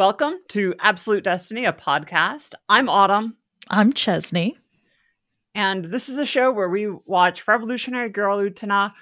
Welcome 0.00 0.36
to 0.48 0.74
Absolute 0.80 1.24
Destiny, 1.24 1.66
a 1.66 1.74
podcast. 1.74 2.54
I'm 2.70 2.88
Autumn. 2.88 3.36
I'm 3.68 3.92
Chesney. 3.92 4.56
And 5.54 5.92
this 5.92 6.08
is 6.08 6.16
a 6.16 6.24
show 6.24 6.50
where 6.50 6.70
we 6.70 6.88
watch 7.04 7.46
Revolutionary 7.46 8.08
Girl 8.08 8.38
Utena 8.38 8.94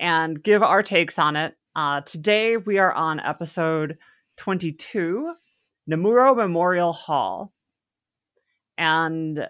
and 0.00 0.42
give 0.42 0.62
our 0.62 0.82
takes 0.82 1.18
on 1.18 1.36
it. 1.36 1.54
Uh, 1.76 2.00
today 2.00 2.56
we 2.56 2.78
are 2.78 2.94
on 2.94 3.20
episode 3.20 3.98
22, 4.38 5.34
Nemuro 5.86 6.34
Memorial 6.34 6.94
Hall. 6.94 7.52
And 8.78 9.46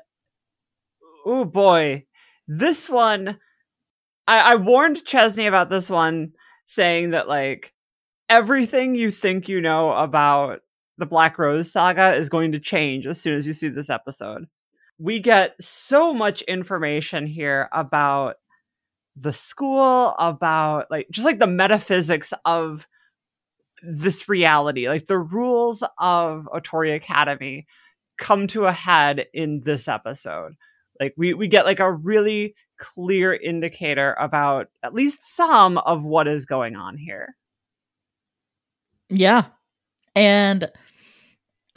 oh 1.25 1.45
boy, 1.45 2.07
this 2.49 2.91
one, 2.91 3.39
I, 4.27 4.41
I 4.41 4.55
warned 4.57 5.05
Chesney 5.05 5.47
about 5.47 5.71
this 5.71 5.89
one, 5.89 6.33
saying 6.67 7.11
that 7.11 7.29
like 7.29 7.73
everything 8.29 8.97
you 8.97 9.13
think 9.13 9.49
you 9.49 9.61
know 9.61 9.93
about 9.93 10.63
the 10.99 11.07
Black 11.07 11.39
Rose 11.39 11.71
saga 11.71 12.15
is 12.15 12.29
going 12.29 12.53
to 12.53 12.59
change 12.59 13.07
as 13.07 13.21
soon 13.21 13.37
as 13.37 13.47
you 13.47 13.53
see 13.53 13.69
this 13.69 13.91
episode. 13.91 14.47
We 14.99 15.21
get 15.21 15.55
so 15.61 16.13
much 16.13 16.43
information 16.43 17.27
here 17.27 17.69
about 17.73 18.37
the 19.17 19.33
school, 19.33 20.15
about 20.19 20.91
like 20.91 21.07
just 21.11 21.25
like 21.25 21.39
the 21.39 21.47
metaphysics 21.47 22.33
of 22.45 22.87
this 23.83 24.29
reality, 24.29 24.89
like 24.89 25.07
the 25.07 25.19
rules 25.19 25.85
of 25.99 26.49
Otori 26.53 26.95
Academy 26.95 27.67
come 28.17 28.49
to 28.49 28.67
a 28.67 28.73
head 28.73 29.27
in 29.33 29.61
this 29.65 29.87
episode. 29.87 30.57
Like 31.01 31.15
we 31.17 31.33
we 31.33 31.47
get 31.47 31.65
like 31.65 31.81
a 31.81 31.93
really 31.93 32.55
clear 32.79 33.35
indicator 33.35 34.15
about 34.15 34.69
at 34.83 34.95
least 34.95 35.37
some 35.37 35.79
of 35.79 36.03
what 36.03 36.27
is 36.27 36.45
going 36.45 36.77
on 36.77 36.97
here. 36.97 37.37
Yeah. 39.09 39.47
And 40.15 40.71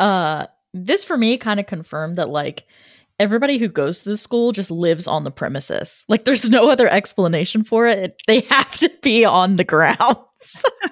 uh 0.01 0.47
this 0.73 1.03
for 1.03 1.17
me 1.17 1.37
kind 1.37 1.59
of 1.59 1.65
confirmed 1.65 2.15
that 2.15 2.29
like 2.29 2.65
everybody 3.19 3.57
who 3.57 3.67
goes 3.67 4.01
to 4.01 4.09
the 4.09 4.17
school 4.17 4.51
just 4.51 4.71
lives 4.71 5.07
on 5.07 5.23
the 5.23 5.31
premises. 5.31 6.05
Like 6.07 6.25
there's 6.25 6.49
no 6.49 6.69
other 6.69 6.87
explanation 6.87 7.63
for 7.63 7.87
it. 7.87 8.15
They 8.25 8.41
have 8.49 8.75
to 8.77 8.91
be 9.01 9.25
on 9.25 9.57
the 9.57 9.63
grounds. 9.63 10.65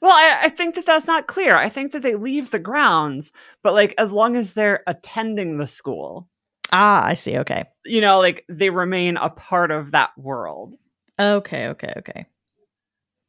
well, 0.00 0.12
I, 0.12 0.40
I, 0.42 0.48
think 0.48 0.74
that 0.74 0.86
that's 0.86 1.06
not 1.06 1.28
clear. 1.28 1.56
I 1.56 1.68
think 1.68 1.92
that 1.92 2.02
they 2.02 2.16
leave 2.16 2.50
the 2.50 2.58
grounds, 2.58 3.30
but 3.62 3.74
like 3.74 3.94
as 3.96 4.10
long 4.10 4.34
as 4.34 4.54
they're 4.54 4.82
attending 4.88 5.58
the 5.58 5.68
school. 5.68 6.28
Ah, 6.72 7.06
I 7.06 7.14
see. 7.14 7.38
Okay. 7.38 7.64
You 7.84 8.00
know, 8.00 8.18
like 8.18 8.44
they 8.48 8.70
remain 8.70 9.16
a 9.16 9.30
part 9.30 9.70
of 9.70 9.92
that 9.92 10.10
world. 10.18 10.74
Okay, 11.20 11.68
okay, 11.68 11.92
okay. 11.98 12.26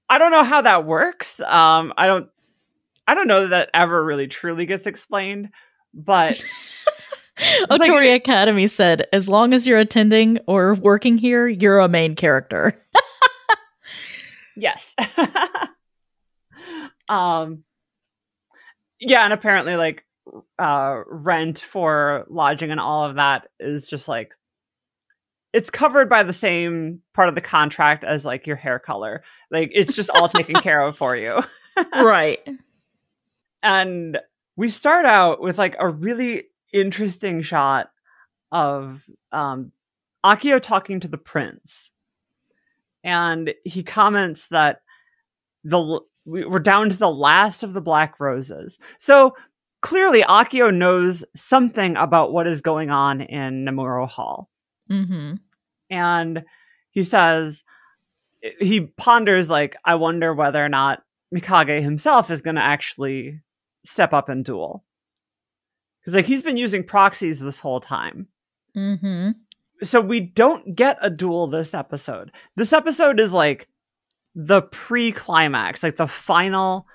I 0.10 0.18
don't 0.18 0.32
know 0.32 0.44
how 0.44 0.62
that 0.62 0.86
works. 0.86 1.40
Um, 1.40 1.94
I 1.98 2.08
don't 2.08 2.30
I 3.08 3.14
don't 3.14 3.28
know 3.28 3.42
that, 3.42 3.50
that 3.50 3.70
ever 3.74 4.04
really 4.04 4.28
truly 4.28 4.66
gets 4.66 4.88
explained, 4.88 5.50
but 5.94 6.44
Otori 7.38 8.12
like, 8.12 8.22
Academy 8.22 8.68
said, 8.68 9.08
as 9.14 9.28
long 9.28 9.54
as 9.54 9.68
you're 9.68 9.78
attending 9.78 10.40
or 10.48 10.76
working 10.76 11.18
here, 11.18 11.48
you're 11.48 11.80
a 11.80 11.88
main 11.88 12.16
character. 12.16 12.78
yes. 14.56 14.96
um 17.10 17.64
yeah, 19.00 19.24
and 19.24 19.34
apparently 19.34 19.76
like 19.76 20.04
uh 20.58 21.02
rent 21.08 21.60
for 21.60 22.26
lodging 22.30 22.72
and 22.72 22.80
all 22.80 23.08
of 23.08 23.16
that 23.16 23.48
is 23.60 23.88
just 23.88 24.08
like 24.08 24.32
it's 25.54 25.70
covered 25.70 26.10
by 26.10 26.24
the 26.24 26.34
same 26.34 27.02
part 27.14 27.30
of 27.30 27.36
the 27.36 27.42
contract 27.42 28.04
as 28.04 28.26
like 28.26 28.46
your 28.46 28.58
hair 28.58 28.78
color. 28.78 29.24
Like 29.50 29.72
it's 29.74 29.96
just 29.96 30.10
all 30.10 30.28
taken 30.28 30.56
care 30.62 30.82
of 30.82 30.98
for 30.98 31.16
you. 31.16 31.42
right. 31.94 32.46
And 33.66 34.20
we 34.56 34.70
start 34.70 35.06
out 35.06 35.42
with 35.42 35.58
like 35.58 35.76
a 35.80 35.90
really 35.90 36.44
interesting 36.72 37.42
shot 37.42 37.90
of 38.52 39.02
um, 39.32 39.72
Akio 40.24 40.62
talking 40.62 41.00
to 41.00 41.08
the 41.08 41.18
prince. 41.18 41.90
And 43.04 43.56
he 43.64 43.82
comments 43.82 44.48
that 44.52 44.82
the 45.64 46.00
we're 46.26 46.60
down 46.60 46.90
to 46.90 46.96
the 46.96 47.10
last 47.10 47.64
of 47.64 47.74
the 47.74 47.82
black 47.82 48.20
roses. 48.20 48.78
So 49.00 49.36
clearly 49.82 50.22
Akio 50.22 50.74
knows 50.74 51.24
something 51.36 51.96
about 51.98 52.34
what 52.34 52.48
is 52.48 52.62
going 52.62 52.92
on 52.92 53.22
in 53.22 53.66
Nemuro 53.66 54.08
Hall. 54.08 54.50
Mm-hmm. 54.92 55.36
And 55.90 56.44
he 56.92 57.04
says, 57.04 57.64
he 58.60 58.82
ponders, 58.82 59.50
like, 59.50 59.76
I 59.84 59.96
wonder 59.96 60.34
whether 60.34 60.64
or 60.64 60.70
not 60.70 61.04
Mikage 61.34 61.82
himself 61.82 62.30
is 62.32 62.42
going 62.42 62.56
to 62.56 62.62
actually 62.62 63.42
step 63.86 64.14
up 64.14 64.30
and 64.30 64.44
duel. 64.44 64.84
Because 66.02 66.16
like 66.16 66.26
he's 66.26 66.44
been 66.44 66.58
using 66.58 66.84
proxies 66.84 67.40
this 67.40 67.60
whole 67.60 67.80
time. 67.80 68.28
Mm-hmm. 68.76 69.32
So 69.84 70.02
we 70.02 70.20
don't 70.20 70.76
get 70.76 70.98
a 71.02 71.10
duel 71.10 71.48
this 71.48 71.74
episode. 71.74 72.32
This 72.56 72.74
episode 72.74 73.20
is 73.20 73.34
like 73.34 73.68
the 74.36 74.62
pre-climax, 74.62 75.84
like 75.84 75.98
the 75.98 76.08
final 76.08 76.86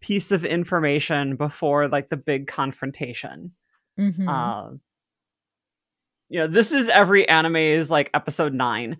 piece 0.00 0.30
of 0.30 0.44
information 0.44 1.36
before 1.36 1.88
like 1.88 2.08
the 2.08 2.16
big 2.16 2.46
confrontation. 2.46 3.52
Mm-hmm. 3.98 4.28
Uh, 4.28 4.70
you 6.28 6.38
know, 6.38 6.46
this 6.46 6.72
is 6.72 6.88
every 6.88 7.26
anime's 7.28 7.90
like 7.90 8.10
episode 8.12 8.52
nine. 8.52 8.98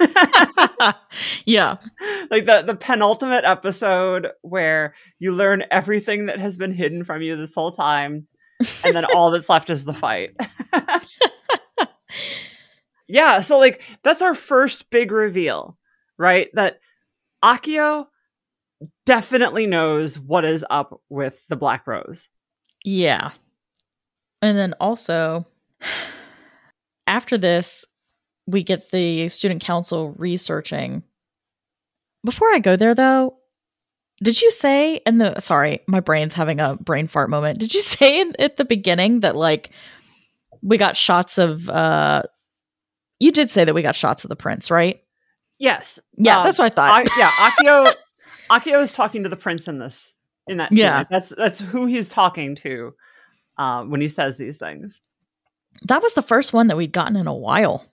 yeah. 1.44 1.76
Like 2.30 2.44
the, 2.44 2.60
the 2.60 2.74
penultimate 2.74 3.46
episode 3.46 4.28
where 4.42 4.94
you 5.18 5.32
learn 5.32 5.64
everything 5.70 6.26
that 6.26 6.38
has 6.38 6.58
been 6.58 6.74
hidden 6.74 7.04
from 7.04 7.22
you 7.22 7.36
this 7.36 7.54
whole 7.54 7.72
time, 7.72 8.26
and 8.84 8.94
then 8.94 9.06
all 9.06 9.30
that's 9.30 9.48
left 9.48 9.70
is 9.70 9.84
the 9.84 9.94
fight. 9.94 10.36
yeah, 13.08 13.40
so 13.40 13.58
like 13.58 13.80
that's 14.02 14.20
our 14.20 14.34
first 14.34 14.90
big 14.90 15.10
reveal, 15.10 15.78
right? 16.18 16.48
That 16.52 16.80
Akio 17.42 18.08
definitely 19.06 19.64
knows 19.64 20.18
what 20.18 20.44
is 20.44 20.66
up 20.68 21.00
with 21.08 21.40
the 21.48 21.56
Black 21.56 21.86
Rose. 21.86 22.28
Yeah. 22.84 23.30
And 24.42 24.56
then 24.56 24.74
also 24.80 25.46
after 27.18 27.36
this, 27.36 27.84
we 28.46 28.62
get 28.62 28.92
the 28.92 29.28
student 29.28 29.60
council 29.60 30.14
researching. 30.16 31.02
Before 32.24 32.48
I 32.54 32.60
go 32.60 32.76
there, 32.76 32.94
though, 32.94 33.38
did 34.22 34.40
you 34.40 34.52
say 34.52 35.00
in 35.04 35.18
the 35.18 35.40
sorry, 35.40 35.80
my 35.88 35.98
brain's 35.98 36.34
having 36.34 36.60
a 36.60 36.76
brain 36.76 37.08
fart 37.08 37.28
moment. 37.28 37.58
Did 37.58 37.74
you 37.74 37.82
say 37.96 38.20
in, 38.20 38.34
at 38.38 38.56
the 38.56 38.64
beginning 38.64 39.20
that 39.20 39.34
like 39.34 39.70
we 40.62 40.78
got 40.78 40.96
shots 40.96 41.38
of 41.38 41.68
uh 41.68 42.22
you 43.18 43.32
did 43.32 43.50
say 43.50 43.64
that 43.64 43.74
we 43.74 43.82
got 43.82 43.96
shots 43.96 44.24
of 44.24 44.28
the 44.28 44.36
prince, 44.36 44.70
right? 44.70 45.02
Yes. 45.58 45.98
Yeah, 46.16 46.38
um, 46.38 46.44
that's 46.44 46.56
what 46.56 46.70
I 46.70 46.74
thought. 46.74 47.08
I, 47.08 47.18
yeah, 47.18 47.30
Akio 47.30 47.94
Akio 48.50 48.80
is 48.80 48.94
talking 48.94 49.24
to 49.24 49.28
the 49.28 49.36
prince 49.36 49.66
in 49.66 49.80
this 49.80 50.14
in 50.46 50.58
that 50.58 50.70
scene. 50.70 50.78
Yeah. 50.78 51.02
That's 51.10 51.34
that's 51.36 51.58
who 51.58 51.86
he's 51.86 52.10
talking 52.10 52.54
to 52.56 52.94
uh, 53.58 53.82
when 53.82 54.00
he 54.00 54.08
says 54.08 54.36
these 54.36 54.56
things 54.56 55.00
that 55.82 56.02
was 56.02 56.14
the 56.14 56.22
first 56.22 56.52
one 56.52 56.68
that 56.68 56.76
we'd 56.76 56.92
gotten 56.92 57.16
in 57.16 57.26
a 57.26 57.34
while. 57.34 57.86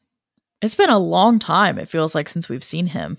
It's 0.61 0.75
been 0.75 0.89
a 0.89 0.99
long 0.99 1.39
time, 1.39 1.77
it 1.77 1.89
feels 1.89 2.15
like, 2.15 2.29
since 2.29 2.49
we've 2.49 2.63
seen 2.63 2.87
him. 2.87 3.17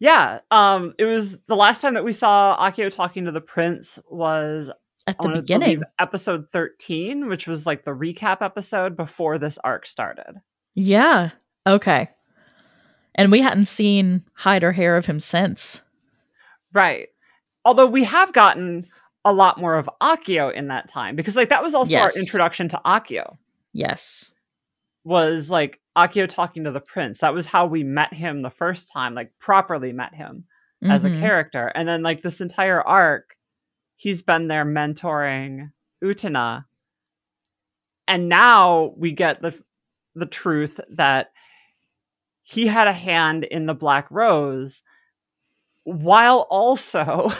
Yeah. 0.00 0.40
Um, 0.50 0.94
it 0.98 1.04
was 1.04 1.38
the 1.46 1.54
last 1.54 1.80
time 1.80 1.94
that 1.94 2.04
we 2.04 2.12
saw 2.12 2.56
Akio 2.58 2.90
talking 2.90 3.26
to 3.26 3.30
the 3.30 3.40
prince 3.40 4.00
was 4.10 4.70
at 5.06 5.16
the 5.20 5.28
beginning. 5.28 5.82
Episode 6.00 6.46
13, 6.52 7.28
which 7.28 7.46
was 7.46 7.66
like 7.66 7.84
the 7.84 7.92
recap 7.92 8.42
episode 8.42 8.96
before 8.96 9.38
this 9.38 9.58
arc 9.62 9.86
started. 9.86 10.40
Yeah. 10.74 11.30
Okay. 11.66 12.08
And 13.14 13.30
we 13.30 13.42
hadn't 13.42 13.66
seen 13.66 14.24
hide 14.34 14.64
or 14.64 14.72
hair 14.72 14.96
of 14.96 15.06
him 15.06 15.20
since. 15.20 15.82
Right. 16.72 17.08
Although 17.64 17.86
we 17.86 18.04
have 18.04 18.32
gotten 18.32 18.88
a 19.24 19.32
lot 19.32 19.60
more 19.60 19.76
of 19.76 19.88
Akio 20.02 20.52
in 20.52 20.68
that 20.68 20.88
time 20.88 21.14
because 21.14 21.36
like 21.36 21.50
that 21.50 21.62
was 21.62 21.74
also 21.74 21.92
yes. 21.92 22.16
our 22.16 22.20
introduction 22.20 22.68
to 22.70 22.80
Akio. 22.84 23.36
Yes. 23.72 24.32
Was 25.04 25.50
like 25.50 25.80
Akio 25.96 26.28
talking 26.28 26.64
to 26.64 26.70
the 26.70 26.80
prince. 26.80 27.20
That 27.20 27.34
was 27.34 27.46
how 27.46 27.66
we 27.66 27.82
met 27.82 28.14
him 28.14 28.42
the 28.42 28.50
first 28.50 28.92
time, 28.92 29.14
like 29.14 29.32
properly 29.38 29.92
met 29.92 30.14
him 30.14 30.44
mm-hmm. 30.82 30.92
as 30.92 31.04
a 31.04 31.10
mm-hmm. 31.10 31.20
character. 31.20 31.72
And 31.74 31.88
then 31.88 32.02
like 32.02 32.22
this 32.22 32.40
entire 32.40 32.80
arc, 32.80 33.36
he's 33.96 34.22
been 34.22 34.48
there 34.48 34.64
mentoring 34.64 35.70
Utena. 36.02 36.64
And 38.08 38.28
now 38.28 38.94
we 38.96 39.12
get 39.12 39.42
the 39.42 39.54
the 40.14 40.26
truth 40.26 40.78
that 40.90 41.32
he 42.42 42.66
had 42.66 42.86
a 42.86 42.92
hand 42.92 43.44
in 43.44 43.66
the 43.66 43.74
Black 43.74 44.06
Rose 44.10 44.82
while 45.84 46.46
also 46.50 47.32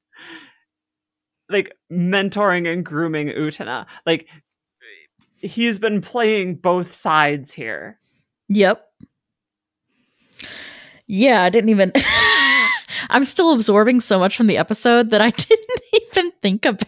like 1.48 1.74
mentoring 1.90 2.70
and 2.70 2.84
grooming 2.84 3.28
Utena. 3.28 3.86
Like 4.04 4.28
he's 5.40 5.78
been 5.78 6.00
playing 6.00 6.56
both 6.56 6.94
sides 6.94 7.52
here. 7.52 7.98
Yep. 8.48 8.84
Yeah, 11.06 11.42
I 11.42 11.50
didn't 11.50 11.70
even 11.70 11.92
I'm 13.10 13.24
still 13.24 13.52
absorbing 13.52 14.00
so 14.00 14.18
much 14.18 14.36
from 14.36 14.46
the 14.46 14.58
episode 14.58 15.10
that 15.10 15.20
I 15.20 15.30
didn't 15.36 15.80
even 15.94 16.32
think 16.42 16.64
about 16.64 16.86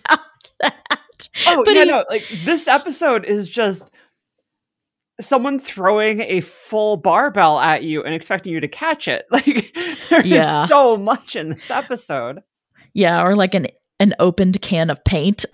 that. 0.60 1.28
Oh 1.46 1.64
But 1.64 1.75
yeah, 1.75 1.84
he- 1.84 1.90
no, 1.90 2.04
like 2.08 2.25
this 2.44 2.69
episode 2.69 3.25
is 3.25 3.49
just 3.49 3.90
someone 5.20 5.58
throwing 5.60 6.20
a 6.20 6.40
full 6.40 6.96
barbell 6.96 7.58
at 7.58 7.82
you 7.82 8.02
and 8.02 8.14
expecting 8.14 8.52
you 8.52 8.60
to 8.60 8.69
catch 8.69 9.08
it. 9.08 9.26
Like 9.31 9.75
there's 10.10 10.26
Yeah. 10.26 10.66
so 10.66 10.96
much 10.96 11.37
in 11.37 11.50
this 11.50 11.70
episode. 11.70 12.43
Yeah, 12.94 13.22
or 13.25 13.34
like 13.34 13.55
an 13.55 13.66
an 13.98 14.14
opened 14.19 14.60
can 14.62 14.90
of 14.90 15.02
paint. 15.05 15.44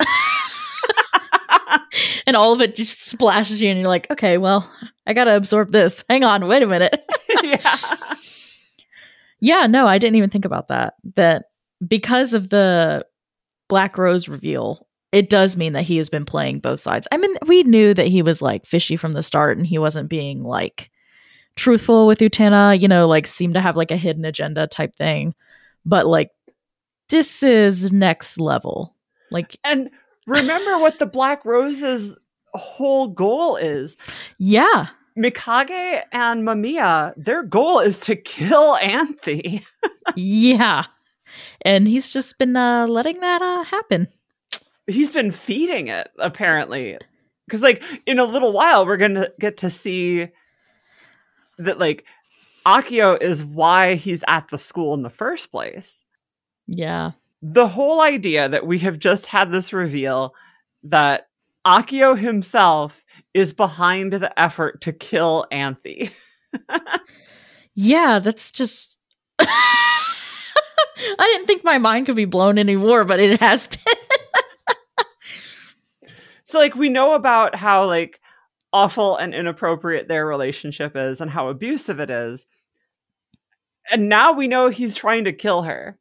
and 2.27 2.35
all 2.35 2.53
of 2.53 2.61
it 2.61 2.75
just 2.75 3.05
splashes 3.05 3.61
you 3.61 3.69
and 3.69 3.79
you're 3.79 3.89
like, 3.89 4.09
"Okay, 4.11 4.37
well, 4.37 4.71
I 5.05 5.13
got 5.13 5.25
to 5.25 5.35
absorb 5.35 5.71
this. 5.71 6.03
Hang 6.09 6.23
on, 6.23 6.47
wait 6.47 6.63
a 6.63 6.67
minute." 6.67 7.09
yeah. 7.43 7.77
yeah, 9.39 9.67
no, 9.67 9.87
I 9.87 9.97
didn't 9.97 10.15
even 10.15 10.29
think 10.29 10.45
about 10.45 10.67
that. 10.69 10.95
That 11.15 11.45
because 11.85 12.33
of 12.33 12.49
the 12.49 13.05
Black 13.67 13.97
Rose 13.97 14.27
reveal, 14.27 14.87
it 15.11 15.29
does 15.29 15.57
mean 15.57 15.73
that 15.73 15.83
he 15.83 15.97
has 15.97 16.09
been 16.09 16.25
playing 16.25 16.59
both 16.59 16.79
sides. 16.79 17.07
I 17.11 17.17
mean, 17.17 17.33
we 17.47 17.63
knew 17.63 17.93
that 17.93 18.07
he 18.07 18.21
was 18.21 18.41
like 18.41 18.65
fishy 18.65 18.95
from 18.95 19.13
the 19.13 19.23
start 19.23 19.57
and 19.57 19.65
he 19.65 19.77
wasn't 19.77 20.09
being 20.09 20.43
like 20.43 20.91
truthful 21.55 22.07
with 22.07 22.19
Utena, 22.19 22.79
you 22.79 22.87
know, 22.87 23.07
like 23.07 23.27
seemed 23.27 23.55
to 23.55 23.61
have 23.61 23.75
like 23.75 23.91
a 23.91 23.97
hidden 23.97 24.25
agenda 24.25 24.67
type 24.67 24.95
thing. 24.95 25.33
But 25.85 26.05
like 26.05 26.29
this 27.09 27.43
is 27.43 27.91
next 27.91 28.39
level. 28.39 28.95
Like 29.31 29.57
And 29.63 29.89
remember 30.29 30.77
what 30.77 30.99
the 30.99 31.05
Black 31.05 31.43
Rose's 31.43 32.15
whole 32.53 33.07
goal 33.09 33.55
is. 33.57 33.97
yeah. 34.37 34.87
Mikage 35.17 36.03
and 36.13 36.47
Mamiya, 36.47 37.13
their 37.17 37.43
goal 37.43 37.79
is 37.79 37.99
to 38.01 38.15
kill 38.15 38.77
Anthy. 38.77 39.65
yeah. 40.15 40.85
And 41.63 41.87
he's 41.87 42.09
just 42.09 42.39
been 42.39 42.55
uh 42.55 42.87
letting 42.87 43.19
that 43.19 43.41
uh 43.41 43.63
happen. 43.63 44.07
He's 44.87 45.11
been 45.11 45.31
feeding 45.31 45.87
it, 45.87 46.09
apparently. 46.19 46.97
Because, 47.45 47.61
like, 47.63 47.83
in 48.05 48.19
a 48.19 48.23
little 48.25 48.53
while, 48.53 48.85
we're 48.85 48.97
going 48.97 49.15
to 49.15 49.31
get 49.39 49.57
to 49.57 49.69
see 49.69 50.27
that, 51.57 51.79
like, 51.79 52.05
Akio 52.65 53.21
is 53.21 53.43
why 53.43 53.95
he's 53.95 54.23
at 54.27 54.47
the 54.49 54.57
school 54.57 54.93
in 54.93 55.01
the 55.01 55.09
first 55.09 55.51
place. 55.51 56.03
Yeah. 56.67 57.11
The 57.41 57.67
whole 57.67 58.01
idea 58.01 58.49
that 58.49 58.67
we 58.67 58.79
have 58.79 58.99
just 58.99 59.27
had 59.27 59.51
this 59.51 59.71
reveal 59.71 60.33
that 60.83 61.27
Akio 61.65 62.17
himself 62.17 63.03
is 63.33 63.53
behind 63.53 64.13
the 64.13 64.37
effort 64.39 64.81
to 64.81 64.93
kill 64.93 65.45
Anthy. 65.51 66.11
Yeah, 67.81 68.19
that's 68.19 68.51
just 68.51 68.97
I 69.39 69.45
didn't 71.17 71.47
think 71.47 71.63
my 71.63 71.77
mind 71.77 72.07
could 72.07 72.17
be 72.17 72.25
blown 72.25 72.57
anymore, 72.57 73.05
but 73.05 73.21
it 73.21 73.39
has 73.39 73.67
been. 73.67 73.77
So 76.43 76.57
like 76.57 76.75
we 76.75 76.89
know 76.89 77.13
about 77.13 77.55
how 77.55 77.85
like 77.85 78.19
awful 78.73 79.15
and 79.15 79.33
inappropriate 79.33 80.07
their 80.07 80.25
relationship 80.25 80.97
is 80.97 81.21
and 81.21 81.31
how 81.31 81.47
abusive 81.47 81.99
it 81.99 82.09
is. 82.09 82.47
And 83.89 84.09
now 84.09 84.33
we 84.33 84.47
know 84.47 84.67
he's 84.67 84.95
trying 84.95 85.23
to 85.23 85.31
kill 85.31 85.61
her. 85.61 85.97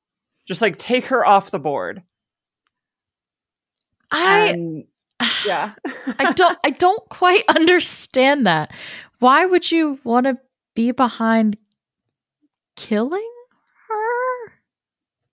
Just 0.49 0.63
like 0.63 0.79
take 0.79 1.07
her 1.07 1.25
off 1.25 1.51
the 1.51 1.59
board. 1.59 2.03
I 4.11 4.49
And 4.49 4.85
yeah. 5.47 5.75
I 6.19 6.33
don't 6.33 6.59
I 6.65 6.71
don't 6.71 7.07
quite 7.11 7.45
understand 7.49 8.47
that. 8.47 8.71
Why 9.19 9.45
would 9.45 9.71
you 9.71 10.01
want 10.05 10.27
to 10.27 10.39
be 10.75 10.93
behind 10.93 11.59
killing 12.77 13.31
her? 13.89 14.53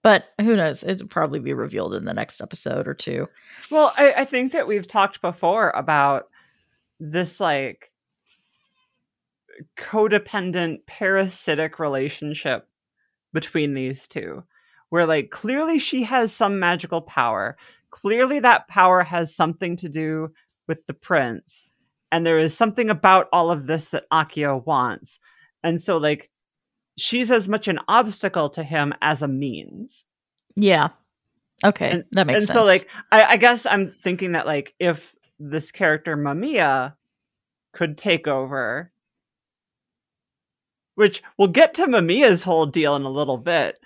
But 0.03 0.25
who 0.39 0.55
knows? 0.55 0.83
It'll 0.83 1.07
probably 1.07 1.39
be 1.39 1.53
revealed 1.53 1.93
in 1.93 2.05
the 2.05 2.13
next 2.13 2.41
episode 2.41 2.87
or 2.87 2.93
two. 2.93 3.27
Well, 3.71 3.93
I, 3.97 4.13
I 4.13 4.25
think 4.25 4.51
that 4.51 4.67
we've 4.67 4.87
talked 4.87 5.21
before 5.21 5.71
about 5.71 6.27
this 6.99 7.39
like 7.39 7.91
codependent 9.77 10.85
parasitic 10.85 11.79
relationship 11.79 12.67
between 13.33 13.73
these 13.73 14.07
two 14.07 14.43
where 14.89 15.05
like 15.05 15.29
clearly 15.29 15.79
she 15.79 16.03
has 16.03 16.31
some 16.33 16.59
magical 16.59 17.01
power 17.01 17.57
clearly 17.91 18.39
that 18.39 18.67
power 18.67 19.03
has 19.03 19.33
something 19.35 19.75
to 19.77 19.89
do 19.89 20.29
with 20.67 20.85
the 20.87 20.93
prince 20.93 21.65
and 22.11 22.25
there 22.25 22.39
is 22.39 22.55
something 22.55 22.89
about 22.89 23.27
all 23.33 23.51
of 23.51 23.67
this 23.67 23.89
that 23.89 24.03
akio 24.11 24.65
wants 24.65 25.19
and 25.63 25.81
so 25.81 25.97
like 25.97 26.29
she's 26.97 27.31
as 27.31 27.49
much 27.49 27.67
an 27.67 27.79
obstacle 27.87 28.49
to 28.49 28.63
him 28.63 28.93
as 29.01 29.21
a 29.21 29.27
means 29.27 30.03
Yeah. 30.55 30.89
Okay, 31.63 31.89
And- 31.91 32.03
that 32.11 32.27
makes 32.27 32.35
and 32.35 32.43
sense. 32.47 32.57
And 32.57 32.65
so 32.65 32.69
like 32.69 32.87
I, 33.11 33.23
I 33.33 33.37
guess 33.37 33.65
i'm 33.65 33.95
thinking 34.03 34.33
that 34.33 34.45
like 34.45 34.73
if 34.79 35.15
this 35.39 35.71
character 35.71 36.15
mamiya 36.17 36.93
could 37.73 37.97
take 37.97 38.27
over 38.27 38.91
which 40.95 41.21
we'll 41.37 41.47
get 41.49 41.73
to 41.75 41.87
mamiya's 41.87 42.43
whole 42.43 42.65
deal 42.65 42.95
in 42.95 43.03
a 43.03 43.09
little 43.09 43.37
bit 43.37 43.79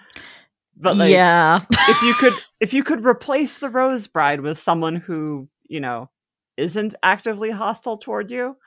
but 0.79 0.97
like 0.97 1.11
yeah. 1.11 1.59
if 1.89 2.01
you 2.01 2.13
could 2.15 2.33
if 2.59 2.73
you 2.73 2.83
could 2.83 3.05
replace 3.05 3.59
the 3.59 3.69
rose 3.69 4.07
bride 4.07 4.41
with 4.41 4.59
someone 4.59 4.95
who 4.95 5.47
you 5.67 5.79
know 5.79 6.09
isn't 6.57 6.95
actively 7.03 7.51
hostile 7.51 7.97
toward 7.97 8.31
you 8.31 8.57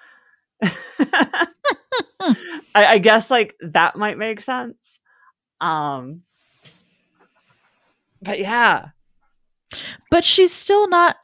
I, 0.62 1.47
I 2.75 2.99
guess 2.99 3.31
like 3.31 3.56
that 3.61 3.97
might 3.97 4.19
make 4.19 4.41
sense 4.41 4.99
um 5.61 6.23
but 8.23 8.38
yeah 8.38 8.91
But 10.11 10.25
she's 10.25 10.53
still 10.53 10.88
not 10.88 11.17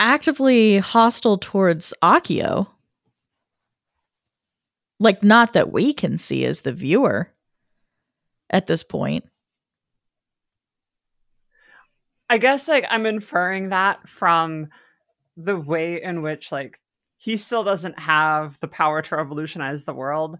actively 0.00 0.78
hostile 0.78 1.38
towards 1.38 1.92
Akio. 2.02 2.68
Like, 4.98 5.22
not 5.22 5.54
that 5.54 5.72
we 5.72 5.92
can 5.92 6.18
see 6.18 6.44
as 6.44 6.60
the 6.62 6.72
viewer 6.72 7.32
at 8.50 8.66
this 8.66 8.82
point. 8.82 9.24
I 12.30 12.38
guess 12.38 12.68
like 12.68 12.84
I'm 12.88 13.06
inferring 13.06 13.70
that 13.70 14.08
from 14.08 14.68
the 15.36 15.58
way 15.58 16.00
in 16.00 16.22
which 16.22 16.52
like 16.52 16.80
he 17.18 17.36
still 17.36 17.64
doesn't 17.64 17.98
have 17.98 18.56
the 18.60 18.68
power 18.68 19.02
to 19.02 19.16
revolutionize 19.16 19.84
the 19.84 19.92
world 19.92 20.38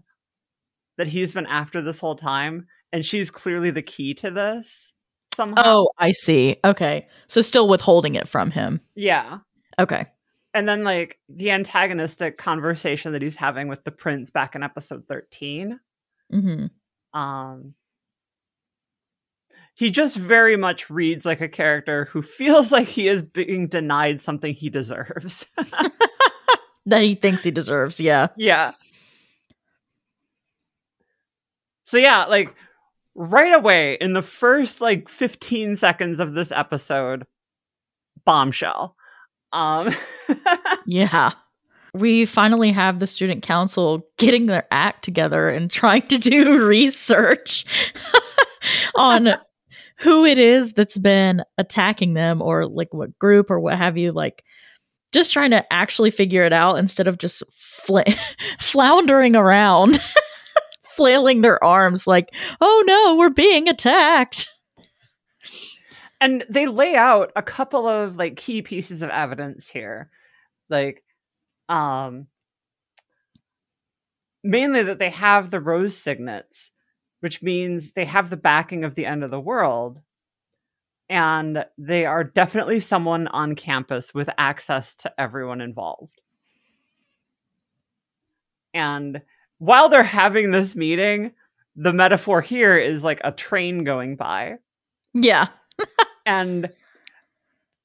that 0.97 1.07
he's 1.07 1.33
been 1.33 1.45
after 1.45 1.81
this 1.81 1.99
whole 1.99 2.15
time 2.15 2.67
and 2.93 3.05
she's 3.05 3.29
clearly 3.29 3.71
the 3.71 3.81
key 3.81 4.13
to 4.15 4.31
this 4.31 4.93
somehow. 5.35 5.61
Oh, 5.65 5.89
I 5.97 6.11
see. 6.11 6.57
Okay. 6.63 7.07
So, 7.27 7.41
still 7.41 7.67
withholding 7.67 8.15
it 8.15 8.27
from 8.27 8.51
him. 8.51 8.81
Yeah. 8.95 9.39
Okay. 9.77 10.07
And 10.53 10.67
then 10.67 10.83
like 10.83 11.17
the 11.29 11.51
antagonistic 11.51 12.37
conversation 12.37 13.11
that 13.13 13.21
he's 13.21 13.35
having 13.35 13.67
with 13.67 13.83
the 13.83 13.91
prince 13.91 14.31
back 14.31 14.55
in 14.55 14.63
episode 14.63 15.03
13 15.07 15.79
hmm 16.29 16.65
um 17.13 17.73
he 19.73 19.89
just 19.91 20.17
very 20.17 20.57
much 20.57 20.89
reads 20.89 21.25
like 21.25 21.41
a 21.41 21.49
character 21.49 22.05
who 22.11 22.21
feels 22.21 22.71
like 22.71 22.87
he 22.87 23.07
is 23.07 23.23
being 23.23 23.67
denied 23.67 24.21
something 24.21 24.53
he 24.53 24.69
deserves. 24.69 25.45
That 26.87 27.03
he 27.03 27.15
thinks 27.15 27.43
he 27.43 27.51
deserves. 27.51 27.99
Yeah. 27.99 28.27
Yeah. 28.37 28.71
So 31.85 31.97
yeah, 31.97 32.25
like 32.25 32.53
right 33.13 33.53
away 33.53 33.97
in 34.01 34.13
the 34.13 34.21
first 34.21 34.81
like 34.81 35.09
15 35.09 35.75
seconds 35.75 36.19
of 36.19 36.33
this 36.33 36.51
episode, 36.51 37.25
bombshell. 38.25 38.95
Um 39.53 39.93
Yeah. 40.85 41.33
We 41.93 42.25
finally 42.25 42.71
have 42.71 42.99
the 42.99 43.07
student 43.07 43.43
council 43.43 44.07
getting 44.17 44.45
their 44.45 44.65
act 44.71 45.03
together 45.03 45.49
and 45.49 45.69
trying 45.69 46.07
to 46.07 46.17
do 46.17 46.65
research 46.65 47.65
on 48.95 49.35
who 50.01 50.25
it 50.25 50.39
is 50.39 50.73
that's 50.73 50.97
been 50.97 51.43
attacking 51.57 52.13
them 52.13 52.41
or 52.41 52.65
like 52.65 52.93
what 52.93 53.17
group 53.19 53.51
or 53.51 53.59
what 53.59 53.77
have 53.77 53.97
you 53.97 54.11
like 54.11 54.43
just 55.13 55.33
trying 55.33 55.51
to 55.51 55.73
actually 55.73 56.11
figure 56.11 56.45
it 56.45 56.53
out 56.53 56.77
instead 56.77 57.07
of 57.07 57.17
just 57.17 57.43
fla- 57.51 58.05
floundering 58.59 59.35
around 59.35 59.99
flailing 60.83 61.41
their 61.41 61.63
arms 61.63 62.07
like 62.07 62.29
oh 62.59 62.83
no 62.85 63.15
we're 63.15 63.29
being 63.29 63.67
attacked 63.67 64.49
and 66.21 66.45
they 66.47 66.67
lay 66.67 66.95
out 66.95 67.31
a 67.35 67.41
couple 67.41 67.87
of 67.87 68.15
like 68.15 68.37
key 68.37 68.61
pieces 68.61 69.01
of 69.01 69.09
evidence 69.09 69.67
here. 69.67 70.09
Like 70.69 71.03
um 71.67 72.27
mainly 74.43 74.83
that 74.83 74.99
they 74.99 75.09
have 75.09 75.49
the 75.51 75.59
rose 75.59 75.97
signets, 75.97 76.69
which 77.21 77.41
means 77.41 77.91
they 77.91 78.05
have 78.05 78.29
the 78.29 78.37
backing 78.37 78.83
of 78.83 78.95
the 78.95 79.05
end 79.05 79.23
of 79.23 79.31
the 79.31 79.39
world. 79.39 80.01
And 81.09 81.65
they 81.77 82.05
are 82.05 82.23
definitely 82.23 82.79
someone 82.79 83.27
on 83.27 83.55
campus 83.55 84.13
with 84.13 84.29
access 84.37 84.95
to 84.95 85.13
everyone 85.19 85.61
involved. 85.61 86.21
And 88.73 89.21
while 89.57 89.89
they're 89.89 90.03
having 90.03 90.51
this 90.51 90.75
meeting, 90.75 91.31
the 91.75 91.93
metaphor 91.93 92.41
here 92.41 92.77
is 92.77 93.03
like 93.03 93.21
a 93.23 93.31
train 93.31 93.83
going 93.83 94.15
by. 94.15 94.55
Yeah. 95.13 95.47
And 96.23 96.69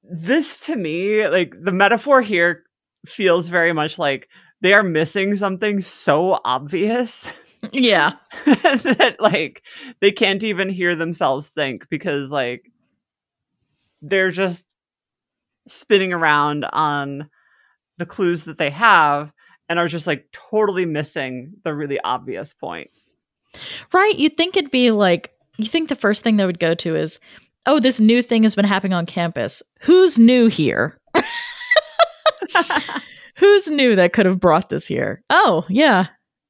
this 0.02 0.60
to 0.66 0.76
me, 0.76 1.26
like 1.26 1.54
the 1.58 1.72
metaphor 1.72 2.20
here 2.20 2.64
feels 3.06 3.48
very 3.48 3.72
much 3.72 3.98
like 3.98 4.28
they 4.60 4.74
are 4.74 4.82
missing 4.82 5.36
something 5.36 5.80
so 5.80 6.38
obvious 6.44 7.32
Yeah. 7.72 8.12
that 8.46 9.16
like 9.18 9.62
they 10.00 10.12
can't 10.12 10.44
even 10.44 10.68
hear 10.68 10.94
themselves 10.94 11.48
think 11.48 11.88
because 11.88 12.30
like 12.30 12.70
they're 14.02 14.30
just 14.30 14.74
spinning 15.66 16.12
around 16.12 16.64
on 16.72 17.28
the 17.98 18.06
clues 18.06 18.44
that 18.44 18.58
they 18.58 18.70
have 18.70 19.32
and 19.68 19.78
are 19.78 19.88
just 19.88 20.06
like 20.06 20.26
totally 20.32 20.86
missing 20.86 21.54
the 21.64 21.74
really 21.74 21.98
obvious 22.00 22.54
point. 22.54 22.90
Right. 23.92 24.16
You'd 24.16 24.36
think 24.36 24.56
it'd 24.56 24.70
be 24.70 24.90
like, 24.90 25.32
you 25.56 25.66
think 25.66 25.88
the 25.88 25.96
first 25.96 26.22
thing 26.22 26.36
they 26.36 26.46
would 26.46 26.60
go 26.60 26.74
to 26.74 26.94
is, 26.94 27.18
oh, 27.66 27.80
this 27.80 27.98
new 27.98 28.22
thing 28.22 28.42
has 28.42 28.54
been 28.54 28.64
happening 28.66 28.92
on 28.92 29.06
campus. 29.06 29.62
Who's 29.80 30.18
new 30.18 30.46
here? 30.46 30.98
Who's 33.36 33.68
new 33.70 33.96
that 33.96 34.12
could 34.12 34.26
have 34.26 34.40
brought 34.40 34.68
this 34.68 34.86
here? 34.86 35.22
Oh, 35.30 35.64
yeah. 35.68 36.06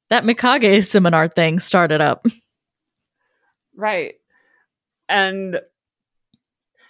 That 0.09 0.23
Mikage 0.23 0.85
seminar 0.85 1.27
thing 1.27 1.59
started 1.59 2.01
up. 2.01 2.25
Right. 3.75 4.15
And 5.07 5.59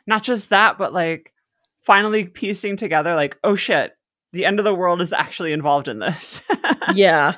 not 0.05 0.23
just 0.23 0.49
that, 0.49 0.77
but 0.77 0.93
like 0.93 1.33
finally 1.85 2.25
piecing 2.25 2.77
together, 2.77 3.15
like, 3.15 3.37
oh 3.43 3.55
shit, 3.55 3.91
the 4.33 4.45
end 4.45 4.59
of 4.59 4.65
the 4.65 4.73
world 4.73 5.01
is 5.01 5.13
actually 5.13 5.51
involved 5.53 5.87
in 5.87 5.99
this. 5.99 6.41
yeah. 6.93 7.35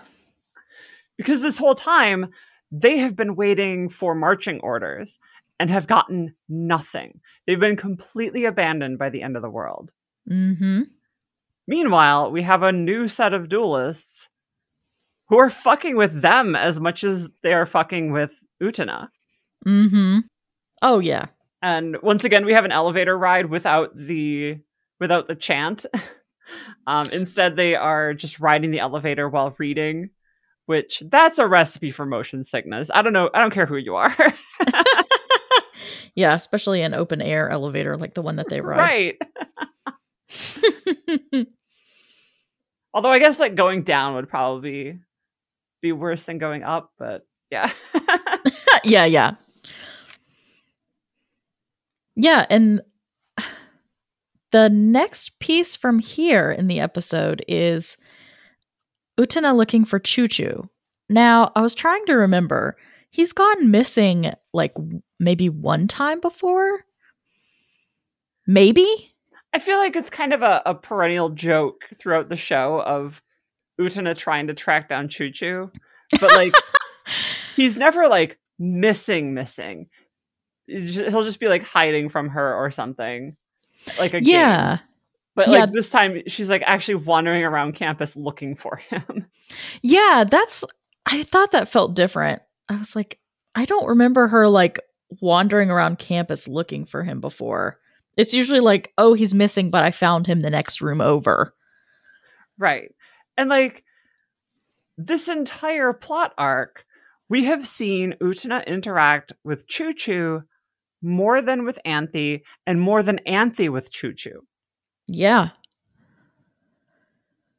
because 1.17 1.41
this 1.41 1.57
whole 1.57 1.75
time, 1.75 2.31
they 2.71 2.97
have 2.99 3.15
been 3.15 3.35
waiting 3.35 3.89
for 3.89 4.13
marching 4.13 4.59
orders 4.59 5.17
and 5.59 5.69
have 5.69 5.87
gotten 5.87 6.33
nothing. 6.47 7.19
They've 7.45 7.59
been 7.59 7.75
completely 7.75 8.45
abandoned 8.45 8.97
by 8.99 9.09
the 9.09 9.21
end 9.21 9.35
of 9.35 9.41
the 9.41 9.49
world. 9.49 9.91
Mm-hmm. 10.29 10.83
Meanwhile, 11.67 12.31
we 12.31 12.43
have 12.43 12.63
a 12.63 12.71
new 12.71 13.07
set 13.07 13.33
of 13.33 13.49
duelists 13.49 14.28
who 15.29 15.37
are 15.37 15.49
fucking 15.49 15.95
with 15.95 16.21
them 16.21 16.55
as 16.55 16.79
much 16.79 17.03
as 17.03 17.29
they 17.43 17.53
are 17.53 17.65
fucking 17.65 18.11
with 18.11 18.31
Utena. 18.61 19.09
Mm-hmm. 19.65 20.19
Oh 20.81 20.99
yeah. 20.99 21.27
And 21.61 21.97
once 22.01 22.23
again, 22.23 22.45
we 22.45 22.53
have 22.53 22.65
an 22.65 22.71
elevator 22.71 23.17
ride 23.17 23.49
without 23.49 23.95
the 23.95 24.57
without 24.99 25.27
the 25.27 25.35
chant. 25.35 25.85
um, 26.87 27.05
instead, 27.11 27.55
they 27.55 27.75
are 27.75 28.13
just 28.13 28.39
riding 28.39 28.71
the 28.71 28.79
elevator 28.79 29.29
while 29.29 29.55
reading, 29.57 30.09
which 30.65 31.03
that's 31.09 31.39
a 31.39 31.47
recipe 31.47 31.91
for 31.91 32.05
motion 32.05 32.43
sickness. 32.43 32.89
I 32.93 33.01
don't 33.01 33.13
know. 33.13 33.29
I 33.33 33.41
don't 33.41 33.53
care 33.53 33.65
who 33.65 33.77
you 33.77 33.95
are. 33.95 34.15
Yeah, 36.15 36.33
especially 36.33 36.81
an 36.81 36.93
open 36.93 37.21
air 37.21 37.49
elevator 37.49 37.95
like 37.95 38.13
the 38.13 38.21
one 38.21 38.35
that 38.37 38.49
they 38.49 38.59
ride. 38.59 39.15
right. 41.17 41.47
Although 42.93 43.11
I 43.11 43.19
guess 43.19 43.39
like 43.39 43.55
going 43.55 43.83
down 43.83 44.15
would 44.15 44.27
probably 44.27 44.99
be 45.81 45.91
worse 45.91 46.23
than 46.23 46.37
going 46.37 46.63
up, 46.63 46.91
but 46.97 47.25
yeah. 47.51 47.71
yeah, 48.83 49.05
yeah. 49.05 49.35
Yeah, 52.15 52.45
and 52.49 52.81
the 54.51 54.69
next 54.69 55.39
piece 55.39 55.75
from 55.75 55.99
here 55.99 56.51
in 56.51 56.67
the 56.67 56.79
episode 56.79 57.43
is 57.47 57.97
Utena 59.19 59.55
looking 59.55 59.85
for 59.85 59.99
Choo 59.99 60.27
Choo. 60.27 60.69
Now, 61.07 61.51
I 61.55 61.61
was 61.61 61.75
trying 61.75 62.05
to 62.05 62.13
remember. 62.13 62.77
He's 63.11 63.33
gone 63.33 63.71
missing 63.71 64.33
like 64.53 64.73
maybe 65.19 65.49
one 65.49 65.87
time 65.87 66.19
before? 66.19 66.85
Maybe? 68.47 69.13
I 69.53 69.59
feel 69.59 69.77
like 69.77 69.95
it's 69.95 70.09
kind 70.09 70.33
of 70.33 70.41
a, 70.41 70.61
a 70.65 70.75
perennial 70.75 71.29
joke 71.29 71.85
throughout 71.99 72.29
the 72.29 72.35
show 72.35 72.81
of 72.81 73.21
Utena 73.79 74.15
trying 74.17 74.47
to 74.47 74.53
track 74.53 74.89
down 74.89 75.09
Choo 75.09 75.31
Choo. 75.31 75.71
But 76.19 76.33
like 76.35 76.53
he's 77.55 77.77
never 77.77 78.07
like 78.07 78.37
missing 78.57 79.33
missing. 79.33 79.87
He'll 80.67 81.23
just 81.23 81.39
be 81.39 81.47
like 81.47 81.63
hiding 81.63 82.09
from 82.09 82.29
her 82.29 82.53
or 82.55 82.69
something. 82.71 83.35
Like 83.97 84.13
a 84.13 84.21
game. 84.21 84.33
Yeah. 84.33 84.77
But 85.35 85.49
Yeah. 85.49 85.59
like 85.59 85.71
this 85.71 85.89
time 85.89 86.21
she's 86.27 86.49
like 86.49 86.63
actually 86.65 86.95
wandering 86.95 87.43
around 87.43 87.73
campus 87.75 88.15
looking 88.15 88.55
for 88.55 88.75
him. 88.77 89.25
Yeah, 89.81 90.25
that's 90.29 90.63
I 91.05 91.23
thought 91.23 91.51
that 91.51 91.69
felt 91.69 91.95
different. 91.95 92.41
I 92.67 92.77
was 92.77 92.95
like, 92.95 93.19
I 93.55 93.65
don't 93.65 93.87
remember 93.87 94.27
her 94.27 94.47
like 94.47 94.79
wandering 95.21 95.71
around 95.71 95.97
campus 95.97 96.47
looking 96.47 96.85
for 96.85 97.03
him 97.03 97.19
before. 97.19 97.79
It's 98.15 98.33
usually 98.33 98.59
like, 98.59 98.93
oh, 98.97 99.13
he's 99.13 99.33
missing, 99.33 99.71
but 99.71 99.83
I 99.83 99.89
found 99.91 100.27
him 100.27 100.41
the 100.41 100.49
next 100.49 100.81
room 100.81 101.01
over. 101.01 101.53
Right. 102.59 102.91
And 103.39 103.47
like 103.47 103.85
this 104.97 105.29
entire 105.29 105.93
plot 105.93 106.33
arc, 106.37 106.83
we 107.29 107.45
have 107.45 107.65
seen 107.65 108.15
Utena 108.19 108.67
interact 108.67 109.31
with 109.45 109.65
Choo 109.65 109.93
Choo 109.93 110.43
more 111.01 111.41
than 111.41 111.63
with 111.63 111.79
Anthy 111.85 112.43
and 112.67 112.81
more 112.81 113.01
than 113.01 113.19
Anthy 113.19 113.69
with 113.69 113.91
Choo 113.91 114.13
Choo. 114.13 114.45
Yeah. 115.07 115.51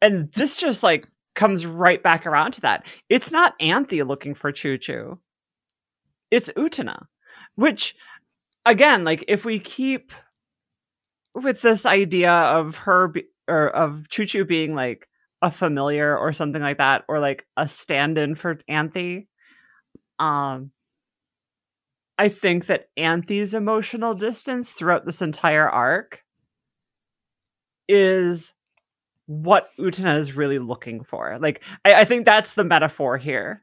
And 0.03 0.31
this 0.33 0.59
just 0.59 0.83
like 0.83 1.09
comes 1.35 1.65
right 1.65 2.03
back 2.03 2.27
around 2.27 2.53
to 2.53 2.61
that. 2.61 2.85
It's 3.09 3.33
not 3.33 3.55
Anthy 3.59 4.03
looking 4.03 4.35
for 4.35 4.53
Choo 4.53 4.77
Choo. 4.77 5.19
It's 6.31 6.51
Utena, 6.59 7.07
Which 7.55 7.97
again, 8.67 9.05
like 9.05 9.25
if 9.29 9.47
we 9.47 9.59
keep 9.61 10.13
with 11.35 11.63
this 11.63 11.87
idea 11.87 12.33
of 12.33 12.77
her 12.77 13.09
be- 13.09 13.29
or 13.49 13.71
of 13.71 14.11
Choo 14.11 14.27
Choo 14.27 14.45
being 14.45 14.75
like 14.75 15.07
a 15.43 15.51
familiar 15.51 16.17
or 16.17 16.33
something 16.33 16.63
like 16.63 16.79
that, 16.79 17.05
or 17.09 17.19
like 17.19 17.47
a 17.57 17.67
stand-in 17.67 18.35
for 18.35 18.59
Anthy, 18.69 19.29
um 20.19 20.71
I 22.19 22.29
think 22.29 22.67
that 22.67 22.91
Anthy's 22.99 23.55
emotional 23.55 24.13
distance 24.15 24.73
throughout 24.73 25.07
this 25.07 25.23
entire 25.23 25.67
arc 25.67 26.23
is 27.89 28.53
what 29.25 29.71
Utena 29.79 30.19
is 30.19 30.37
really 30.37 30.59
looking 30.59 31.03
for. 31.03 31.39
Like 31.41 31.63
I, 31.85 31.95
I 31.95 32.05
think 32.05 32.27
that's 32.27 32.53
the 32.53 32.65
metaphor 32.65 33.17
here. 33.17 33.63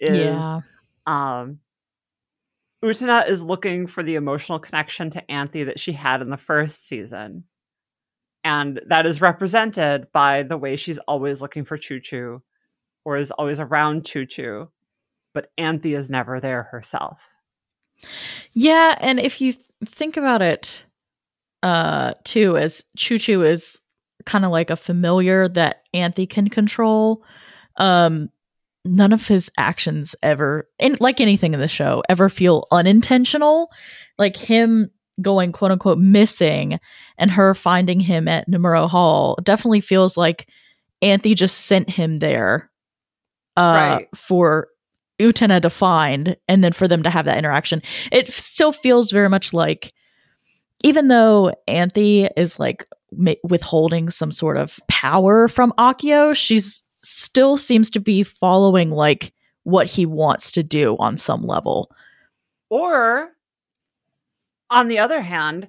Is 0.00 0.42
yeah. 0.42 0.60
um 1.06 1.60
Utena 2.84 3.28
is 3.28 3.40
looking 3.40 3.86
for 3.86 4.02
the 4.02 4.16
emotional 4.16 4.58
connection 4.58 5.10
to 5.10 5.30
Anthy 5.30 5.64
that 5.64 5.78
she 5.78 5.92
had 5.92 6.22
in 6.22 6.30
the 6.30 6.36
first 6.36 6.86
season. 6.88 7.44
And 8.46 8.80
that 8.86 9.06
is 9.06 9.20
represented 9.20 10.06
by 10.12 10.44
the 10.44 10.56
way 10.56 10.76
she's 10.76 10.98
always 10.98 11.40
looking 11.40 11.64
for 11.64 11.76
Choo 11.76 11.98
Choo 11.98 12.40
or 13.04 13.16
is 13.16 13.32
always 13.32 13.58
around 13.58 14.06
Choo 14.06 14.24
Choo, 14.24 14.70
but 15.34 15.50
Anthy 15.58 15.96
is 15.96 16.12
never 16.12 16.38
there 16.38 16.62
herself. 16.62 17.18
Yeah, 18.52 18.94
and 19.00 19.18
if 19.18 19.40
you 19.40 19.54
think 19.84 20.16
about 20.16 20.42
it 20.42 20.84
uh 21.64 22.14
too 22.22 22.56
as 22.56 22.84
Choo 22.96 23.18
Choo 23.18 23.42
is 23.42 23.80
kind 24.26 24.44
of 24.44 24.52
like 24.52 24.70
a 24.70 24.76
familiar 24.76 25.48
that 25.48 25.82
Anthy 25.92 26.28
can 26.28 26.48
control. 26.48 27.24
Um 27.78 28.30
none 28.84 29.12
of 29.12 29.26
his 29.26 29.50
actions 29.58 30.14
ever 30.22 30.68
and 30.78 31.00
like 31.00 31.20
anything 31.20 31.52
in 31.52 31.58
the 31.58 31.66
show 31.66 32.04
ever 32.08 32.28
feel 32.28 32.68
unintentional. 32.70 33.72
Like 34.18 34.36
him 34.36 34.92
going 35.22 35.52
quote 35.52 35.70
unquote 35.70 35.98
missing 35.98 36.78
and 37.18 37.30
her 37.30 37.54
finding 37.54 38.00
him 38.00 38.28
at 38.28 38.48
Nemuro 38.50 38.88
Hall 38.88 39.38
definitely 39.42 39.80
feels 39.80 40.16
like 40.16 40.48
Anthy 41.02 41.34
just 41.34 41.66
sent 41.66 41.88
him 41.90 42.18
there 42.18 42.70
uh 43.56 43.60
Right. 43.98 44.08
for 44.14 44.68
Utena 45.20 45.62
to 45.62 45.70
find 45.70 46.36
and 46.46 46.62
then 46.62 46.72
for 46.72 46.86
them 46.86 47.02
to 47.02 47.10
have 47.10 47.24
that 47.24 47.38
interaction. 47.38 47.80
It 48.12 48.30
still 48.32 48.72
feels 48.72 49.10
very 49.10 49.28
much 49.30 49.52
like 49.54 49.92
even 50.84 51.08
though 51.08 51.54
Anthy 51.66 52.28
is 52.36 52.58
like 52.58 52.86
ma- 53.12 53.32
withholding 53.42 54.10
some 54.10 54.30
sort 54.30 54.58
of 54.58 54.78
power 54.88 55.48
from 55.48 55.72
Akio, 55.78 56.34
she's 56.36 56.84
still 57.00 57.56
seems 57.56 57.88
to 57.90 58.00
be 58.00 58.22
following 58.22 58.90
like 58.90 59.32
what 59.62 59.86
he 59.86 60.04
wants 60.04 60.50
to 60.52 60.62
do 60.62 60.96
on 60.98 61.16
some 61.16 61.42
level. 61.42 61.90
Or 62.68 63.30
on 64.70 64.88
the 64.88 64.98
other 64.98 65.20
hand, 65.20 65.68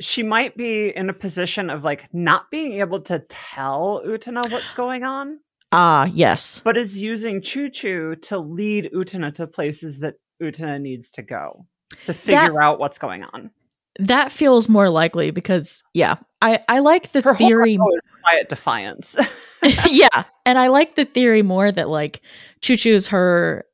she 0.00 0.22
might 0.22 0.56
be 0.56 0.88
in 0.94 1.10
a 1.10 1.14
position 1.14 1.70
of 1.70 1.84
like 1.84 2.08
not 2.12 2.50
being 2.50 2.74
able 2.74 3.00
to 3.02 3.18
tell 3.28 4.02
Utena 4.06 4.50
what's 4.50 4.72
going 4.72 5.02
on, 5.04 5.40
Ah, 5.72 6.06
yes. 6.12 6.60
but 6.64 6.76
is 6.76 7.02
using 7.02 7.42
Choo 7.42 7.68
Choo 7.68 8.14
to 8.22 8.38
lead 8.38 8.90
Utena 8.94 9.34
to 9.34 9.46
places 9.46 9.98
that 10.00 10.14
Utena 10.42 10.80
needs 10.80 11.10
to 11.12 11.22
go 11.22 11.66
to 12.04 12.14
figure 12.14 12.62
out 12.62 12.78
what's 12.78 12.98
going 12.98 13.24
on. 13.24 13.50
That 13.98 14.30
feels 14.30 14.68
more 14.68 14.88
likely 14.88 15.32
because 15.32 15.82
yeah, 15.92 16.16
I 16.40 16.60
I 16.68 16.78
like 16.78 17.10
the 17.10 17.20
Her 17.20 17.34
theory 17.34 17.74
is 17.74 17.80
quiet 18.22 18.48
defiance. 18.48 19.16
yeah, 19.90 20.24
and 20.46 20.56
I 20.56 20.68
like 20.68 20.94
the 20.94 21.04
theory 21.04 21.42
more 21.42 21.72
that 21.72 21.88
like 21.88 22.20
Choo 22.60 22.76
Choo's 22.76 23.08
her 23.08 23.64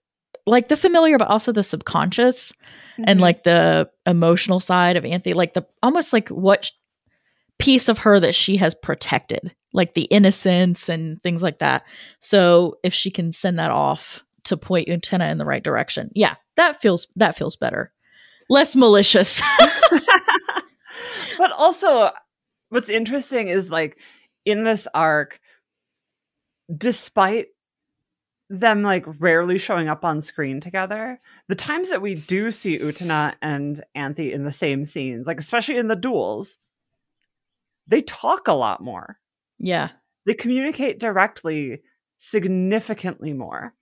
like 0.47 0.69
the 0.69 0.77
familiar, 0.77 1.17
but 1.19 1.29
also 1.29 1.53
the 1.53 1.63
subconscious 1.63 2.53
and 3.07 3.19
Mhm. 3.19 3.23
like 3.23 3.45
the 3.45 3.89
emotional 4.07 4.61
side 4.61 4.97
of 4.97 5.05
Anthony, 5.05 5.35
like 5.35 5.55
the 5.55 5.67
almost 5.83 6.13
like 6.13 6.29
what 6.29 6.71
piece 7.59 7.89
of 7.89 7.99
her 7.99 8.21
that 8.21 8.35
she 8.35 8.57
has 8.57 8.75
protected, 8.75 9.55
like 9.73 9.95
the 9.95 10.03
innocence 10.05 10.89
and 10.89 11.23
things 11.23 11.43
like 11.43 11.59
that. 11.61 11.85
So 12.21 12.79
if 12.83 12.93
she 12.93 13.11
can 13.11 13.33
send 13.33 13.59
that 13.59 13.71
off 13.71 14.23
to 14.45 14.57
point 14.57 14.89
Utena 14.89 15.31
in 15.31 15.39
the 15.39 15.45
right 15.47 15.63
direction, 15.63 16.11
yeah, 16.15 16.35
that 16.57 16.81
feels 16.83 17.07
that 17.17 17.37
feels 17.37 17.57
better, 17.57 17.93
less 18.51 18.77
malicious. 18.77 19.41
but 21.39 21.53
also 21.53 22.11
what's 22.69 22.91
interesting 22.91 23.49
is 23.49 23.71
like 23.71 23.99
in 24.45 24.65
this 24.65 24.87
arc 24.95 25.41
despite 26.77 27.47
them 28.51 28.83
like 28.83 29.05
rarely 29.21 29.59
showing 29.59 29.89
up 29.89 30.05
on 30.05 30.23
screen 30.23 30.61
together. 30.61 31.21
The 31.49 31.55
times 31.55 31.91
that 31.91 32.03
we 32.03 32.15
do 32.15 32.51
see 32.51 32.79
utena 32.79 33.35
and 33.43 33.83
anthy 33.95 34.33
in 34.33 34.45
the 34.45 34.53
same 34.53 34.85
scenes 34.85 35.27
like 35.27 35.39
especially 35.41 35.77
in 35.79 35.89
the 35.89 35.97
duels 35.97 36.57
they 37.87 38.01
talk 38.03 38.49
a 38.49 38.53
lot 38.53 38.83
more. 38.83 39.19
Yeah, 39.59 39.91
they 40.27 40.35
communicate 40.35 40.99
directly 41.01 41.83
significantly 42.19 43.33
more. 43.33 43.75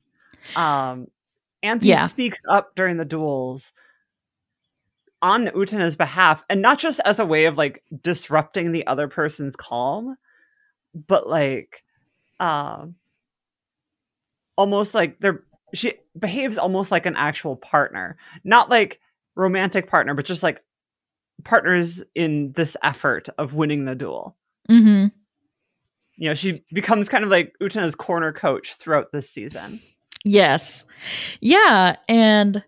Um 0.57 1.07
anthy 1.63 1.89
Yeah. 1.89 2.07
speaks 2.07 2.41
up 2.49 2.75
during 2.75 2.97
the 2.97 3.05
duels 3.05 3.73
on 5.21 5.47
utena's 5.47 5.95
behalf 5.97 6.43
and 6.51 6.61
not 6.61 6.79
just 6.79 7.01
as 7.05 7.21
a 7.21 7.25
way 7.27 7.45
of 7.45 7.57
like 7.57 7.83
disrupting 8.03 8.73
the 8.73 8.85
other 8.89 9.07
person's 9.07 9.55
calm 9.55 10.17
but 11.07 11.29
like 11.29 11.85
um 12.41 12.97
almost 14.57 14.95
like 14.95 15.19
they're 15.21 15.43
she 15.75 15.95
behaves 16.19 16.59
almost 16.59 16.91
like 16.91 17.07
an 17.07 17.17
actual 17.17 17.57
partner 17.57 18.17
not 18.45 18.69
like 18.69 19.01
romantic 19.37 19.89
partner 19.89 20.15
but 20.15 20.25
just 20.25 20.43
like 20.43 20.63
partners 21.45 22.03
in 22.15 22.53
this 22.57 22.77
effort 22.83 23.29
of 23.39 23.55
winning 23.55 23.85
the 23.85 23.95
duel 23.95 24.37
hmm 24.69 25.07
you 26.17 26.29
know 26.29 26.35
she 26.35 26.63
becomes 26.73 27.09
kind 27.09 27.25
of 27.25 27.31
like 27.31 27.55
utena's 27.61 27.95
corner 27.95 28.33
coach 28.33 28.75
throughout 28.75 29.11
this 29.13 29.31
season 29.31 29.81
Yes. 30.25 30.85
Yeah, 31.41 31.97
and 32.09 32.63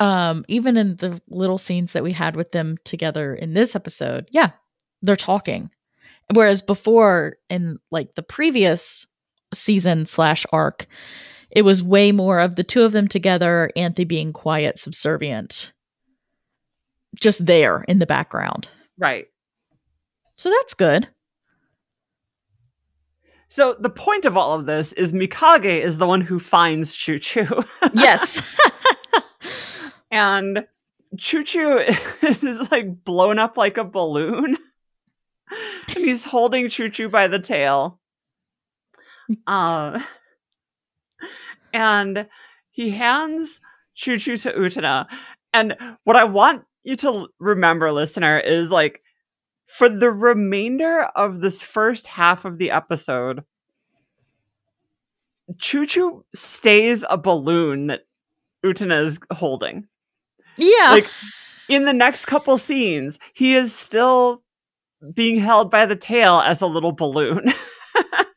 um 0.00 0.44
even 0.48 0.76
in 0.76 0.96
the 0.96 1.20
little 1.28 1.58
scenes 1.58 1.92
that 1.92 2.02
we 2.02 2.12
had 2.12 2.36
with 2.36 2.52
them 2.52 2.76
together 2.84 3.34
in 3.34 3.54
this 3.54 3.76
episode, 3.76 4.28
yeah, 4.32 4.50
they're 5.02 5.16
talking. 5.16 5.70
Whereas 6.32 6.62
before 6.62 7.36
in 7.50 7.78
like 7.90 8.14
the 8.14 8.22
previous 8.22 9.06
season 9.54 10.06
slash 10.06 10.44
arc, 10.52 10.86
it 11.50 11.62
was 11.62 11.82
way 11.82 12.12
more 12.12 12.40
of 12.40 12.56
the 12.56 12.64
two 12.64 12.82
of 12.82 12.92
them 12.92 13.08
together, 13.08 13.70
Anthy 13.76 14.04
being 14.04 14.32
quiet, 14.32 14.78
subservient, 14.78 15.72
just 17.20 17.46
there 17.46 17.84
in 17.88 17.98
the 18.00 18.06
background. 18.06 18.68
right 18.98 19.26
So 20.36 20.50
that's 20.50 20.74
good. 20.74 21.08
so 23.48 23.76
the 23.78 23.90
point 23.90 24.24
of 24.24 24.36
all 24.36 24.58
of 24.58 24.66
this 24.66 24.92
is 24.94 25.12
mikage 25.12 25.64
is 25.80 25.98
the 25.98 26.06
one 26.06 26.20
who 26.20 26.38
finds 26.40 26.94
choo 26.96 27.18
choo 27.18 27.46
Yes. 27.94 28.42
and 30.10 30.66
choo 31.16 31.44
choo 31.44 31.78
is 32.22 32.70
like 32.72 33.04
blown 33.04 33.38
up 33.38 33.56
like 33.56 33.76
a 33.76 33.84
balloon 33.84 34.56
and 35.94 36.04
he's 36.04 36.24
holding 36.24 36.68
choo 36.68 36.88
choo 36.88 37.08
by 37.08 37.28
the 37.28 37.38
tail 37.38 38.00
um 39.46 40.02
and 41.72 42.26
he 42.70 42.90
hands 42.90 43.60
choo 43.94 44.18
choo 44.18 44.36
to 44.36 44.52
utena 44.52 45.06
and 45.52 45.76
what 46.04 46.16
i 46.16 46.24
want 46.24 46.64
you 46.82 46.96
to 46.96 47.26
remember 47.38 47.92
listener 47.92 48.38
is 48.38 48.70
like 48.70 49.00
for 49.66 49.88
the 49.88 50.10
remainder 50.10 51.02
of 51.16 51.40
this 51.40 51.62
first 51.62 52.06
half 52.06 52.44
of 52.44 52.58
the 52.58 52.70
episode 52.70 53.42
choo 55.58 55.86
choo 55.86 56.24
stays 56.34 57.04
a 57.08 57.16
balloon 57.16 57.88
that 57.88 58.00
utena 58.64 59.04
is 59.04 59.18
holding. 59.30 59.86
Yeah. 60.56 60.90
like 60.90 61.08
in 61.68 61.84
the 61.84 61.92
next 61.92 62.26
couple 62.26 62.56
scenes 62.58 63.18
he 63.34 63.56
is 63.56 63.74
still 63.74 64.42
being 65.12 65.40
held 65.40 65.70
by 65.70 65.84
the 65.84 65.96
tail 65.96 66.40
as 66.44 66.62
a 66.62 66.66
little 66.66 66.92
balloon 66.92 67.52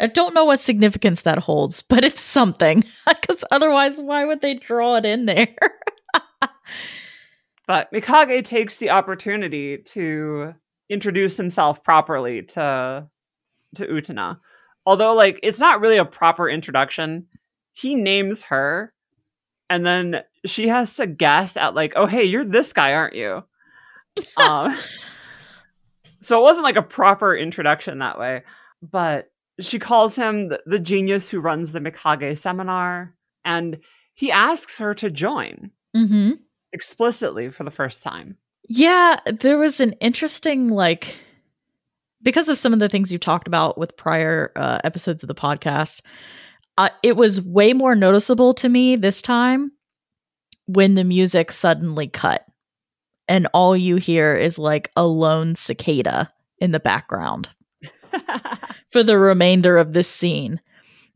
I 0.00 0.06
don't 0.06 0.34
know 0.34 0.44
what 0.44 0.60
significance 0.60 1.22
that 1.22 1.38
holds, 1.38 1.82
but 1.82 2.04
it's 2.04 2.20
something. 2.20 2.84
Because 3.20 3.44
otherwise, 3.50 4.00
why 4.00 4.24
would 4.24 4.40
they 4.40 4.54
draw 4.54 4.96
it 4.96 5.04
in 5.04 5.26
there? 5.26 5.54
but 7.68 7.92
mikage 7.92 8.44
takes 8.44 8.78
the 8.78 8.90
opportunity 8.90 9.78
to 9.78 10.54
introduce 10.88 11.36
himself 11.36 11.84
properly 11.84 12.42
to 12.42 13.06
to 13.74 13.86
utena 13.86 14.38
although 14.86 15.12
like 15.12 15.38
it's 15.42 15.60
not 15.60 15.80
really 15.80 15.98
a 15.98 16.04
proper 16.04 16.48
introduction 16.48 17.26
he 17.72 17.94
names 17.94 18.42
her 18.42 18.92
and 19.68 19.86
then 19.86 20.22
she 20.46 20.66
has 20.66 20.96
to 20.96 21.06
guess 21.06 21.56
at 21.56 21.74
like 21.74 21.92
oh 21.94 22.06
hey 22.06 22.24
you're 22.24 22.44
this 22.44 22.72
guy 22.72 22.94
aren't 22.94 23.14
you 23.14 23.42
um 24.38 24.76
so 26.22 26.38
it 26.38 26.42
wasn't 26.42 26.64
like 26.64 26.76
a 26.76 26.82
proper 26.82 27.36
introduction 27.36 27.98
that 27.98 28.18
way 28.18 28.42
but 28.82 29.30
she 29.60 29.78
calls 29.78 30.16
him 30.16 30.48
the, 30.48 30.60
the 30.66 30.78
genius 30.78 31.28
who 31.28 31.40
runs 31.40 31.72
the 31.72 31.80
mikage 31.80 32.38
seminar 32.38 33.14
and 33.44 33.78
he 34.14 34.30
asks 34.32 34.78
her 34.78 34.94
to 34.94 35.10
join 35.10 35.70
mm-hmm. 35.96 36.32
explicitly 36.72 37.50
for 37.50 37.64
the 37.64 37.70
first 37.70 38.02
time 38.02 38.36
Yeah, 38.68 39.18
there 39.40 39.58
was 39.58 39.80
an 39.80 39.92
interesting 39.94 40.68
like 40.68 41.16
because 42.22 42.48
of 42.48 42.58
some 42.58 42.72
of 42.72 42.80
the 42.80 42.88
things 42.88 43.12
you 43.12 43.18
talked 43.18 43.46
about 43.46 43.78
with 43.78 43.96
prior 43.96 44.52
uh, 44.56 44.80
episodes 44.84 45.22
of 45.22 45.28
the 45.28 45.34
podcast. 45.34 46.02
Uh, 46.76 46.90
it 47.02 47.16
was 47.16 47.42
way 47.42 47.72
more 47.72 47.94
noticeable 47.94 48.52
to 48.54 48.68
me 48.68 48.96
this 48.96 49.20
time 49.22 49.72
when 50.66 50.94
the 50.94 51.04
music 51.04 51.50
suddenly 51.50 52.06
cut 52.06 52.44
and 53.26 53.48
all 53.52 53.76
you 53.76 53.96
hear 53.96 54.34
is 54.34 54.58
like 54.58 54.90
a 54.96 55.06
lone 55.06 55.54
cicada 55.54 56.32
in 56.58 56.70
the 56.70 56.80
background 56.80 57.48
for 58.90 59.02
the 59.02 59.18
remainder 59.18 59.76
of 59.76 59.92
this 59.92 60.08
scene. 60.08 60.60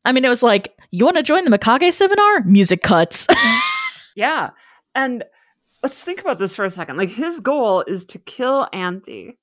I 0.04 0.12
mean, 0.12 0.24
it 0.24 0.28
was 0.28 0.42
like, 0.42 0.74
you 0.90 1.04
want 1.04 1.16
to 1.16 1.22
join 1.22 1.44
the 1.44 1.56
Mikage 1.56 1.92
seminar? 1.92 2.40
Music 2.42 2.82
cuts. 2.82 3.26
Yeah. 4.14 4.50
And 4.94 5.24
let's 5.82 6.02
think 6.02 6.20
about 6.20 6.38
this 6.38 6.54
for 6.54 6.64
a 6.64 6.70
second. 6.70 6.96
Like 6.96 7.10
his 7.10 7.40
goal 7.40 7.82
is 7.86 8.04
to 8.06 8.18
kill 8.18 8.68
Anthy. 8.72 9.38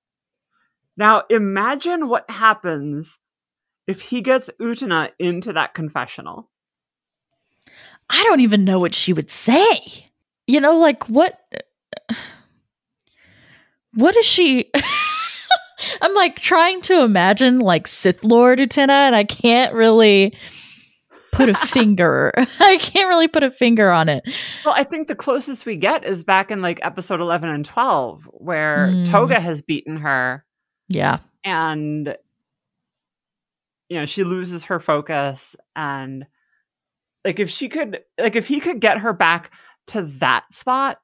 Now 0.98 1.24
imagine 1.30 2.08
what 2.08 2.30
happens 2.30 3.18
if 3.88 4.02
he 4.02 4.22
gets 4.22 4.50
Utena 4.60 5.10
into 5.18 5.54
that 5.54 5.74
confessional. 5.74 6.50
I 8.10 8.24
don't 8.24 8.42
even 8.42 8.66
know 8.66 8.80
what 8.80 8.94
she 8.94 9.14
would 9.14 9.32
say. 9.32 10.12
You 10.48 10.62
know, 10.62 10.78
like 10.78 11.08
what 11.10 11.40
what 13.94 14.16
is 14.18 14.26
she 14.26 14.72
I'm 16.02 16.14
like 16.14 16.38
trying 16.38 16.82
to 16.84 17.02
imagine 17.02 17.60
like 17.60 17.88
Sith 17.88 18.24
Lord 18.24 18.60
Utena 18.60 18.90
and 18.90 19.16
I 19.16 19.24
can't 19.24 19.74
really 19.74 20.36
put 21.32 21.50
a 21.50 21.54
finger. 21.68 22.32
I 22.60 22.78
can't 22.78 23.08
really 23.08 23.28
put 23.28 23.44
a 23.44 23.52
finger 23.52 23.90
on 23.92 24.10
it. 24.10 24.24
Well, 24.66 24.74
I 24.78 24.84
think 24.84 25.08
the 25.08 25.16
closest 25.16 25.66
we 25.66 25.76
get 25.76 26.04
is 26.04 26.24
back 26.24 26.52
in 26.52 26.62
like 26.62 26.80
episode 26.84 27.22
11 27.22 27.50
and 27.50 27.66
12 27.66 28.30
where 28.34 28.88
Mm. 28.90 29.06
Toga 29.10 29.40
has 29.40 29.62
beaten 29.62 29.98
her 29.98 30.44
Yeah. 30.88 31.20
and 31.44 32.16
you 33.90 33.98
know, 34.00 34.06
she 34.06 34.24
loses 34.24 34.66
her 34.66 34.80
focus 34.80 35.56
and 35.76 36.26
like 37.26 37.40
if 37.40 37.50
she 37.50 37.70
could 37.70 38.00
like 38.20 38.36
if 38.36 38.48
he 38.48 38.60
could 38.60 38.80
get 38.80 39.00
her 39.00 39.14
back 39.14 39.52
to 39.88 40.04
that 40.20 40.52
spot 40.54 41.00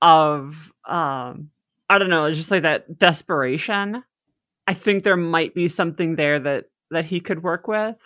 of 0.00 0.72
um 0.88 1.50
I 1.90 1.98
don't 1.98 2.10
know, 2.10 2.26
it's 2.26 2.36
just 2.36 2.50
like 2.50 2.62
that 2.62 2.98
desperation. 2.98 4.04
I 4.68 4.74
think 4.74 5.02
there 5.02 5.16
might 5.16 5.54
be 5.54 5.66
something 5.66 6.14
there 6.16 6.38
that 6.38 6.66
that 6.90 7.04
he 7.06 7.20
could 7.20 7.42
work 7.42 7.66
with. 7.66 7.96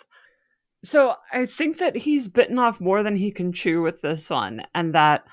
So 0.83 1.15
I 1.31 1.45
think 1.45 1.77
that 1.77 1.95
he's 1.95 2.27
bitten 2.27 2.57
off 2.57 2.81
more 2.81 3.03
than 3.03 3.15
he 3.15 3.31
can 3.31 3.53
chew 3.53 3.81
with 3.81 4.01
this 4.01 4.29
one, 4.29 4.63
and 4.73 4.95
that 4.95 5.25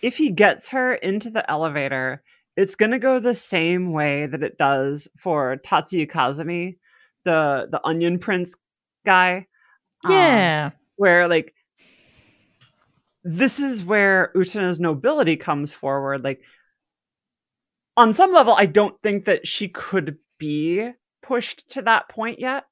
if 0.00 0.16
he 0.16 0.30
gets 0.30 0.68
her 0.68 0.94
into 0.94 1.30
the 1.30 1.48
elevator, 1.50 2.22
it's 2.56 2.74
gonna 2.76 2.98
go 2.98 3.18
the 3.20 3.34
same 3.34 3.92
way 3.92 4.26
that 4.26 4.42
it 4.42 4.56
does 4.58 5.08
for 5.18 5.56
Tatsuya 5.58 6.08
Kazami, 6.10 6.78
the 7.24 7.66
the 7.70 7.80
Onion 7.84 8.18
Prince 8.18 8.54
guy. 9.04 9.46
um, 10.04 10.12
Yeah. 10.12 10.70
where 10.96 11.26
like 11.28 11.52
this 13.24 13.58
is 13.58 13.84
where 13.84 14.30
Utena's 14.36 14.78
nobility 14.80 15.36
comes 15.36 15.72
forward. 15.72 16.22
Like 16.22 16.40
on 17.96 18.14
some 18.14 18.32
level, 18.32 18.54
I 18.56 18.66
don't 18.66 19.00
think 19.02 19.24
that 19.24 19.46
she 19.46 19.68
could 19.68 20.16
be 20.38 20.90
pushed 21.22 21.70
to 21.70 21.82
that 21.82 22.08
point 22.08 22.38
yet. 22.38 22.64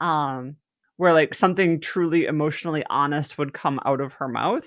Um, 0.00 0.56
where 0.96 1.12
like 1.12 1.34
something 1.34 1.80
truly 1.80 2.24
emotionally 2.26 2.84
honest 2.88 3.38
would 3.38 3.52
come 3.52 3.80
out 3.84 4.00
of 4.00 4.14
her 4.14 4.28
mouth 4.28 4.66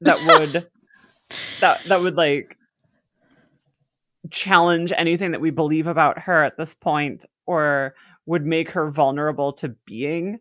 that 0.00 0.18
would 0.26 0.66
that 1.60 1.80
that 1.84 2.00
would 2.00 2.16
like 2.16 2.56
challenge 4.30 4.92
anything 4.96 5.30
that 5.30 5.40
we 5.40 5.50
believe 5.50 5.86
about 5.86 6.18
her 6.18 6.42
at 6.42 6.56
this 6.56 6.74
point 6.74 7.24
or 7.46 7.94
would 8.26 8.44
make 8.44 8.70
her 8.70 8.90
vulnerable 8.90 9.52
to 9.52 9.68
being 9.86 10.40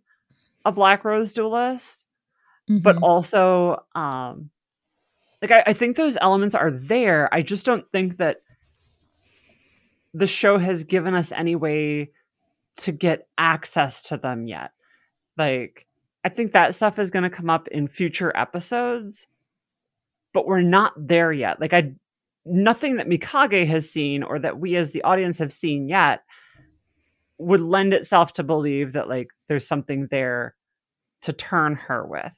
a 0.66 0.72
black 0.72 1.06
rose 1.06 1.34
duelist 1.34 2.06
mm-hmm. 2.70 2.80
but 2.80 2.98
also 2.98 3.84
um 3.94 4.50
like 5.42 5.52
I, 5.52 5.64
I 5.68 5.74
think 5.74 5.96
those 5.96 6.18
elements 6.20 6.56
are 6.56 6.72
there 6.72 7.32
i 7.32 7.44
just 7.44 7.66
don't 7.66 7.86
think 7.92 8.18
that 8.18 8.38
the 10.16 10.28
show 10.28 10.58
has 10.58 10.84
given 10.84 11.14
us 11.14 11.32
any 11.32 11.56
way 11.56 12.12
to 12.78 12.92
get 12.92 13.28
access 13.38 14.02
to 14.02 14.18
them 14.18 14.48
yet 14.48 14.72
like 15.38 15.86
i 16.24 16.30
think 16.30 16.52
that 16.52 16.76
stuff 16.76 17.00
is 17.00 17.12
going 17.12 17.24
to 17.24 17.30
come 17.30 17.50
up 17.50 17.68
in 17.70 17.88
future 17.88 18.36
episodes 18.36 19.28
but 20.34 20.46
we're 20.46 20.62
not 20.62 20.94
there 20.98 21.32
yet 21.32 21.60
like 21.60 21.74
i 21.74 21.92
nothing 22.46 22.98
that 22.98 23.08
mikage 23.08 23.66
has 23.66 23.90
seen 23.90 24.24
or 24.24 24.40
that 24.40 24.60
we 24.60 24.76
as 24.76 24.92
the 24.92 25.02
audience 25.04 25.40
have 25.40 25.52
seen 25.52 25.88
yet 25.88 26.22
would 27.38 27.62
lend 27.62 27.94
itself 27.94 28.34
to 28.34 28.44
believe 28.44 28.94
that 28.94 29.10
like 29.10 29.30
there's 29.48 29.68
something 29.68 30.08
there 30.12 30.56
to 31.22 31.34
turn 31.34 31.76
her 31.76 32.06
with. 32.06 32.36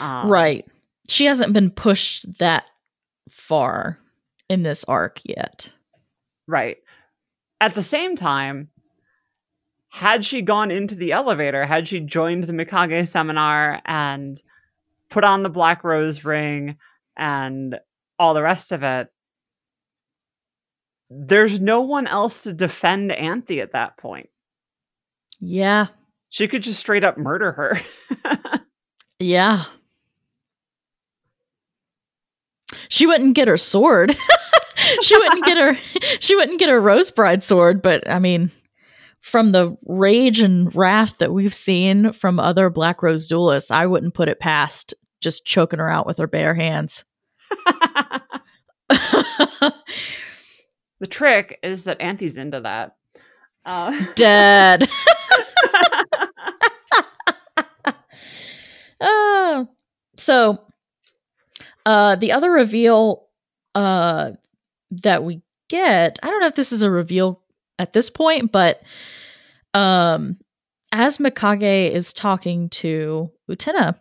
Um, 0.00 0.28
right. 0.28 0.66
She 1.08 1.26
hasn't 1.26 1.52
been 1.52 1.70
pushed 1.70 2.38
that 2.38 2.64
far 3.28 3.98
in 4.48 4.62
this 4.62 4.84
arc 4.84 5.20
yet. 5.24 5.70
Right. 6.50 6.78
At 7.60 7.74
the 7.74 7.82
same 7.82 8.16
time, 8.16 8.70
had 9.88 10.24
she 10.24 10.42
gone 10.42 10.72
into 10.72 10.96
the 10.96 11.12
elevator, 11.12 11.64
had 11.64 11.86
she 11.86 12.00
joined 12.00 12.44
the 12.44 12.52
Mikage 12.52 13.06
seminar 13.06 13.80
and 13.84 14.42
put 15.10 15.22
on 15.22 15.44
the 15.44 15.48
Black 15.48 15.84
Rose 15.84 16.24
ring 16.24 16.76
and 17.16 17.78
all 18.18 18.34
the 18.34 18.42
rest 18.42 18.72
of 18.72 18.82
it, 18.82 19.12
there's 21.08 21.60
no 21.60 21.82
one 21.82 22.08
else 22.08 22.42
to 22.42 22.52
defend 22.52 23.12
Anthy 23.12 23.60
at 23.60 23.72
that 23.72 23.96
point. 23.96 24.28
Yeah. 25.38 25.86
She 26.30 26.48
could 26.48 26.64
just 26.64 26.80
straight 26.80 27.04
up 27.04 27.16
murder 27.16 27.52
her. 27.52 27.80
yeah. 29.20 29.66
She 32.88 33.06
wouldn't 33.06 33.36
get 33.36 33.46
her 33.46 33.56
sword. 33.56 34.16
she 35.02 35.16
wouldn't 35.16 35.44
get 35.44 35.56
her 35.58 35.74
she 36.20 36.34
wouldn't 36.36 36.58
get 36.58 36.68
her 36.68 36.80
rose 36.80 37.10
bride 37.10 37.42
sword, 37.42 37.82
but 37.82 38.08
I 38.10 38.18
mean 38.18 38.50
from 39.20 39.52
the 39.52 39.76
rage 39.84 40.40
and 40.40 40.74
wrath 40.74 41.18
that 41.18 41.32
we've 41.32 41.54
seen 41.54 42.12
from 42.12 42.40
other 42.40 42.70
Black 42.70 43.02
Rose 43.02 43.26
duelists, 43.28 43.70
I 43.70 43.84
wouldn't 43.84 44.14
put 44.14 44.30
it 44.30 44.40
past 44.40 44.94
just 45.20 45.44
choking 45.44 45.78
her 45.78 45.90
out 45.90 46.06
with 46.06 46.16
her 46.16 46.26
bare 46.26 46.54
hands. 46.54 47.04
The 51.00 51.06
trick 51.06 51.58
is 51.62 51.84
that 51.84 51.98
Anthy's 52.00 52.36
into 52.36 52.60
that. 52.60 52.96
Uh- 53.64 53.98
Dead. 54.14 54.88
uh, 59.00 59.64
so, 60.18 60.62
uh, 61.86 62.16
the 62.16 62.32
other 62.32 62.50
reveal 62.50 63.26
uh, 63.74 64.32
that 65.02 65.24
we 65.24 65.42
get, 65.68 66.18
I 66.22 66.30
don't 66.30 66.40
know 66.40 66.46
if 66.46 66.54
this 66.54 66.72
is 66.72 66.82
a 66.82 66.90
reveal 66.90 67.40
at 67.78 67.92
this 67.92 68.10
point, 68.10 68.52
but 68.52 68.82
um, 69.74 70.36
as 70.92 71.18
Mikage 71.18 71.90
is 71.92 72.12
talking 72.12 72.68
to 72.70 73.30
Utena, 73.48 73.96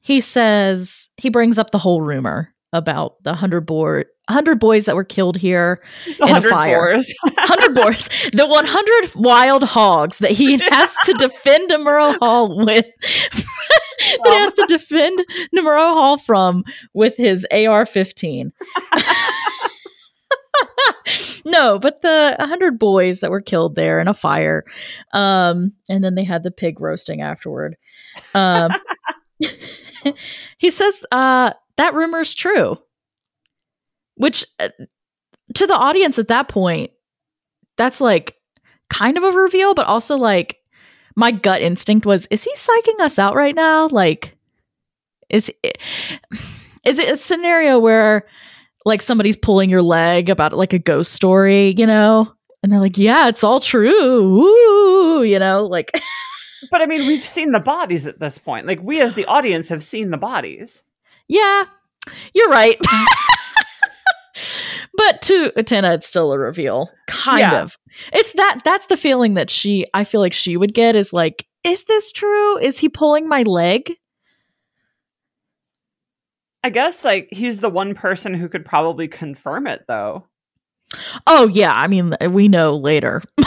he 0.00 0.20
says 0.20 1.10
he 1.16 1.28
brings 1.28 1.58
up 1.58 1.70
the 1.70 1.78
whole 1.78 2.00
rumor 2.00 2.54
about 2.72 3.22
the 3.22 3.34
hundred 3.34 3.62
board 3.62 4.06
hundred 4.30 4.58
boys 4.58 4.84
that 4.84 4.94
were 4.94 5.04
killed 5.04 5.36
here 5.36 5.82
in 6.06 6.36
a 6.36 6.40
fire. 6.40 6.96
hundred 7.36 7.74
boars. 7.74 8.08
The 8.32 8.46
one 8.46 8.66
hundred 8.66 9.14
wild 9.14 9.64
hogs 9.64 10.18
that 10.18 10.30
he 10.30 10.58
has 10.70 10.96
to 11.04 11.12
defend 11.14 11.70
Nemuro 11.70 12.16
Hall 12.18 12.56
with. 12.64 12.86
that 13.00 14.20
he 14.24 14.32
has 14.32 14.54
to 14.54 14.66
defend 14.66 15.24
Nemuro 15.54 15.92
Hall 15.92 16.18
from 16.18 16.64
with 16.94 17.16
his 17.16 17.46
AR 17.52 17.84
fifteen. 17.84 18.52
no, 21.44 21.78
but 21.78 22.02
the 22.02 22.36
100 22.38 22.78
boys 22.78 23.20
that 23.20 23.30
were 23.30 23.40
killed 23.40 23.74
there 23.74 24.00
in 24.00 24.08
a 24.08 24.14
fire. 24.14 24.64
Um, 25.12 25.72
and 25.88 26.02
then 26.02 26.14
they 26.14 26.24
had 26.24 26.42
the 26.42 26.50
pig 26.50 26.80
roasting 26.80 27.20
afterward. 27.20 27.76
Um, 28.34 28.72
he 30.58 30.70
says 30.70 31.04
uh, 31.12 31.52
that 31.76 31.94
is 31.94 32.34
true. 32.34 32.78
Which 34.16 34.44
uh, 34.58 34.68
to 35.54 35.66
the 35.66 35.74
audience 35.74 36.18
at 36.18 36.28
that 36.28 36.48
point, 36.48 36.90
that's 37.76 38.00
like 38.00 38.36
kind 38.90 39.16
of 39.16 39.24
a 39.24 39.30
reveal, 39.30 39.74
but 39.74 39.86
also 39.86 40.16
like 40.16 40.58
my 41.16 41.30
gut 41.30 41.62
instinct 41.62 42.04
was 42.04 42.26
is 42.26 42.44
he 42.44 42.52
psyching 42.54 43.00
us 43.00 43.18
out 43.18 43.34
right 43.34 43.54
now? 43.54 43.88
Like 43.88 44.36
is 45.30 45.50
it, 45.62 45.78
is 46.84 46.98
it 46.98 47.10
a 47.10 47.16
scenario 47.16 47.78
where 47.78 48.26
like 48.84 49.02
somebody's 49.02 49.36
pulling 49.36 49.70
your 49.70 49.82
leg 49.82 50.28
about 50.28 50.52
like 50.52 50.72
a 50.72 50.78
ghost 50.78 51.12
story, 51.12 51.74
you 51.76 51.86
know? 51.86 52.32
And 52.62 52.70
they're 52.70 52.80
like, 52.80 52.98
"Yeah, 52.98 53.28
it's 53.28 53.42
all 53.42 53.60
true." 53.60 54.22
Woo, 54.22 55.22
you 55.22 55.38
know, 55.38 55.66
like 55.66 55.90
But 56.70 56.82
I 56.82 56.86
mean, 56.86 57.06
we've 57.06 57.24
seen 57.24 57.52
the 57.52 57.60
bodies 57.60 58.06
at 58.06 58.20
this 58.20 58.38
point. 58.38 58.66
Like 58.66 58.80
we 58.82 59.00
as 59.00 59.14
the 59.14 59.26
audience 59.26 59.68
have 59.68 59.82
seen 59.82 60.10
the 60.10 60.16
bodies. 60.16 60.82
Yeah. 61.28 61.64
You're 62.34 62.48
right. 62.48 62.76
but 64.94 65.22
to 65.22 65.52
Utena, 65.56 65.94
it's 65.94 66.06
still 66.06 66.32
a 66.32 66.38
reveal. 66.38 66.90
Kind 67.06 67.40
yeah. 67.40 67.62
of. 67.62 67.78
It's 68.12 68.32
that 68.34 68.60
that's 68.64 68.86
the 68.86 68.96
feeling 68.96 69.34
that 69.34 69.50
she 69.50 69.86
I 69.94 70.04
feel 70.04 70.20
like 70.20 70.32
she 70.32 70.56
would 70.56 70.74
get 70.74 70.96
is 70.96 71.12
like, 71.12 71.46
is 71.64 71.84
this 71.84 72.12
true? 72.12 72.58
Is 72.58 72.78
he 72.78 72.88
pulling 72.88 73.28
my 73.28 73.42
leg? 73.42 73.96
I 76.62 76.70
guess 76.70 77.04
like 77.04 77.28
he's 77.30 77.60
the 77.60 77.70
one 77.70 77.94
person 77.94 78.34
who 78.34 78.48
could 78.48 78.64
probably 78.64 79.08
confirm 79.08 79.66
it 79.66 79.84
though. 79.88 80.26
Oh 81.26 81.48
yeah, 81.48 81.74
I 81.74 81.86
mean 81.86 82.16
we 82.28 82.48
know 82.48 82.76
later. 82.76 83.22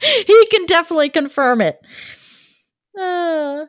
he 0.00 0.46
can 0.46 0.66
definitely 0.66 1.10
confirm 1.10 1.60
it. 1.60 1.80
Uh. 2.98 3.66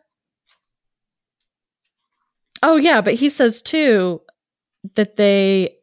Oh 2.62 2.76
yeah, 2.78 3.02
but 3.02 3.14
he 3.14 3.30
says 3.30 3.62
too 3.62 4.22
that 4.96 5.16
they 5.16 5.76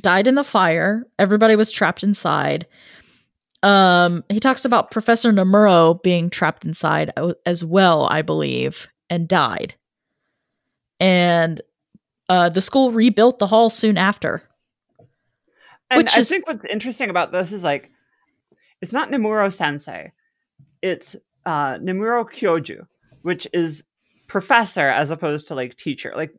died 0.00 0.26
in 0.26 0.34
the 0.34 0.44
fire. 0.44 1.04
Everybody 1.18 1.56
was 1.56 1.70
trapped 1.70 2.02
inside. 2.02 2.66
Um, 3.62 4.22
he 4.28 4.38
talks 4.38 4.64
about 4.64 4.90
Professor 4.90 5.32
Nemuro 5.32 6.00
being 6.02 6.30
trapped 6.30 6.64
inside 6.64 7.10
as 7.44 7.64
well, 7.64 8.06
I 8.08 8.22
believe, 8.22 8.86
and 9.10 9.26
died. 9.26 9.74
And 10.98 11.60
uh, 12.28 12.48
the 12.48 12.60
school 12.60 12.92
rebuilt 12.92 13.38
the 13.38 13.46
hall 13.46 13.70
soon 13.70 13.98
after. 13.98 14.42
And 15.90 15.98
which 15.98 16.16
I 16.16 16.20
is, 16.20 16.28
think 16.28 16.46
what's 16.46 16.66
interesting 16.66 17.10
about 17.10 17.32
this 17.32 17.52
is 17.52 17.62
like, 17.62 17.90
it's 18.80 18.92
not 18.92 19.10
Nemuro 19.10 19.52
Sensei, 19.52 20.12
it's 20.82 21.16
uh, 21.44 21.74
Nemuro 21.74 22.24
Kyoju, 22.24 22.86
which 23.22 23.46
is 23.52 23.84
professor 24.26 24.88
as 24.88 25.10
opposed 25.10 25.48
to 25.48 25.54
like 25.54 25.76
teacher. 25.76 26.12
Like, 26.16 26.34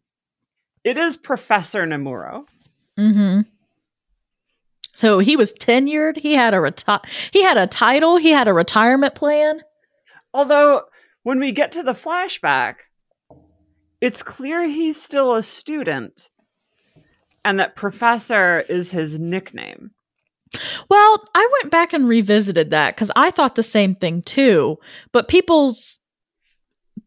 it 0.83 0.97
is 0.97 1.17
Professor 1.17 1.85
Nemuro. 1.85 2.45
Mm-hmm. 2.97 3.41
So 4.93 5.19
he 5.19 5.35
was 5.35 5.53
tenured. 5.53 6.17
He 6.17 6.33
had 6.33 6.53
a 6.53 6.57
reti- 6.57 7.05
he 7.31 7.43
had 7.43 7.57
a 7.57 7.67
title. 7.67 8.17
He 8.17 8.31
had 8.31 8.47
a 8.47 8.53
retirement 8.53 9.15
plan. 9.15 9.61
Although 10.33 10.83
when 11.23 11.39
we 11.39 11.51
get 11.51 11.73
to 11.73 11.83
the 11.83 11.93
flashback, 11.93 12.75
it's 14.01 14.23
clear 14.23 14.65
he's 14.65 15.01
still 15.01 15.35
a 15.35 15.43
student, 15.43 16.29
and 17.43 17.59
that 17.59 17.75
professor 17.75 18.61
is 18.61 18.89
his 18.89 19.19
nickname. 19.19 19.91
Well, 20.89 21.23
I 21.35 21.49
went 21.61 21.71
back 21.71 21.93
and 21.93 22.07
revisited 22.07 22.71
that 22.71 22.95
because 22.95 23.11
I 23.15 23.31
thought 23.31 23.55
the 23.55 23.63
same 23.63 23.95
thing 23.95 24.21
too. 24.21 24.77
But 25.11 25.27
people's 25.27 25.99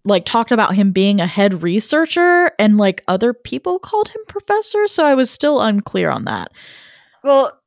like 0.05 0.25
talked 0.25 0.53
about 0.53 0.75
him 0.75 0.93
being 0.93 1.21
a 1.21 1.27
head 1.27 1.63
researcher 1.63 2.51
and 2.59 2.79
like 2.79 3.03
other 3.09 3.33
people 3.33 3.79
called 3.79 4.09
him 4.09 4.23
professor 4.29 4.87
so 4.87 5.05
i 5.05 5.15
was 5.15 5.31
still 5.31 5.61
unclear 5.61 6.11
on 6.11 6.25
that 6.25 6.51
well 7.23 7.61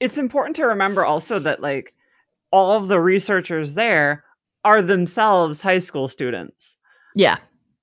it's 0.00 0.18
important 0.18 0.54
to 0.56 0.66
remember 0.66 1.04
also 1.04 1.38
that 1.38 1.60
like 1.60 1.94
all 2.50 2.72
of 2.76 2.88
the 2.88 3.00
researchers 3.00 3.74
there 3.74 4.24
are 4.64 4.82
themselves 4.82 5.60
high 5.60 5.78
school 5.78 6.08
students 6.08 6.76
yeah 7.14 7.38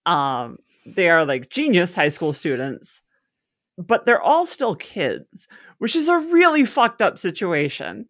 um 0.06 0.58
they 0.86 1.10
are 1.10 1.26
like 1.26 1.50
genius 1.50 1.94
high 1.96 2.10
school 2.10 2.34
students 2.34 3.02
but 3.78 4.06
they're 4.06 4.22
all 4.22 4.46
still 4.46 4.76
kids 4.76 5.48
which 5.80 5.96
is 5.96 6.08
a 6.08 6.18
really 6.18 6.66
fucked 6.66 7.02
up 7.02 7.18
situation 7.18 8.08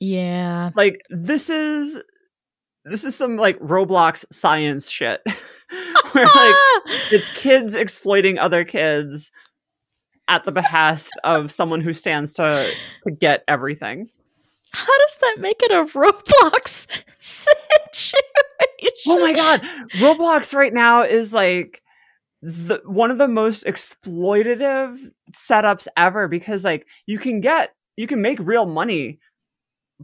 yeah 0.00 0.70
like 0.74 1.00
this 1.10 1.50
is 1.50 1.98
this 2.84 3.04
is 3.04 3.14
some 3.14 3.36
like 3.36 3.58
Roblox 3.60 4.24
science 4.32 4.90
shit. 4.90 5.20
Where 6.12 6.24
like 6.24 6.34
it's 7.12 7.28
kids 7.30 7.74
exploiting 7.74 8.38
other 8.38 8.64
kids 8.64 9.30
at 10.28 10.44
the 10.44 10.52
behest 10.52 11.10
of 11.22 11.52
someone 11.52 11.80
who 11.80 11.92
stands 11.92 12.32
to 12.34 12.72
to 13.04 13.10
get 13.10 13.44
everything. 13.46 14.08
How 14.72 14.98
does 14.98 15.16
that 15.20 15.36
make 15.38 15.62
it 15.62 15.70
a 15.70 15.84
Roblox 15.84 16.86
situation? 17.18 18.20
Oh 19.06 19.20
my 19.20 19.32
god, 19.32 19.62
Roblox 19.94 20.54
right 20.54 20.72
now 20.72 21.02
is 21.02 21.32
like 21.32 21.82
the 22.42 22.80
one 22.84 23.10
of 23.10 23.18
the 23.18 23.28
most 23.28 23.64
exploitative 23.64 25.12
setups 25.32 25.86
ever 25.96 26.26
because 26.26 26.64
like 26.64 26.86
you 27.06 27.18
can 27.18 27.40
get 27.40 27.74
you 27.96 28.06
can 28.06 28.22
make 28.22 28.38
real 28.40 28.66
money 28.66 29.18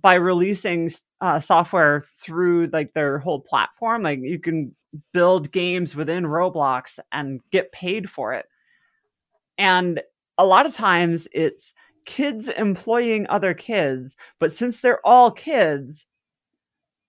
by 0.00 0.14
releasing 0.14 0.90
uh, 1.22 1.38
software 1.38 2.04
through 2.20 2.68
like 2.72 2.92
their 2.92 3.18
whole 3.18 3.40
platform. 3.40 4.02
Like 4.02 4.20
you 4.20 4.38
can 4.38 4.74
build 5.12 5.50
games 5.50 5.96
within 5.96 6.24
roblox 6.24 6.98
and 7.12 7.40
get 7.50 7.72
paid 7.72 8.10
for 8.10 8.34
it. 8.34 8.46
And 9.56 10.02
a 10.36 10.44
lot 10.44 10.66
of 10.66 10.74
times 10.74 11.26
it's 11.32 11.72
kids 12.04 12.48
employing 12.50 13.26
other 13.28 13.52
kids 13.52 14.16
but 14.38 14.52
since 14.52 14.78
they're 14.78 15.04
all 15.04 15.32
kids 15.32 16.06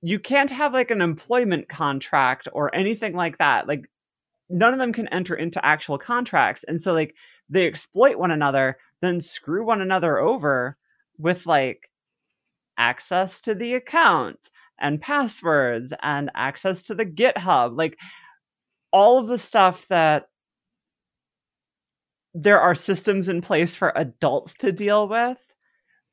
you 0.02 0.20
can't 0.20 0.50
have 0.52 0.74
like 0.74 0.92
an 0.92 1.02
employment 1.02 1.68
contract 1.70 2.48
or 2.54 2.74
anything 2.76 3.14
like 3.14 3.38
that. 3.40 3.68
Like 3.68 3.90
none 4.50 4.74
of 4.74 4.80
them 4.80 4.94
can 4.94 5.08
enter 5.10 5.36
into 5.36 5.64
actual 5.66 5.98
contracts 5.98 6.64
and 6.68 6.82
so 6.82 6.94
like 6.94 7.14
they 7.50 7.68
exploit 7.68 8.18
one 8.18 8.32
another 8.32 8.78
then 9.02 9.20
screw 9.22 9.66
one 9.66 9.82
another 9.82 10.18
over 10.18 10.78
with 11.18 11.46
like 11.46 11.90
access 12.78 13.42
to 13.42 13.54
the 13.56 13.74
account 13.74 14.50
and 14.80 15.02
passwords 15.02 15.94
and 16.02 16.30
access 16.36 16.84
to 16.84 16.96
the 16.96 17.06
github 17.06 17.78
like 17.78 17.98
all 18.92 19.20
of 19.20 19.28
the 19.28 19.38
stuff 19.38 19.86
that 19.90 20.30
there 22.34 22.60
are 22.62 22.76
systems 22.76 23.28
in 23.28 23.42
place 23.42 23.76
for 23.76 23.92
adults 23.96 24.54
to 24.56 24.72
deal 24.72 25.08
with 25.08 25.40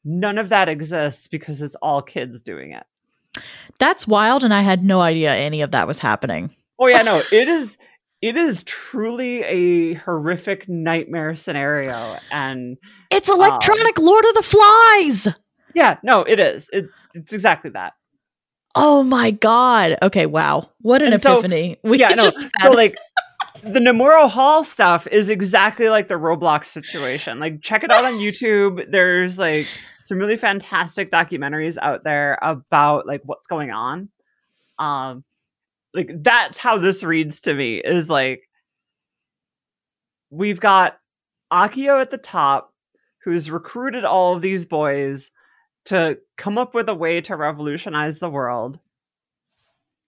none 0.04 0.38
of 0.38 0.48
that 0.48 0.68
exists 0.68 1.28
because 1.28 1.60
it's 1.62 1.74
all 1.76 2.02
kids 2.02 2.40
doing 2.40 2.72
it 2.72 2.84
That's 3.78 4.06
wild, 4.06 4.44
and 4.44 4.54
I 4.54 4.62
had 4.62 4.84
no 4.84 5.00
idea 5.00 5.34
any 5.34 5.60
of 5.62 5.72
that 5.72 5.86
was 5.86 5.98
happening. 5.98 6.54
oh 6.78 6.86
yeah 6.86 7.02
no 7.02 7.22
it 7.30 7.48
is 7.48 7.76
it 8.26 8.36
is 8.36 8.62
truly 8.62 9.42
a 9.42 9.94
horrific 9.94 10.66
nightmare 10.68 11.36
scenario 11.36 12.16
and 12.30 12.78
It's 13.10 13.28
electronic 13.28 13.98
Lord 13.98 14.24
of 14.24 14.34
the 14.34 14.42
Flies. 14.42 15.28
yeah 15.74 15.98
no 16.02 16.22
it 16.22 16.40
is 16.40 16.70
it, 16.72 16.86
it's 17.14 17.32
exactly 17.32 17.70
that 17.70 17.92
Oh 18.76 19.04
my 19.04 19.30
god. 19.30 19.96
Okay, 20.02 20.26
wow. 20.26 20.68
What 20.80 21.00
an 21.00 21.12
And 21.12 21.22
so- 21.22 21.34
epiphany. 21.34 21.78
we 21.84 22.00
yeah, 22.00 22.08
no. 22.08 22.24
just 22.24 22.44
So 22.60 22.72
like 22.72 22.96
the 23.62 23.78
Nemuro 23.78 24.28
Hall 24.28 24.64
stuff 24.64 25.06
is 25.06 25.28
exactly 25.28 25.88
like 25.88 26.08
the 26.08 26.16
Roblox 26.16 26.64
situation. 26.64 27.38
Like 27.38 27.62
check 27.62 27.84
it 27.84 27.92
out 27.92 28.04
on 28.04 28.14
YouTube. 28.14 28.90
There's 28.90 29.38
like 29.38 29.68
some 30.02 30.18
really 30.18 30.36
fantastic 30.36 31.12
documentaries 31.12 31.78
out 31.80 32.02
there 32.02 32.36
about 32.42 33.06
like 33.06 33.20
what's 33.24 33.46
going 33.46 33.70
on. 33.70 34.08
Um 34.80 35.22
like 35.94 36.10
that's 36.22 36.58
how 36.58 36.76
this 36.78 37.02
reads 37.04 37.40
to 37.42 37.54
me 37.54 37.76
is 37.78 38.10
like 38.10 38.42
we've 40.30 40.60
got 40.60 40.98
Akio 41.52 42.00
at 42.00 42.10
the 42.10 42.18
top 42.18 42.72
who's 43.22 43.50
recruited 43.50 44.04
all 44.04 44.34
of 44.34 44.42
these 44.42 44.66
boys 44.66 45.30
to 45.86 46.18
come 46.36 46.58
up 46.58 46.74
with 46.74 46.88
a 46.88 46.94
way 46.94 47.20
to 47.20 47.36
revolutionize 47.36 48.18
the 48.18 48.28
world. 48.30 48.78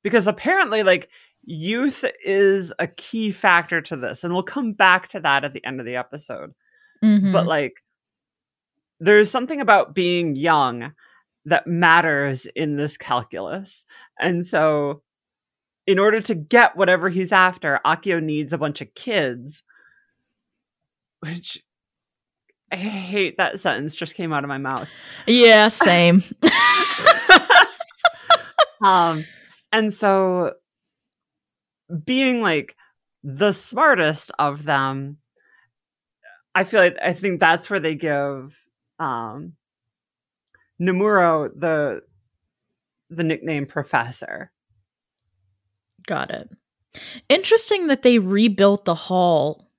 Because 0.02 0.26
apparently 0.26 0.82
like 0.82 1.08
youth 1.44 2.04
is 2.24 2.72
a 2.78 2.86
key 2.86 3.30
factor 3.30 3.80
to 3.82 3.96
this 3.96 4.24
and 4.24 4.32
we'll 4.34 4.42
come 4.42 4.72
back 4.72 5.08
to 5.08 5.20
that 5.20 5.44
at 5.44 5.52
the 5.52 5.64
end 5.64 5.80
of 5.80 5.86
the 5.86 5.96
episode. 5.96 6.52
Mhm. 7.04 7.30
but 7.30 7.46
like 7.46 7.74
there's 9.00 9.30
something 9.30 9.60
about 9.60 9.94
being 9.94 10.34
young 10.34 10.92
that 11.44 11.66
matters 11.66 12.46
in 12.56 12.76
this 12.76 12.96
calculus. 12.96 13.84
And 14.18 14.44
so 14.44 15.02
in 15.86 15.98
order 15.98 16.20
to 16.20 16.34
get 16.34 16.76
whatever 16.76 17.08
he's 17.08 17.32
after 17.32 17.80
akio 17.86 18.22
needs 18.22 18.52
a 18.52 18.58
bunch 18.58 18.80
of 18.80 18.92
kids 18.94 19.62
which 21.20 21.62
i 22.72 22.76
hate 22.76 23.36
that 23.36 23.60
sentence 23.60 23.94
just 23.94 24.14
came 24.14 24.32
out 24.32 24.44
of 24.44 24.48
my 24.48 24.58
mouth 24.58 24.88
yeah, 25.26 25.68
same. 25.68 26.22
um 28.82 29.24
and 29.72 29.92
so 29.92 30.54
being 32.04 32.40
like 32.40 32.76
the 33.22 33.52
smartest 33.52 34.30
of 34.38 34.64
them 34.64 35.18
i 36.54 36.64
feel 36.64 36.80
like 36.80 36.96
i 37.02 37.12
think 37.12 37.40
that's 37.40 37.70
where 37.70 37.80
they 37.80 37.94
give 37.94 38.56
um 38.98 39.52
nomuro 40.80 41.48
the 41.58 42.02
the 43.10 43.24
nickname 43.24 43.66
professor 43.66 44.50
Got 46.06 46.30
it. 46.30 46.48
Interesting 47.28 47.88
that 47.88 48.02
they 48.02 48.18
rebuilt 48.18 48.84
the 48.84 48.94
hall 48.94 49.70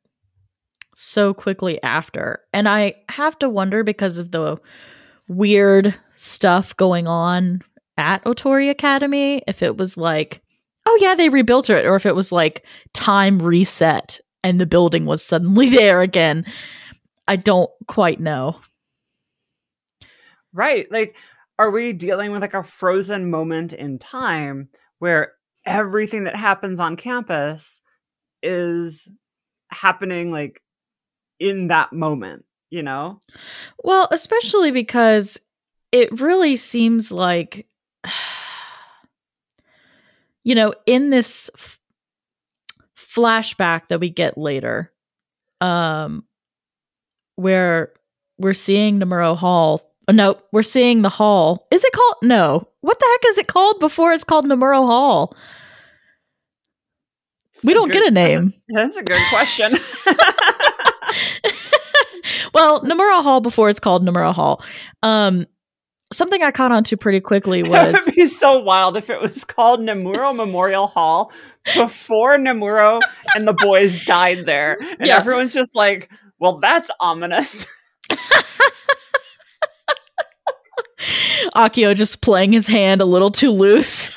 so 0.95 1.33
quickly 1.33 1.81
after. 1.83 2.39
And 2.53 2.67
I 2.67 2.95
have 3.09 3.37
to 3.39 3.49
wonder 3.49 3.83
because 3.83 4.17
of 4.17 4.31
the 4.31 4.57
weird 5.27 5.95
stuff 6.15 6.75
going 6.77 7.07
on 7.07 7.61
at 7.97 8.23
Otori 8.23 8.69
Academy 8.69 9.41
if 9.47 9.61
it 9.61 9.77
was 9.77 9.97
like, 9.97 10.41
oh 10.85 10.97
yeah, 11.01 11.15
they 11.15 11.29
rebuilt 11.29 11.69
it, 11.69 11.85
or 11.85 11.95
if 11.95 12.05
it 12.05 12.15
was 12.15 12.31
like 12.31 12.63
time 12.93 13.41
reset 13.41 14.19
and 14.43 14.59
the 14.61 14.65
building 14.65 15.05
was 15.05 15.23
suddenly 15.23 15.69
there 15.75 16.01
again. 16.01 16.45
I 17.27 17.35
don't 17.35 17.71
quite 17.87 18.19
know. 18.19 18.59
right 20.53 20.89
like 20.91 21.15
are 21.59 21.69
we 21.71 21.91
dealing 21.93 22.31
with 22.31 22.41
like 22.41 22.53
a 22.53 22.63
frozen 22.63 23.29
moment 23.29 23.73
in 23.73 23.99
time 23.99 24.69
where 24.99 25.33
everything 25.67 26.23
that 26.23 26.35
happens 26.35 26.79
on 26.79 26.95
campus 26.95 27.79
is 28.41 29.07
happening 29.69 30.31
like 30.31 30.61
in 31.39 31.67
that 31.67 31.91
moment 31.93 32.45
you 32.69 32.81
know 32.81 33.19
Well, 33.83 34.07
especially 34.11 34.71
because 34.71 35.39
it 35.91 36.19
really 36.19 36.55
seems 36.57 37.11
like, 37.11 37.67
you 40.43 40.55
know, 40.55 40.73
in 40.85 41.09
this 41.09 41.49
f- 41.55 41.79
flashback 42.97 43.87
that 43.87 43.99
we 43.99 44.09
get 44.09 44.37
later, 44.37 44.91
um, 45.61 46.25
where 47.35 47.93
we're 48.37 48.53
seeing 48.53 48.99
Nomuro 48.99 49.35
Hall. 49.37 49.93
oh, 50.07 50.11
No, 50.13 50.37
we're 50.51 50.63
seeing 50.63 51.01
the 51.03 51.09
hall. 51.09 51.67
Is 51.71 51.83
it 51.83 51.93
called? 51.93 52.15
No. 52.21 52.67
What 52.81 52.99
the 52.99 53.05
heck 53.05 53.29
is 53.31 53.37
it 53.37 53.47
called 53.47 53.79
before 53.79 54.11
it's 54.13 54.23
called 54.23 54.45
Nomuro 54.45 54.85
Hall? 54.85 55.35
We 57.63 57.73
don't 57.73 57.91
good- 57.91 58.03
get 58.03 58.07
a 58.07 58.11
that's 58.13 58.39
name. 58.39 58.53
That's 58.69 58.95
a 58.97 59.03
good 59.03 59.21
question. 59.29 59.77
well, 62.53 62.83
Nomura 62.83 63.23
Hall 63.23 63.41
before 63.41 63.69
it's 63.69 63.79
called 63.79 64.05
Nomura 64.05 64.33
Hall. 64.33 64.63
Um, 65.03 65.45
something 66.13 66.41
I 66.43 66.51
caught 66.51 66.71
on 66.71 66.83
to 66.85 66.97
pretty 66.97 67.19
quickly 67.19 67.63
was 67.69 67.95
It 67.95 68.05
would 68.05 68.15
be 68.15 68.27
so 68.27 68.59
wild 68.59 68.97
if 68.97 69.09
it 69.09 69.19
was 69.21 69.43
called 69.43 69.79
Nemuro 69.79 70.35
Memorial 70.35 70.87
Hall 70.87 71.31
before 71.75 72.37
Nemuro 72.37 73.01
and 73.35 73.47
the 73.47 73.53
boys 73.53 74.05
died 74.05 74.45
there. 74.45 74.77
And 74.99 75.07
Yeah. 75.07 75.17
everyone's 75.17 75.53
just 75.53 75.71
like, 75.75 76.09
well, 76.39 76.59
that's 76.59 76.89
ominous. 76.99 77.65
Akio 81.55 81.95
just 81.95 82.21
playing 82.21 82.51
his 82.53 82.67
hand 82.67 83.01
a 83.01 83.05
little 83.05 83.31
too 83.31 83.51
loose. 83.51 84.13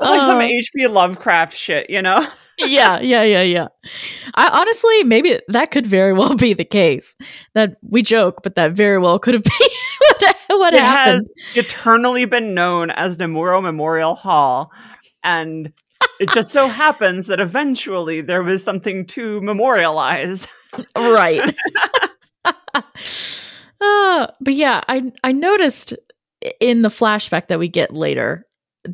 It's 0.00 0.08
like 0.10 0.22
some 0.22 0.38
Uh, 0.38 0.42
H.P. 0.42 0.86
Lovecraft 0.86 1.54
shit, 1.56 1.90
you 1.90 2.00
know? 2.00 2.26
yeah, 2.58 3.00
yeah, 3.00 3.22
yeah, 3.22 3.42
yeah. 3.42 3.68
I 4.34 4.48
honestly, 4.60 5.04
maybe 5.04 5.38
that 5.48 5.70
could 5.70 5.86
very 5.86 6.12
well 6.12 6.34
be 6.34 6.54
the 6.54 6.64
case. 6.64 7.16
That 7.54 7.76
we 7.82 8.02
joke, 8.02 8.42
but 8.42 8.54
that 8.54 8.72
very 8.72 8.98
well 8.98 9.18
could 9.18 9.34
have 9.34 9.42
been 9.44 9.68
what, 10.00 10.36
what 10.48 10.74
it 10.74 10.80
happened. 10.80 11.26
has 11.54 11.56
eternally 11.64 12.24
been 12.24 12.54
known 12.54 12.90
as 12.90 13.18
Nemuro 13.18 13.62
Memorial 13.62 14.14
Hall. 14.14 14.70
And 15.22 15.72
it 16.18 16.30
just 16.32 16.50
so 16.50 16.66
happens 16.84 17.26
that 17.26 17.40
eventually 17.40 18.20
there 18.22 18.42
was 18.42 18.62
something 18.64 19.06
to 19.08 19.40
memorialize. 19.42 20.46
right. 20.96 21.54
uh, 22.44 24.26
but 24.40 24.54
yeah, 24.54 24.82
I 24.88 25.12
I 25.22 25.32
noticed 25.32 25.94
in 26.58 26.82
the 26.82 26.88
flashback 26.88 27.48
that 27.48 27.58
we 27.58 27.68
get 27.68 27.92
later 27.92 28.46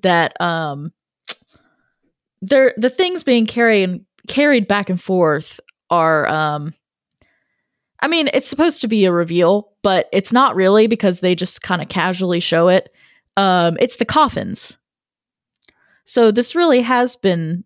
that 0.03 0.41
um 0.41 0.93
there 2.43 2.75
the 2.77 2.91
things 2.91 3.23
being 3.23 3.47
carried 3.47 4.05
carried 4.29 4.69
back 4.69 4.91
and 4.91 5.01
forth 5.01 5.61
are 5.91 6.27
um 6.29 6.75
I 8.01 8.09
mean, 8.09 8.29
it's 8.35 8.47
supposed 8.47 8.83
to 8.83 8.89
be 8.89 9.07
a 9.07 9.13
reveal, 9.13 9.73
but 9.83 10.09
it's 10.13 10.33
not 10.33 10.55
really 10.55 10.87
because 10.87 11.21
they 11.21 11.35
just 11.35 11.63
kind 11.63 11.81
of 11.81 11.89
casually 11.89 12.41
show 12.41 12.69
it. 12.69 12.93
Um, 13.39 13.77
it's 13.81 13.97
the 13.97 14.05
coffins. 14.05 14.77
So 16.05 16.31
this 16.31 16.55
really 16.55 16.83
has 16.83 17.17
been 17.17 17.65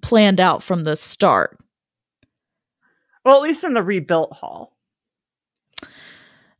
planned 0.00 0.40
out 0.40 0.62
from 0.62 0.84
the 0.84 0.96
start. 0.96 1.58
Well, 3.24 3.36
at 3.36 3.42
least 3.42 3.64
in 3.64 3.74
the 3.74 3.82
rebuilt 3.82 4.32
hall. 4.32 4.76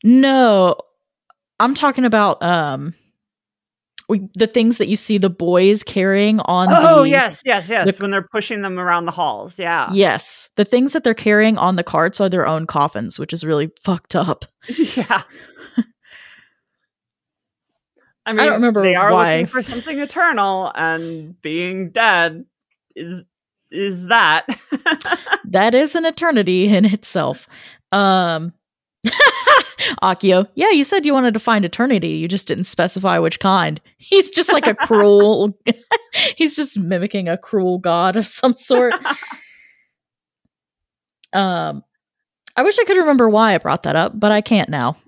No, 0.04 0.76
I'm 1.60 1.74
talking 1.74 2.04
about 2.04 2.42
um 2.42 2.94
the 4.34 4.46
things 4.46 4.78
that 4.78 4.88
you 4.88 4.96
see 4.96 5.18
the 5.18 5.30
boys 5.30 5.82
carrying 5.82 6.40
on 6.40 6.68
Oh, 6.70 7.02
the, 7.02 7.08
yes, 7.10 7.42
yes, 7.44 7.68
yes. 7.70 7.96
the- 7.96 8.02
when 8.02 8.10
they're 8.10 8.22
pushing 8.30 8.62
them 8.62 8.78
around 8.78 9.06
the 9.06 9.12
halls. 9.12 9.58
Yeah. 9.58 9.88
Yes, 9.92 10.50
the 10.56 10.64
things 10.64 10.92
that 10.92 11.04
they're 11.04 11.14
carrying 11.14 11.56
on 11.58 11.76
the 11.76 11.84
carts 11.84 12.20
are 12.20 12.28
their 12.28 12.46
own 12.46 12.66
coffins, 12.66 13.18
which 13.18 13.32
is 13.32 13.44
really 13.44 13.70
fucked 13.82 14.14
up. 14.16 14.44
Yeah. 14.96 15.22
I 18.24 18.30
mean, 18.32 18.44
don't 18.46 18.52
remember 18.54 18.82
they 18.82 18.94
are 18.94 19.12
why. 19.12 19.32
looking 19.38 19.46
for 19.46 19.62
something 19.62 19.98
eternal, 19.98 20.70
and 20.76 21.40
being 21.42 21.90
dead 21.90 22.44
is 22.94 23.22
is 23.70 24.06
that. 24.06 24.46
That 25.44 25.74
is 25.74 25.94
an 25.96 26.06
eternity 26.06 26.66
in 26.74 26.86
itself. 26.86 27.46
Um 27.90 28.54
Akio, 30.02 30.46
yeah, 30.54 30.70
you 30.70 30.84
said 30.84 31.04
you 31.04 31.12
wanted 31.12 31.34
to 31.34 31.40
find 31.40 31.64
eternity. 31.64 32.10
You 32.10 32.28
just 32.28 32.48
didn't 32.48 32.64
specify 32.64 33.18
which 33.18 33.40
kind. 33.40 33.80
He's 33.98 34.30
just 34.30 34.52
like 34.52 34.66
a 34.66 34.74
cruel 34.74 35.58
he's 36.36 36.54
just 36.54 36.78
mimicking 36.78 37.28
a 37.28 37.38
cruel 37.38 37.78
god 37.78 38.16
of 38.16 38.26
some 38.26 38.54
sort. 38.54 38.94
um 41.32 41.82
I 42.54 42.62
wish 42.62 42.78
I 42.78 42.84
could 42.84 42.98
remember 42.98 43.30
why 43.30 43.54
I 43.54 43.58
brought 43.58 43.84
that 43.84 43.96
up, 43.96 44.18
but 44.18 44.30
I 44.30 44.42
can't 44.42 44.68
now. 44.68 44.98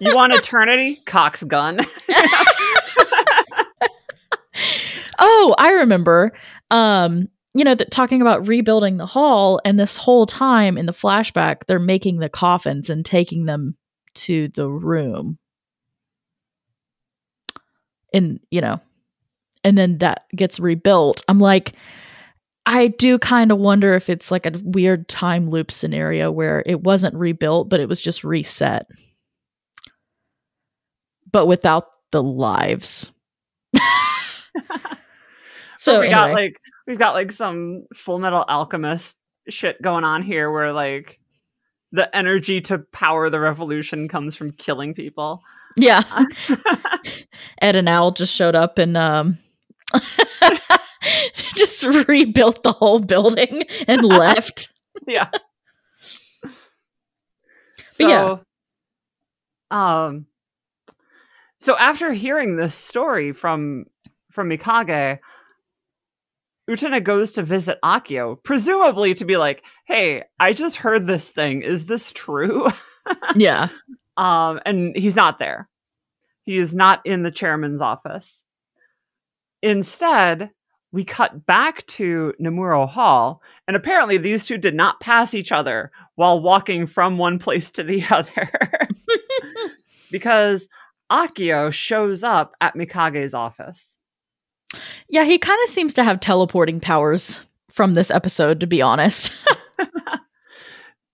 you 0.00 0.14
want 0.14 0.32
eternity? 0.32 0.96
Cox 1.06 1.42
gun. 1.42 1.80
Oh, 5.24 5.54
I 5.56 5.70
remember. 5.70 6.32
Um, 6.70 7.28
you 7.54 7.64
know, 7.64 7.74
that 7.74 7.90
talking 7.90 8.22
about 8.22 8.48
rebuilding 8.48 8.96
the 8.96 9.06
hall, 9.06 9.60
and 9.64 9.78
this 9.78 9.96
whole 9.96 10.26
time 10.26 10.78
in 10.78 10.86
the 10.86 10.92
flashback, 10.92 11.66
they're 11.66 11.78
making 11.78 12.18
the 12.18 12.28
coffins 12.28 12.88
and 12.88 13.04
taking 13.04 13.44
them 13.44 13.76
to 14.14 14.48
the 14.48 14.68
room. 14.68 15.38
And, 18.14 18.40
you 18.50 18.60
know, 18.60 18.80
and 19.64 19.76
then 19.76 19.98
that 19.98 20.24
gets 20.34 20.60
rebuilt. 20.60 21.22
I'm 21.28 21.38
like, 21.38 21.72
I 22.64 22.88
do 22.88 23.18
kind 23.18 23.50
of 23.50 23.58
wonder 23.58 23.94
if 23.94 24.08
it's 24.08 24.30
like 24.30 24.46
a 24.46 24.52
weird 24.62 25.08
time 25.08 25.50
loop 25.50 25.70
scenario 25.70 26.30
where 26.30 26.62
it 26.66 26.82
wasn't 26.82 27.14
rebuilt, 27.14 27.68
but 27.68 27.80
it 27.80 27.88
was 27.88 28.00
just 28.00 28.24
reset. 28.24 28.86
But 31.30 31.46
without 31.46 31.88
the 32.12 32.22
lives. 32.22 33.10
So 35.82 35.94
so 35.94 36.00
we 36.00 36.10
got 36.10 36.30
like 36.30 36.54
we've 36.86 36.98
got 36.98 37.14
like 37.14 37.32
some 37.32 37.86
Full 37.94 38.18
Metal 38.18 38.44
Alchemist 38.46 39.16
shit 39.48 39.80
going 39.82 40.04
on 40.04 40.22
here, 40.22 40.50
where 40.50 40.72
like 40.72 41.18
the 41.92 42.14
energy 42.16 42.60
to 42.62 42.78
power 42.92 43.30
the 43.30 43.40
revolution 43.40 44.08
comes 44.08 44.34
from 44.34 44.52
killing 44.52 44.94
people. 44.94 45.42
Yeah. 45.76 46.02
Ed 47.62 47.76
and 47.76 47.88
Al 47.88 48.12
just 48.12 48.34
showed 48.34 48.54
up 48.54 48.78
and 48.78 48.96
um 48.96 49.38
just 51.54 51.84
rebuilt 51.84 52.62
the 52.62 52.72
whole 52.72 52.98
building 52.98 53.64
and 53.86 54.04
left. 54.04 54.72
yeah. 55.06 55.28
But 57.98 58.08
yeah. 58.08 58.36
um 59.70 60.26
so 61.60 61.76
after 61.76 62.12
hearing 62.12 62.56
this 62.56 62.74
story 62.74 63.32
from 63.32 63.84
from 64.32 64.48
Mikage, 64.48 65.18
Utena 66.72 67.02
goes 67.02 67.32
to 67.32 67.42
visit 67.42 67.78
Akio, 67.84 68.36
presumably 68.42 69.14
to 69.14 69.24
be 69.24 69.36
like, 69.36 69.62
"Hey, 69.86 70.24
I 70.40 70.52
just 70.52 70.76
heard 70.76 71.06
this 71.06 71.28
thing. 71.28 71.62
Is 71.62 71.84
this 71.86 72.12
true?" 72.12 72.68
Yeah. 73.34 73.68
um 74.16 74.60
and 74.64 74.96
he's 74.96 75.16
not 75.16 75.38
there. 75.40 75.68
He 76.44 76.56
is 76.56 76.74
not 76.74 77.04
in 77.04 77.22
the 77.24 77.30
chairman's 77.32 77.82
office. 77.82 78.44
Instead, 79.62 80.50
we 80.92 81.04
cut 81.04 81.46
back 81.46 81.84
to 81.86 82.32
Nemuro 82.40 82.88
Hall, 82.88 83.42
and 83.66 83.76
apparently 83.76 84.18
these 84.18 84.46
two 84.46 84.58
did 84.58 84.74
not 84.74 85.00
pass 85.00 85.34
each 85.34 85.50
other 85.52 85.90
while 86.16 86.40
walking 86.40 86.86
from 86.86 87.18
one 87.18 87.38
place 87.38 87.70
to 87.72 87.82
the 87.82 88.04
other. 88.10 88.50
because 90.10 90.68
Akio 91.10 91.72
shows 91.72 92.22
up 92.22 92.54
at 92.60 92.76
Mikage's 92.76 93.34
office. 93.34 93.96
Yeah, 95.08 95.24
he 95.24 95.38
kind 95.38 95.58
of 95.64 95.70
seems 95.70 95.94
to 95.94 96.04
have 96.04 96.20
teleporting 96.20 96.80
powers 96.80 97.40
from 97.70 97.94
this 97.94 98.10
episode, 98.10 98.60
to 98.60 98.66
be 98.66 98.82
honest. 98.82 99.32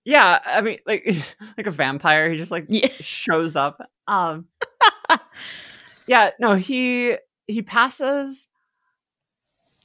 Yeah, 0.09 0.39
I 0.43 0.61
mean 0.61 0.79
like 0.87 1.05
like 1.57 1.67
a 1.67 1.71
vampire, 1.71 2.31
he 2.31 2.37
just 2.37 2.51
like 2.51 2.65
yeah. 2.67 2.87
shows 2.99 3.55
up. 3.55 3.79
Um 4.07 4.47
Yeah, 6.07 6.31
no, 6.39 6.55
he 6.55 7.15
he 7.45 7.61
passes 7.61 8.47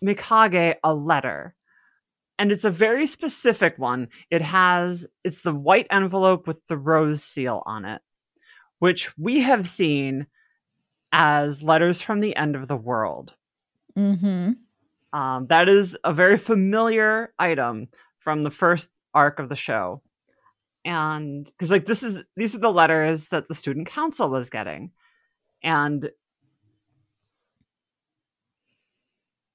Mikage 0.02 0.76
a 0.82 0.94
letter. 0.94 1.54
And 2.38 2.50
it's 2.50 2.64
a 2.64 2.70
very 2.70 3.06
specific 3.06 3.74
one. 3.76 4.08
It 4.30 4.40
has 4.40 5.06
it's 5.24 5.42
the 5.42 5.54
white 5.54 5.88
envelope 5.90 6.46
with 6.46 6.56
the 6.70 6.78
rose 6.78 7.22
seal 7.22 7.62
on 7.66 7.84
it, 7.84 8.00
which 8.78 9.16
we 9.18 9.40
have 9.40 9.68
seen 9.68 10.26
as 11.12 11.62
letters 11.62 12.00
from 12.00 12.20
the 12.20 12.34
end 12.34 12.56
of 12.56 12.66
the 12.66 12.76
world. 12.76 13.34
Mm-hmm. 13.98 15.18
Um, 15.18 15.46
that 15.48 15.68
is 15.68 15.96
a 16.04 16.12
very 16.12 16.38
familiar 16.38 17.32
item 17.38 17.88
from 18.18 18.42
the 18.42 18.50
first 18.50 18.90
arc 19.14 19.38
of 19.38 19.48
the 19.48 19.56
show. 19.56 20.02
And 20.84 21.46
because 21.46 21.70
like 21.70 21.86
this 21.86 22.02
is 22.02 22.18
these 22.36 22.54
are 22.54 22.58
the 22.58 22.70
letters 22.70 23.26
that 23.28 23.48
the 23.48 23.54
student 23.54 23.86
council 23.86 24.28
was 24.28 24.50
getting. 24.50 24.90
And 25.62 26.10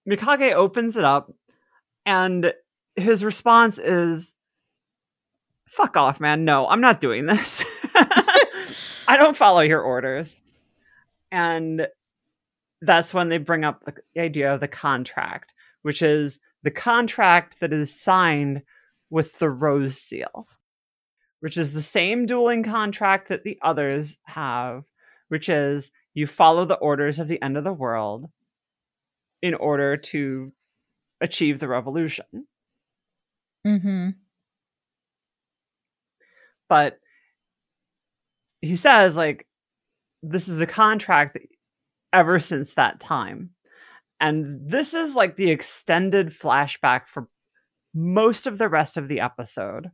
Mikage 0.10 0.54
opens 0.54 0.98
it 0.98 1.04
up 1.04 1.32
and 2.06 2.54
his 2.96 3.24
response 3.24 3.78
is 3.78 4.36
fuck 5.68 5.96
off, 5.98 6.20
man. 6.20 6.46
No, 6.46 6.68
I'm 6.68 6.82
not 6.82 7.02
doing 7.02 7.26
this. 7.26 7.64
I 9.08 9.18
don't 9.18 9.38
follow 9.38 9.62
your 9.62 9.82
orders. 9.82 10.36
And 11.32 11.88
that's 12.82 13.14
when 13.14 13.30
they 13.30 13.38
bring 13.38 13.64
up 13.64 13.84
the 13.86 14.22
idea 14.22 14.54
of 14.54 14.60
the 14.60 14.68
contract, 14.68 15.54
which 15.82 16.02
is 16.02 16.40
the 16.64 16.72
contract 16.72 17.60
that 17.60 17.74
is 17.74 18.00
signed 18.00 18.62
with 19.10 19.38
the 19.40 19.50
rose 19.50 19.98
seal, 19.98 20.48
which 21.40 21.58
is 21.58 21.74
the 21.74 21.82
same 21.82 22.26
dueling 22.26 22.64
contract 22.64 23.30
that 23.30 23.44
the 23.44 23.58
others 23.62 24.18
have, 24.24 24.84
which 25.30 25.50
is 25.50 25.92
you 26.14 26.28
follow 26.28 26.66
the 26.66 26.76
orders 26.76 27.20
of 27.20 27.28
the 27.28 27.42
end 27.42 27.58
of 27.58 27.64
the 27.64 27.74
world 27.74 28.30
in 29.42 29.54
order 29.54 29.98
to 29.98 30.52
achieve 31.22 31.60
the 31.60 31.68
revolution. 31.68 32.26
Mm-hmm. 33.66 34.10
But 36.68 37.00
he 38.62 38.76
says, 38.76 39.16
like, 39.16 39.48
this 40.22 40.48
is 40.48 40.58
the 40.58 40.68
contract 40.68 41.34
that 41.34 41.44
ever 42.14 42.40
since 42.40 42.74
that 42.74 43.00
time. 43.00 43.52
And 44.20 44.60
this 44.70 44.94
is 44.94 45.16
like 45.16 45.36
the 45.36 45.50
extended 45.52 46.30
flashback 46.30 47.08
for 47.08 47.28
most 47.94 48.48
of 48.48 48.58
the 48.58 48.68
rest 48.68 48.98
of 48.98 49.08
the 49.08 49.22
episode. 49.22 49.92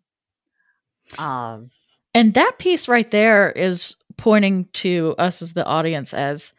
Um, 1.19 1.69
And 2.15 2.33
that 2.33 2.57
piece 2.57 2.87
right 2.87 3.11
there 3.11 3.51
is 3.51 3.97
pointing 4.17 4.65
to 4.73 5.13
us 5.19 5.41
as 5.41 5.53
the 5.53 5.65
audience 5.65 6.13
as, 6.13 6.53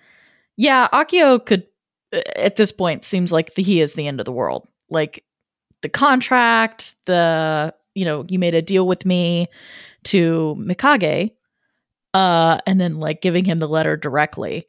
yeah, 0.57 0.87
Akio 0.93 1.45
could, 1.45 1.67
at 2.37 2.57
this 2.57 2.71
point, 2.71 3.05
seems 3.05 3.33
like 3.33 3.55
the, 3.55 3.63
he 3.63 3.81
is 3.81 3.95
the 3.95 4.07
end 4.07 4.21
of 4.21 4.27
the 4.27 4.33
world. 4.33 4.69
Like 4.91 5.25
the 5.81 5.89
contract, 5.89 6.95
the, 7.07 7.75
you 7.95 8.05
know, 8.05 8.27
you 8.29 8.39
made 8.39 8.55
a 8.55 8.63
deal 8.63 8.87
with 8.87 9.07
me 9.07 9.49
to 10.05 10.55
Mikage, 10.59 11.33
uh, 12.15 12.59
and 12.67 12.81
then 12.81 12.97
like 12.97 13.23
giving 13.23 13.45
him 13.45 13.59
the 13.59 13.69
letter 13.69 13.97
directly. 13.97 14.67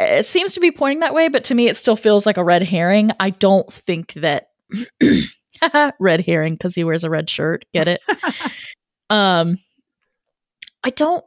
It 0.00 0.26
seems 0.26 0.54
to 0.54 0.60
be 0.60 0.70
pointing 0.70 1.00
that 1.00 1.14
way, 1.14 1.28
but 1.28 1.44
to 1.44 1.54
me, 1.54 1.68
it 1.68 1.76
still 1.76 1.96
feels 1.96 2.26
like 2.26 2.36
a 2.36 2.44
red 2.44 2.62
herring. 2.62 3.10
I 3.20 3.30
don't 3.30 3.70
think 3.72 4.14
that 4.14 4.48
red 6.00 6.20
herring 6.22 6.54
because 6.54 6.74
he 6.74 6.84
wears 6.84 7.04
a 7.04 7.10
red 7.10 7.28
shirt. 7.28 7.64
Get 7.72 7.88
it? 7.88 8.00
um, 9.10 9.58
I 10.84 10.90
don't. 10.90 11.24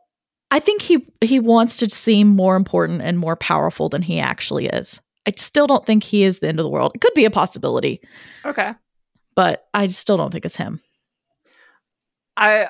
I 0.52 0.60
think 0.60 0.82
he 0.82 1.08
he 1.22 1.40
wants 1.40 1.78
to 1.78 1.90
seem 1.90 2.28
more 2.28 2.56
important 2.56 3.02
and 3.02 3.18
more 3.18 3.36
powerful 3.36 3.90
than 3.90 4.02
he 4.02 4.20
actually 4.20 4.68
is. 4.68 5.02
I 5.26 5.34
still 5.38 5.68
don't 5.68 5.86
think 5.86 6.04
he 6.04 6.24
is 6.24 6.40
the 6.40 6.48
end 6.48 6.60
of 6.60 6.64
the 6.64 6.70
world. 6.70 6.92
It 6.96 7.02
could 7.02 7.14
be 7.14 7.26
a 7.26 7.32
possibility, 7.32 8.02
okay. 8.46 8.74
but 9.36 9.68
I 9.74 9.88
still 9.88 10.18
don't 10.18 10.32
think 10.32 10.46
it's 10.46 10.56
him. 10.56 10.82
I 12.38 12.68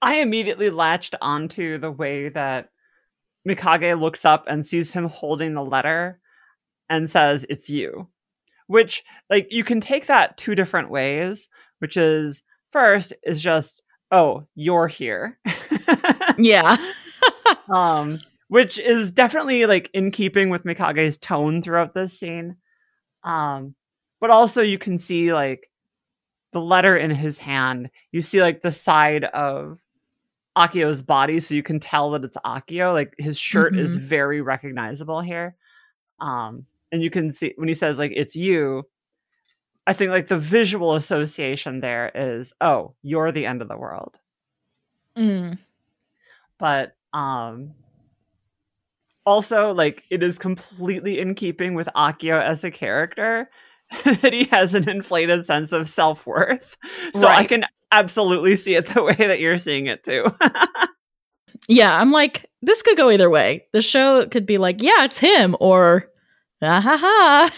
I 0.00 0.16
immediately 0.16 0.70
latched 0.70 1.14
onto 1.20 1.78
the 1.78 1.90
way 1.90 2.28
that 2.30 2.71
Mikage 3.48 4.00
looks 4.00 4.24
up 4.24 4.44
and 4.48 4.66
sees 4.66 4.92
him 4.92 5.08
holding 5.08 5.54
the 5.54 5.64
letter 5.64 6.20
and 6.88 7.10
says, 7.10 7.44
It's 7.48 7.68
you. 7.68 8.08
Which, 8.66 9.02
like, 9.28 9.48
you 9.50 9.64
can 9.64 9.80
take 9.80 10.06
that 10.06 10.36
two 10.36 10.54
different 10.54 10.90
ways, 10.90 11.48
which 11.80 11.96
is 11.96 12.42
first, 12.72 13.12
is 13.24 13.42
just, 13.42 13.82
Oh, 14.10 14.46
you're 14.54 14.88
here. 14.88 15.38
yeah. 16.38 16.76
um, 17.72 18.20
which 18.48 18.78
is 18.78 19.10
definitely 19.10 19.64
like 19.64 19.90
in 19.94 20.10
keeping 20.10 20.50
with 20.50 20.64
Mikage's 20.64 21.16
tone 21.16 21.62
throughout 21.62 21.94
this 21.94 22.18
scene. 22.18 22.56
Um, 23.24 23.74
but 24.20 24.30
also 24.30 24.60
you 24.60 24.78
can 24.78 24.98
see 24.98 25.32
like 25.32 25.70
the 26.52 26.60
letter 26.60 26.96
in 26.96 27.10
his 27.10 27.38
hand. 27.38 27.90
You 28.10 28.20
see 28.20 28.42
like 28.42 28.60
the 28.60 28.70
side 28.70 29.24
of 29.24 29.78
Akio's 30.56 31.02
body, 31.02 31.40
so 31.40 31.54
you 31.54 31.62
can 31.62 31.80
tell 31.80 32.10
that 32.10 32.24
it's 32.24 32.36
Akio. 32.44 32.92
Like 32.92 33.14
his 33.18 33.38
shirt 33.38 33.72
mm-hmm. 33.72 33.82
is 33.82 33.96
very 33.96 34.40
recognizable 34.40 35.20
here. 35.20 35.56
Um, 36.20 36.66
and 36.90 37.02
you 37.02 37.10
can 37.10 37.32
see 37.32 37.54
when 37.56 37.68
he 37.68 37.74
says 37.74 37.98
like 37.98 38.12
it's 38.14 38.36
you, 38.36 38.84
I 39.86 39.94
think 39.94 40.10
like 40.10 40.28
the 40.28 40.38
visual 40.38 40.94
association 40.94 41.80
there 41.80 42.10
is, 42.14 42.52
oh, 42.60 42.94
you're 43.02 43.32
the 43.32 43.46
end 43.46 43.62
of 43.62 43.68
the 43.68 43.76
world. 43.76 44.16
Mm. 45.16 45.58
But 46.58 46.96
um 47.12 47.74
also 49.24 49.72
like 49.72 50.02
it 50.10 50.22
is 50.22 50.38
completely 50.38 51.18
in 51.18 51.34
keeping 51.34 51.74
with 51.74 51.88
Akio 51.96 52.42
as 52.42 52.64
a 52.64 52.70
character 52.70 53.48
that 54.04 54.32
he 54.32 54.44
has 54.44 54.74
an 54.74 54.88
inflated 54.88 55.46
sense 55.46 55.72
of 55.72 55.88
self-worth. 55.88 56.76
So 57.14 57.22
right. 57.22 57.40
I 57.40 57.44
can 57.44 57.64
absolutely 57.92 58.56
see 58.56 58.74
it 58.74 58.86
the 58.86 59.02
way 59.04 59.14
that 59.14 59.38
you're 59.38 59.58
seeing 59.58 59.86
it 59.86 60.02
too. 60.02 60.24
yeah, 61.68 61.96
I'm 61.96 62.10
like 62.10 62.50
this 62.62 62.82
could 62.82 62.96
go 62.96 63.10
either 63.10 63.30
way. 63.30 63.66
The 63.72 63.82
show 63.82 64.26
could 64.26 64.46
be 64.46 64.58
like, 64.58 64.82
yeah, 64.82 65.04
it's 65.04 65.18
him 65.18 65.56
or 65.60 66.08
ah 66.62 66.80
ha 66.80 66.96
ha. 66.96 67.50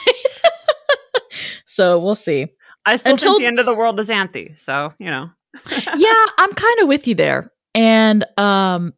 so 1.64 1.98
we'll 1.98 2.14
see. 2.14 2.48
I 2.86 2.96
still 2.96 3.12
Until, 3.12 3.32
think 3.32 3.42
the 3.42 3.46
end 3.46 3.60
of 3.60 3.66
the 3.66 3.74
world 3.74 3.98
is 3.98 4.10
Anthy, 4.10 4.52
so 4.56 4.92
you 4.98 5.10
know. 5.10 5.30
yeah, 5.96 6.24
I'm 6.38 6.52
kind 6.52 6.80
of 6.80 6.88
with 6.88 7.06
you 7.06 7.14
there. 7.14 7.52
And 7.74 8.24
um 8.36 8.92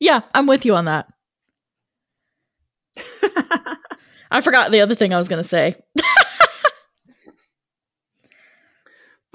yeah, 0.00 0.20
I'm 0.34 0.46
with 0.46 0.66
you 0.66 0.74
on 0.74 0.86
that. 0.86 1.08
I 4.30 4.40
forgot 4.40 4.70
the 4.70 4.80
other 4.80 4.94
thing 4.94 5.14
I 5.14 5.18
was 5.18 5.28
going 5.28 5.40
to 5.40 5.48
say. 5.48 5.76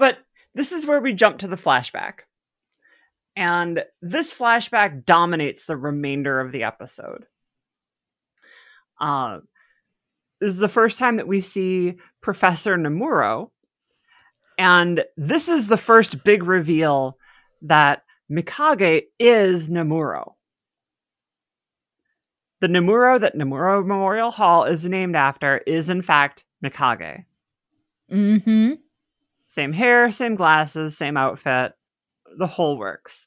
But 0.00 0.16
this 0.54 0.72
is 0.72 0.86
where 0.86 0.98
we 0.98 1.12
jump 1.12 1.38
to 1.38 1.46
the 1.46 1.56
flashback. 1.56 2.20
And 3.36 3.84
this 4.02 4.34
flashback 4.34 5.04
dominates 5.04 5.66
the 5.66 5.76
remainder 5.76 6.40
of 6.40 6.50
the 6.50 6.64
episode. 6.64 7.26
Uh, 9.00 9.40
this 10.40 10.50
is 10.50 10.56
the 10.56 10.68
first 10.68 10.98
time 10.98 11.18
that 11.18 11.28
we 11.28 11.40
see 11.40 11.98
Professor 12.22 12.76
Nemuro. 12.76 13.50
And 14.58 15.04
this 15.16 15.48
is 15.48 15.68
the 15.68 15.76
first 15.76 16.24
big 16.24 16.44
reveal 16.44 17.18
that 17.62 18.02
Mikage 18.30 19.04
is 19.18 19.68
Nemuro. 19.68 20.32
The 22.60 22.68
Nemuro 22.68 23.20
that 23.20 23.36
Nemuro 23.36 23.84
Memorial 23.86 24.30
Hall 24.30 24.64
is 24.64 24.84
named 24.84 25.16
after 25.16 25.58
is, 25.58 25.90
in 25.90 26.02
fact, 26.02 26.44
Mikage. 26.64 27.24
Mm-hmm. 28.10 28.72
Same 29.50 29.72
hair, 29.72 30.12
same 30.12 30.36
glasses, 30.36 30.96
same 30.96 31.16
outfit. 31.16 31.72
The 32.38 32.46
whole 32.46 32.78
works. 32.78 33.26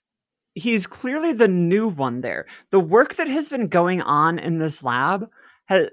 He's 0.55 0.87
clearly 0.87 1.33
the 1.33 1.49
new 1.49 1.89
one 1.89 2.21
there. 2.21 2.45
The 2.71 2.79
work 2.79 3.15
that 3.15 3.27
has 3.27 3.49
been 3.49 3.67
going 3.67 4.01
on 4.01 4.39
in 4.39 4.57
this 4.57 4.81
lab 4.81 5.29
has, 5.65 5.89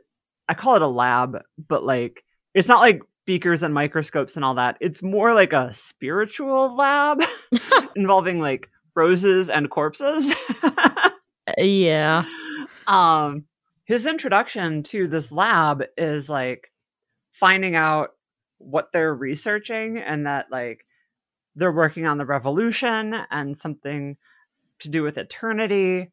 I 0.48 0.54
call 0.54 0.76
it 0.76 0.82
a 0.82 0.86
lab, 0.86 1.42
but 1.66 1.82
like, 1.82 2.22
it's 2.54 2.68
not 2.68 2.78
like 2.78 3.02
beakers 3.26 3.64
and 3.64 3.74
microscopes 3.74 4.36
and 4.36 4.44
all 4.44 4.54
that. 4.54 4.76
It's 4.80 5.02
more 5.02 5.34
like 5.34 5.52
a 5.52 5.72
spiritual 5.72 6.76
lab 6.76 7.24
involving 7.96 8.38
like 8.38 8.70
roses 8.94 9.50
and 9.50 9.68
corpses. 9.68 10.32
yeah 11.58 12.24
um 12.86 13.46
his 13.84 14.06
introduction 14.06 14.84
to 14.84 15.08
this 15.08 15.32
lab 15.32 15.82
is 15.96 16.28
like 16.28 16.70
finding 17.32 17.74
out 17.74 18.10
what 18.60 18.92
they're 18.92 19.14
researching 19.14 19.98
and 19.98 20.26
that 20.26 20.46
like 20.50 20.86
they're 21.56 21.72
working 21.72 22.06
on 22.06 22.18
the 22.18 22.26
revolution 22.26 23.14
and 23.30 23.58
something 23.58 24.16
to 24.78 24.88
do 24.88 25.02
with 25.02 25.18
eternity 25.18 26.10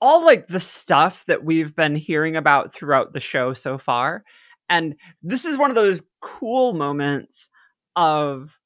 all 0.00 0.24
like 0.24 0.46
the 0.48 0.60
stuff 0.60 1.24
that 1.26 1.44
we've 1.44 1.74
been 1.74 1.96
hearing 1.96 2.36
about 2.36 2.74
throughout 2.74 3.12
the 3.12 3.20
show 3.20 3.54
so 3.54 3.78
far 3.78 4.22
and 4.68 4.96
this 5.22 5.44
is 5.44 5.56
one 5.56 5.70
of 5.70 5.76
those 5.76 6.02
cool 6.20 6.72
moments 6.72 7.48
of 7.96 8.58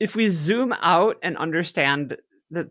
if 0.00 0.14
we 0.14 0.28
zoom 0.28 0.72
out 0.82 1.16
and 1.22 1.36
understand 1.36 2.16
that 2.50 2.66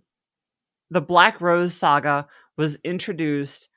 the 0.90 1.02
Black 1.02 1.42
Rose 1.42 1.76
saga 1.76 2.28
was 2.58 2.78
introduced 2.84 3.70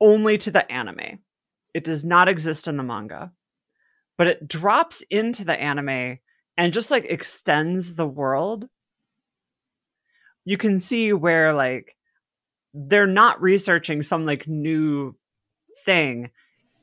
only 0.00 0.36
to 0.38 0.50
the 0.50 0.70
anime. 0.70 1.20
It 1.74 1.84
does 1.84 2.04
not 2.04 2.28
exist 2.28 2.68
in 2.68 2.76
the 2.76 2.82
manga. 2.82 3.32
But 4.16 4.26
it 4.26 4.48
drops 4.48 5.02
into 5.10 5.44
the 5.44 5.58
anime 5.58 6.18
and 6.56 6.72
just 6.72 6.90
like 6.90 7.06
extends 7.06 7.94
the 7.94 8.06
world. 8.06 8.68
You 10.44 10.58
can 10.58 10.78
see 10.78 11.12
where 11.12 11.54
like 11.54 11.96
they're 12.74 13.06
not 13.06 13.40
researching 13.40 14.02
some 14.02 14.26
like 14.26 14.46
new 14.46 15.16
thing. 15.84 16.30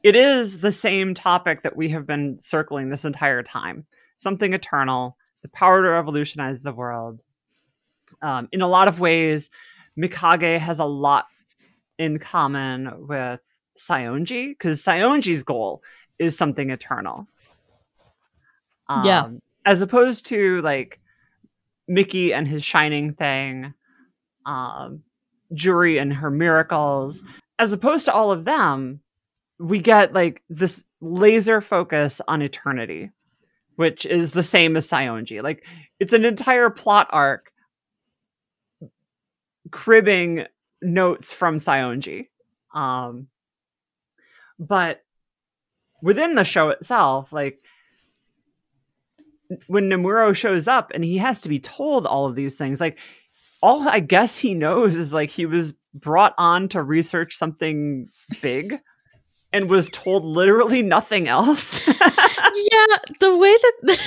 It 0.04 0.16
is 0.16 0.60
the 0.60 0.72
same 0.72 1.14
topic 1.14 1.64
that 1.64 1.76
we 1.76 1.90
have 1.90 2.08
been 2.08 2.40
circling 2.40 2.90
this 2.90 3.06
entire 3.06 3.44
time. 3.44 3.86
Something 4.16 4.54
eternal, 4.54 5.18
the 5.44 5.50
power 5.50 5.84
to 5.84 5.90
revolutionize 5.90 6.64
the 6.64 6.74
world 6.74 7.24
um, 8.22 8.48
in 8.52 8.62
a 8.62 8.68
lot 8.68 8.88
of 8.88 9.00
ways, 9.00 9.50
Mikage 9.98 10.60
has 10.60 10.80
a 10.80 10.86
lot 10.86 11.26
in 11.98 12.20
common 12.20 13.08
with 13.08 13.40
Saionji 13.78 14.50
because 14.50 14.84
Saionji's 14.84 15.44
goal 15.44 15.84
is 16.20 16.38
something 16.38 16.70
eternal. 16.70 17.28
Um, 18.90 19.06
yeah. 19.06 19.30
As 19.66 19.82
opposed 19.82 20.28
to 20.28 20.62
like 20.62 21.00
Mickey 21.88 22.34
and 22.34 22.48
his 22.48 22.64
shining 22.64 23.14
thing, 23.14 23.74
um, 24.46 25.04
Juri 25.54 25.98
and 25.98 26.14
her 26.14 26.32
miracles. 26.32 27.22
As 27.60 27.74
opposed 27.74 28.06
to 28.06 28.14
all 28.14 28.32
of 28.32 28.46
them, 28.46 29.02
we 29.60 29.80
get 29.80 30.14
like 30.14 30.42
this 30.50 30.84
laser 31.02 31.62
focus 31.62 32.22
on 32.28 32.42
eternity, 32.42 33.12
which 33.76 34.06
is 34.06 34.32
the 34.32 34.44
same 34.44 34.76
as 34.76 34.88
Saionji. 34.88 35.42
Like 35.42 35.64
it's 36.00 36.14
an 36.14 36.26
entire 36.26 36.70
plot 36.70 37.08
arc 37.12 37.52
cribbing 39.72 40.46
notes 40.82 41.34
from 41.34 41.58
Saionji. 41.58 42.28
Um, 42.74 43.28
but 44.60 45.04
within 46.02 46.36
the 46.36 46.44
show 46.44 46.70
itself, 46.70 47.32
like 47.32 47.60
when 49.68 49.90
Nemuro 49.90 50.36
shows 50.36 50.68
up 50.68 50.92
and 50.94 51.04
he 51.04 51.18
has 51.18 51.42
to 51.42 51.50
be 51.50 51.60
told 51.60 52.06
all 52.06 52.26
of 52.26 52.36
these 52.36 52.56
things, 52.56 52.82
like 52.82 52.98
all 53.62 53.88
I 53.88 54.00
guess 54.00 54.38
he 54.38 54.54
knows 54.54 54.98
is 54.98 55.14
like 55.14 55.30
he 55.30 55.46
was 55.46 55.74
brought 55.94 56.34
on 56.38 56.70
to 56.70 56.82
research 56.82 57.36
something 57.36 58.10
big 58.42 58.80
and 59.54 59.70
was 59.70 59.90
told 59.90 60.26
literally 60.26 60.82
nothing 60.82 61.28
else. 61.28 61.80
yeah, 61.88 62.98
the 63.20 63.36
way 63.38 63.56
that 63.58 64.00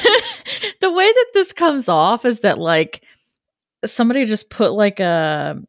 the 0.80 0.92
way 0.92 1.12
that 1.12 1.26
this 1.34 1.52
comes 1.52 1.88
off 1.88 2.24
is 2.24 2.40
that 2.40 2.58
like 2.58 3.02
somebody 3.84 4.24
just 4.26 4.50
put 4.50 4.72
like 4.72 5.00
a 5.00 5.60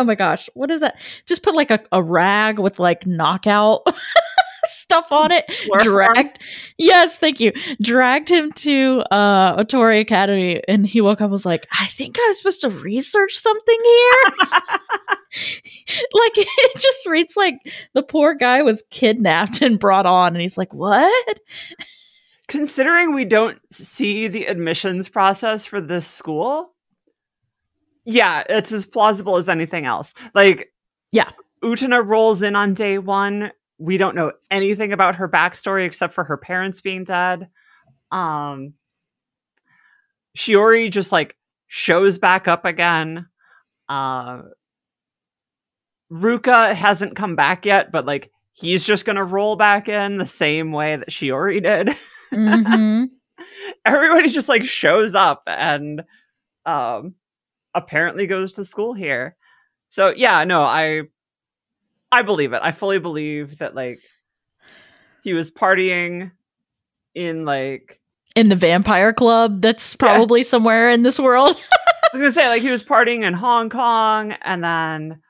oh 0.00 0.04
my 0.04 0.14
gosh, 0.14 0.48
what 0.54 0.70
is 0.70 0.80
that? 0.80 0.96
Just 1.26 1.42
put 1.42 1.54
like 1.54 1.70
a, 1.70 1.80
a 1.92 2.02
rag 2.02 2.58
with 2.58 2.78
like 2.78 3.06
knockout 3.06 3.86
stuff 4.64 5.12
on 5.12 5.30
it. 5.30 5.44
dragged 5.80 6.38
Yes, 6.78 7.18
thank 7.18 7.38
you. 7.38 7.52
Dragged 7.82 8.30
him 8.30 8.50
to 8.52 9.02
uh 9.10 9.62
Otori 9.62 10.00
Academy 10.00 10.62
and 10.66 10.86
he 10.86 11.02
woke 11.02 11.20
up 11.20 11.30
was 11.30 11.44
like, 11.44 11.66
I 11.78 11.86
think 11.88 12.16
I 12.18 12.24
was 12.28 12.38
supposed 12.38 12.62
to 12.62 12.70
research 12.70 13.36
something 13.36 13.78
here. 13.84 14.22
like 16.12 16.32
it 16.36 16.76
just 16.80 17.06
reads 17.06 17.36
like 17.36 17.58
the 17.92 18.02
poor 18.02 18.34
guy 18.34 18.62
was 18.62 18.82
kidnapped 18.90 19.60
and 19.60 19.78
brought 19.78 20.06
on 20.06 20.28
and 20.28 20.40
he's 20.40 20.56
like, 20.56 20.72
What? 20.72 21.40
considering 22.48 23.14
we 23.14 23.24
don't 23.24 23.60
see 23.70 24.26
the 24.28 24.46
admissions 24.46 25.08
process 25.08 25.66
for 25.66 25.80
this 25.80 26.06
school, 26.06 26.74
yeah, 28.10 28.42
it's 28.48 28.72
as 28.72 28.86
plausible 28.86 29.36
as 29.36 29.48
anything 29.48 29.86
else. 29.86 30.14
Like, 30.34 30.72
yeah, 31.12 31.30
Utena 31.62 32.04
rolls 32.04 32.42
in 32.42 32.56
on 32.56 32.74
day 32.74 32.98
one. 32.98 33.52
We 33.78 33.96
don't 33.96 34.14
know 34.16 34.32
anything 34.50 34.92
about 34.92 35.16
her 35.16 35.28
backstory 35.28 35.86
except 35.86 36.14
for 36.14 36.24
her 36.24 36.36
parents 36.36 36.80
being 36.80 37.04
dead. 37.04 37.48
Um, 38.10 38.74
Shiori 40.36 40.90
just 40.90 41.12
like 41.12 41.36
shows 41.68 42.18
back 42.18 42.48
up 42.48 42.64
again. 42.64 43.26
Uh, 43.88 44.42
Ruka 46.12 46.74
hasn't 46.74 47.16
come 47.16 47.36
back 47.36 47.64
yet, 47.64 47.92
but 47.92 48.04
like 48.04 48.30
he's 48.52 48.84
just 48.84 49.04
gonna 49.04 49.24
roll 49.24 49.56
back 49.56 49.88
in 49.88 50.18
the 50.18 50.26
same 50.26 50.72
way 50.72 50.96
that 50.96 51.10
Shiori 51.10 51.62
did. 51.62 51.96
hmm 52.30 53.04
Everybody 53.86 54.28
just 54.28 54.48
like 54.48 54.64
shows 54.64 55.14
up 55.14 55.42
and 55.46 56.02
um 56.66 57.14
apparently 57.74 58.26
goes 58.26 58.52
to 58.52 58.64
school 58.64 58.94
here. 58.94 59.36
So 59.90 60.12
yeah, 60.14 60.44
no, 60.44 60.62
I 60.62 61.02
I 62.12 62.22
believe 62.22 62.52
it. 62.52 62.60
I 62.62 62.72
fully 62.72 62.98
believe 62.98 63.58
that 63.58 63.74
like 63.74 64.00
he 65.22 65.32
was 65.32 65.50
partying 65.50 66.30
in 67.14 67.44
like 67.44 68.00
In 68.34 68.48
the 68.48 68.56
vampire 68.56 69.12
club 69.12 69.60
that's 69.60 69.96
probably 69.96 70.42
somewhere 70.42 70.90
in 70.90 71.02
this 71.02 71.18
world. 71.18 71.56
I 71.72 72.08
was 72.12 72.20
gonna 72.20 72.32
say 72.32 72.48
like 72.48 72.62
he 72.62 72.70
was 72.70 72.82
partying 72.82 73.22
in 73.22 73.34
Hong 73.34 73.70
Kong 73.70 74.32
and 74.42 74.64
then 74.64 75.20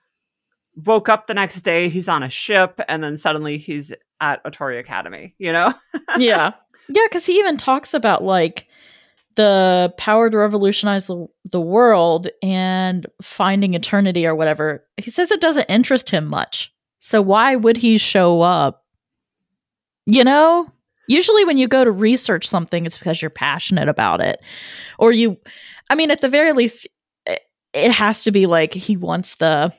woke 0.77 1.09
up 1.09 1.27
the 1.27 1.35
next 1.35 1.61
day, 1.63 1.89
he's 1.89 2.09
on 2.09 2.23
a 2.23 2.31
ship, 2.31 2.81
and 2.89 3.03
then 3.03 3.17
suddenly 3.17 3.59
he's 3.59 3.93
at 4.21 4.43
Otori 4.45 4.79
Academy, 4.79 5.35
you 5.39 5.53
know? 5.53 5.75
yeah. 6.19 6.53
Yeah, 6.89 7.05
because 7.05 7.27
he 7.27 7.39
even 7.39 7.57
talks 7.57 7.95
about 7.95 8.25
like 8.25 8.67
the 9.37 9.95
power 9.97 10.29
to 10.29 10.37
revolutionize 10.37 11.07
the, 11.07 11.27
the 11.51 11.61
world 11.61 12.29
and 12.43 13.07
finding 13.23 13.75
eternity 13.75 14.27
or 14.27 14.35
whatever. 14.35 14.85
He 14.97 15.11
says 15.11 15.31
it 15.31 15.41
doesn't 15.41 15.71
interest 15.71 16.11
him 16.11 16.27
much. 16.27 16.73
So 17.01 17.23
why 17.23 17.57
would 17.57 17.77
he 17.77 17.99
show 17.99 18.43
up? 18.43 18.85
You 20.07 20.25
know? 20.25 20.71
Usually 21.09 21.45
when 21.45 21.59
you 21.59 21.67
go 21.67 21.85
to 21.85 21.91
research 21.91 22.47
something, 22.47 22.87
it's 22.87 22.99
because 22.99 23.21
you're 23.21 23.31
passionate 23.31 23.89
about 23.89 24.21
it. 24.21 24.41
Or 24.99 25.11
you, 25.11 25.37
I 25.89 25.97
mean, 25.97 26.11
at 26.11 26.21
the 26.21 26.29
very 26.29 26.53
least, 26.53 26.87
it, 27.27 27.91
has 27.91 28.23
to 28.25 28.31
be 28.31 28.47
like 28.47 28.73
he 28.73 28.97
wants 28.97 29.37
the 29.37 29.73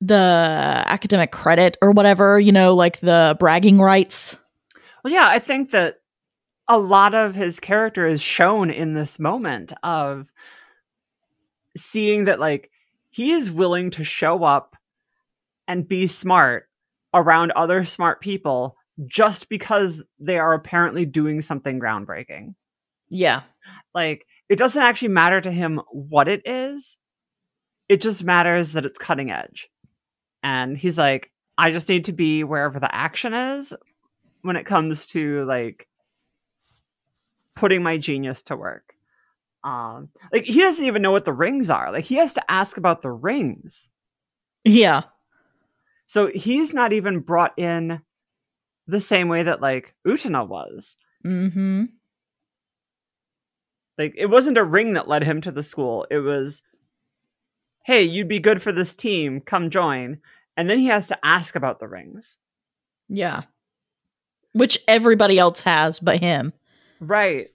the 0.00 0.14
academic 0.86 1.32
credit 1.32 1.76
or 1.80 1.90
whatever, 1.90 2.38
you 2.38 2.52
know, 2.52 2.74
like 2.74 3.00
the 3.00 3.36
bragging 3.38 3.80
rights. 3.80 4.36
Well, 5.02 5.12
yeah, 5.12 5.28
I 5.28 5.38
think 5.38 5.70
that 5.70 6.00
a 6.68 6.78
lot 6.78 7.14
of 7.14 7.34
his 7.34 7.60
character 7.60 8.06
is 8.06 8.20
shown 8.20 8.70
in 8.70 8.94
this 8.94 9.18
moment 9.18 9.72
of 9.82 10.26
seeing 11.76 12.24
that, 12.24 12.40
like, 12.40 12.70
he 13.10 13.32
is 13.32 13.50
willing 13.50 13.90
to 13.92 14.04
show 14.04 14.44
up 14.44 14.76
and 15.68 15.88
be 15.88 16.06
smart 16.06 16.68
around 17.14 17.50
other 17.52 17.84
smart 17.84 18.20
people 18.20 18.76
just 19.06 19.48
because 19.48 20.02
they 20.18 20.38
are 20.38 20.54
apparently 20.54 21.04
doing 21.04 21.42
something 21.42 21.80
groundbreaking. 21.80 22.54
Yeah. 23.08 23.42
Like, 23.94 24.26
it 24.48 24.56
doesn't 24.56 24.82
actually 24.82 25.08
matter 25.08 25.40
to 25.40 25.50
him 25.50 25.80
what 25.90 26.28
it 26.28 26.42
is, 26.44 26.96
it 27.88 28.00
just 28.00 28.24
matters 28.24 28.72
that 28.72 28.84
it's 28.84 28.98
cutting 28.98 29.30
edge. 29.30 29.68
And 30.42 30.76
he's 30.76 30.98
like, 30.98 31.30
I 31.58 31.70
just 31.70 31.88
need 31.88 32.04
to 32.06 32.12
be 32.12 32.44
wherever 32.44 32.78
the 32.78 32.94
action 32.94 33.32
is 33.32 33.74
when 34.42 34.56
it 34.56 34.66
comes 34.66 35.06
to 35.08 35.44
like 35.44 35.88
putting 37.56 37.82
my 37.82 37.96
genius 37.96 38.42
to 38.42 38.56
work. 38.56 38.94
Um, 39.64 40.10
like 40.32 40.44
he 40.44 40.60
doesn't 40.60 40.84
even 40.84 41.02
know 41.02 41.10
what 41.10 41.24
the 41.24 41.32
rings 41.32 41.70
are. 41.70 41.90
Like 41.90 42.04
he 42.04 42.14
has 42.16 42.34
to 42.34 42.50
ask 42.50 42.76
about 42.76 43.02
the 43.02 43.10
rings. 43.10 43.88
Yeah. 44.62 45.02
So 46.06 46.28
he's 46.28 46.72
not 46.72 46.92
even 46.92 47.18
brought 47.18 47.58
in 47.58 48.00
the 48.86 49.00
same 49.00 49.28
way 49.28 49.42
that 49.42 49.60
like 49.60 49.94
Utena 50.06 50.46
was. 50.46 50.94
Mm-hmm. 51.24 51.86
Like 53.98 54.14
it 54.16 54.26
wasn't 54.26 54.58
a 54.58 54.64
ring 54.64 54.92
that 54.92 55.08
led 55.08 55.24
him 55.24 55.40
to 55.40 55.50
the 55.50 55.62
school. 55.62 56.06
It 56.10 56.18
was, 56.18 56.62
hey, 57.84 58.02
you'd 58.02 58.28
be 58.28 58.38
good 58.38 58.62
for 58.62 58.70
this 58.70 58.94
team. 58.94 59.40
Come 59.40 59.70
join. 59.70 60.18
And 60.56 60.70
then 60.70 60.78
he 60.78 60.86
has 60.86 61.08
to 61.08 61.18
ask 61.26 61.56
about 61.56 61.80
the 61.80 61.88
rings. 61.88 62.36
Yeah. 63.08 63.42
Which 64.52 64.78
everybody 64.86 65.38
else 65.38 65.60
has 65.60 65.98
but 65.98 66.20
him. 66.20 66.52
Right. 67.00 67.48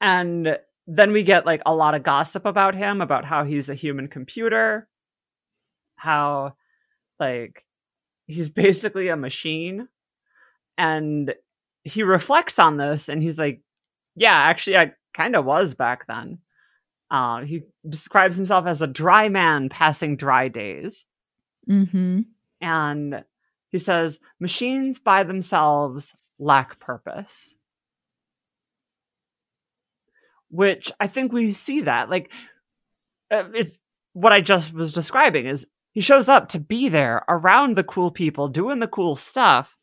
And 0.00 0.56
then 0.86 1.12
we 1.12 1.22
get 1.22 1.46
like 1.46 1.62
a 1.66 1.74
lot 1.74 1.94
of 1.94 2.02
gossip 2.02 2.46
about 2.46 2.74
him, 2.74 3.00
about 3.00 3.24
how 3.24 3.44
he's 3.44 3.68
a 3.68 3.74
human 3.74 4.08
computer, 4.08 4.88
how 5.96 6.54
like 7.18 7.64
he's 8.26 8.50
basically 8.50 9.08
a 9.08 9.16
machine. 9.16 9.88
And 10.78 11.34
he 11.84 12.02
reflects 12.02 12.58
on 12.58 12.76
this 12.76 13.08
and 13.08 13.22
he's 13.22 13.38
like, 13.38 13.60
yeah, 14.16 14.34
actually, 14.34 14.76
I 14.76 14.92
kind 15.14 15.36
of 15.36 15.44
was 15.44 15.74
back 15.74 16.06
then. 16.06 16.38
Uh, 17.10 17.42
he 17.42 17.62
describes 17.88 18.36
himself 18.36 18.66
as 18.66 18.82
a 18.82 18.86
dry 18.86 19.28
man 19.28 19.68
passing 19.68 20.16
dry 20.16 20.48
days. 20.48 21.04
Mm-hmm. 21.68 22.20
And 22.60 23.24
he 23.70 23.78
says, 23.78 24.18
machines 24.38 24.98
by 24.98 25.22
themselves 25.22 26.14
lack 26.38 26.78
purpose. 26.80 27.54
Which 30.50 30.92
I 30.98 31.06
think 31.06 31.32
we 31.32 31.52
see 31.52 31.82
that. 31.82 32.10
Like, 32.10 32.30
uh, 33.30 33.44
it's 33.54 33.78
what 34.12 34.32
I 34.32 34.40
just 34.40 34.72
was 34.72 34.92
describing 34.92 35.46
is 35.46 35.66
he 35.92 36.00
shows 36.00 36.28
up 36.28 36.48
to 36.50 36.60
be 36.60 36.88
there 36.88 37.24
around 37.28 37.76
the 37.76 37.84
cool 37.84 38.10
people 38.10 38.48
doing 38.48 38.80
the 38.80 38.88
cool 38.88 39.16
stuff 39.16 39.76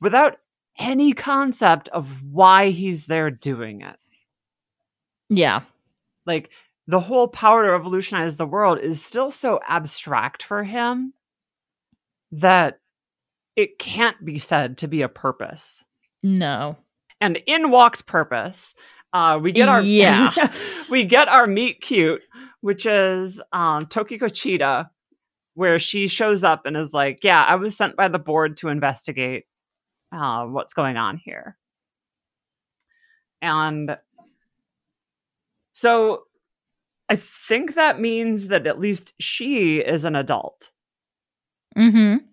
without 0.00 0.36
any 0.78 1.12
concept 1.12 1.88
of 1.88 2.06
why 2.22 2.70
he's 2.70 3.06
there 3.06 3.30
doing 3.30 3.80
it. 3.80 3.96
Yeah. 5.28 5.62
Like, 6.26 6.50
the 6.86 7.00
whole 7.00 7.28
power 7.28 7.64
to 7.64 7.70
revolutionize 7.70 8.36
the 8.36 8.46
world 8.46 8.78
is 8.80 9.04
still 9.04 9.30
so 9.30 9.60
abstract 9.66 10.42
for 10.42 10.64
him 10.64 11.12
that 12.32 12.80
it 13.54 13.78
can't 13.78 14.24
be 14.24 14.38
said 14.38 14.78
to 14.78 14.88
be 14.88 15.02
a 15.02 15.08
purpose. 15.08 15.84
No. 16.22 16.76
And 17.20 17.38
in 17.46 17.70
walks 17.70 18.02
purpose. 18.02 18.74
Uh, 19.12 19.38
we 19.42 19.52
get 19.52 19.68
our 19.68 19.80
Yeah. 19.82 20.32
we 20.88 21.04
get 21.04 21.28
our 21.28 21.46
meet 21.46 21.80
cute, 21.80 22.22
which 22.60 22.86
is 22.86 23.40
um, 23.52 23.86
Tokiko 23.86 24.24
Chida, 24.24 24.88
where 25.54 25.78
she 25.78 26.06
shows 26.08 26.44
up 26.44 26.66
and 26.66 26.76
is 26.76 26.92
like, 26.94 27.18
"Yeah, 27.22 27.42
I 27.44 27.56
was 27.56 27.76
sent 27.76 27.96
by 27.96 28.08
the 28.08 28.18
board 28.18 28.56
to 28.58 28.68
investigate 28.68 29.44
uh, 30.12 30.44
what's 30.44 30.74
going 30.74 30.96
on 30.96 31.16
here." 31.16 31.56
And 33.42 33.96
so, 35.72 36.24
I 37.08 37.16
think 37.16 37.74
that 37.74 37.98
means 38.00 38.48
that 38.48 38.66
at 38.66 38.78
least 38.78 39.14
she 39.18 39.78
is 39.78 40.04
an 40.04 40.14
adult 40.16 40.70
Mm-hmm. 41.76 42.24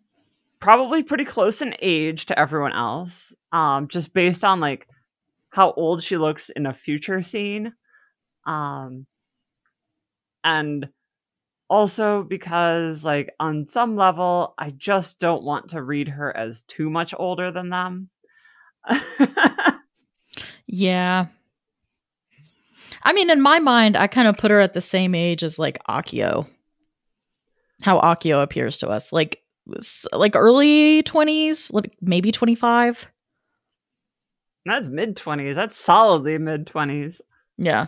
probably 0.59 1.03
pretty 1.03 1.23
close 1.25 1.61
in 1.61 1.75
age 1.79 2.25
to 2.25 2.37
everyone 2.39 2.73
else 2.73 3.31
um 3.51 3.87
just 3.87 4.13
based 4.13 4.43
on 4.43 4.59
like 4.59 4.87
how 5.57 5.71
old 5.73 6.01
she 6.01 6.17
looks 6.17 6.49
in 6.49 6.65
a 6.65 6.73
future 6.73 7.21
scene 7.21 7.73
um 8.45 9.05
and 10.43 10.87
also 11.69 12.23
because 12.23 13.03
like 13.03 13.33
on 13.39 13.67
some 13.67 13.97
level 13.97 14.53
i 14.57 14.69
just 14.69 15.19
don't 15.19 15.43
want 15.43 15.69
to 15.69 15.81
read 15.81 16.07
her 16.07 16.35
as 16.35 16.61
too 16.63 16.89
much 16.89 17.13
older 17.17 17.51
than 17.51 17.69
them 17.69 18.09
Yeah. 20.67 21.27
I 23.03 23.13
mean, 23.13 23.29
in 23.29 23.41
my 23.41 23.59
mind, 23.59 23.95
I 23.95 24.07
kind 24.07 24.27
of 24.27 24.37
put 24.37 24.51
her 24.51 24.59
at 24.59 24.73
the 24.73 24.81
same 24.81 25.15
age 25.15 25.43
as 25.43 25.57
like 25.57 25.79
Akio. 25.89 26.47
How 27.81 27.99
Akio 28.01 28.43
appears 28.43 28.77
to 28.79 28.89
us, 28.89 29.13
like 29.13 29.41
like 30.11 30.35
early 30.35 31.03
twenties, 31.03 31.71
maybe 32.01 32.31
twenty 32.31 32.55
five. 32.55 33.07
That's 34.69 34.87
mid 34.87 35.15
20s 35.15 35.55
that's 35.55 35.77
solidly 35.77 36.37
mid 36.37 36.65
20s 36.67 37.21
Yeah, 37.57 37.87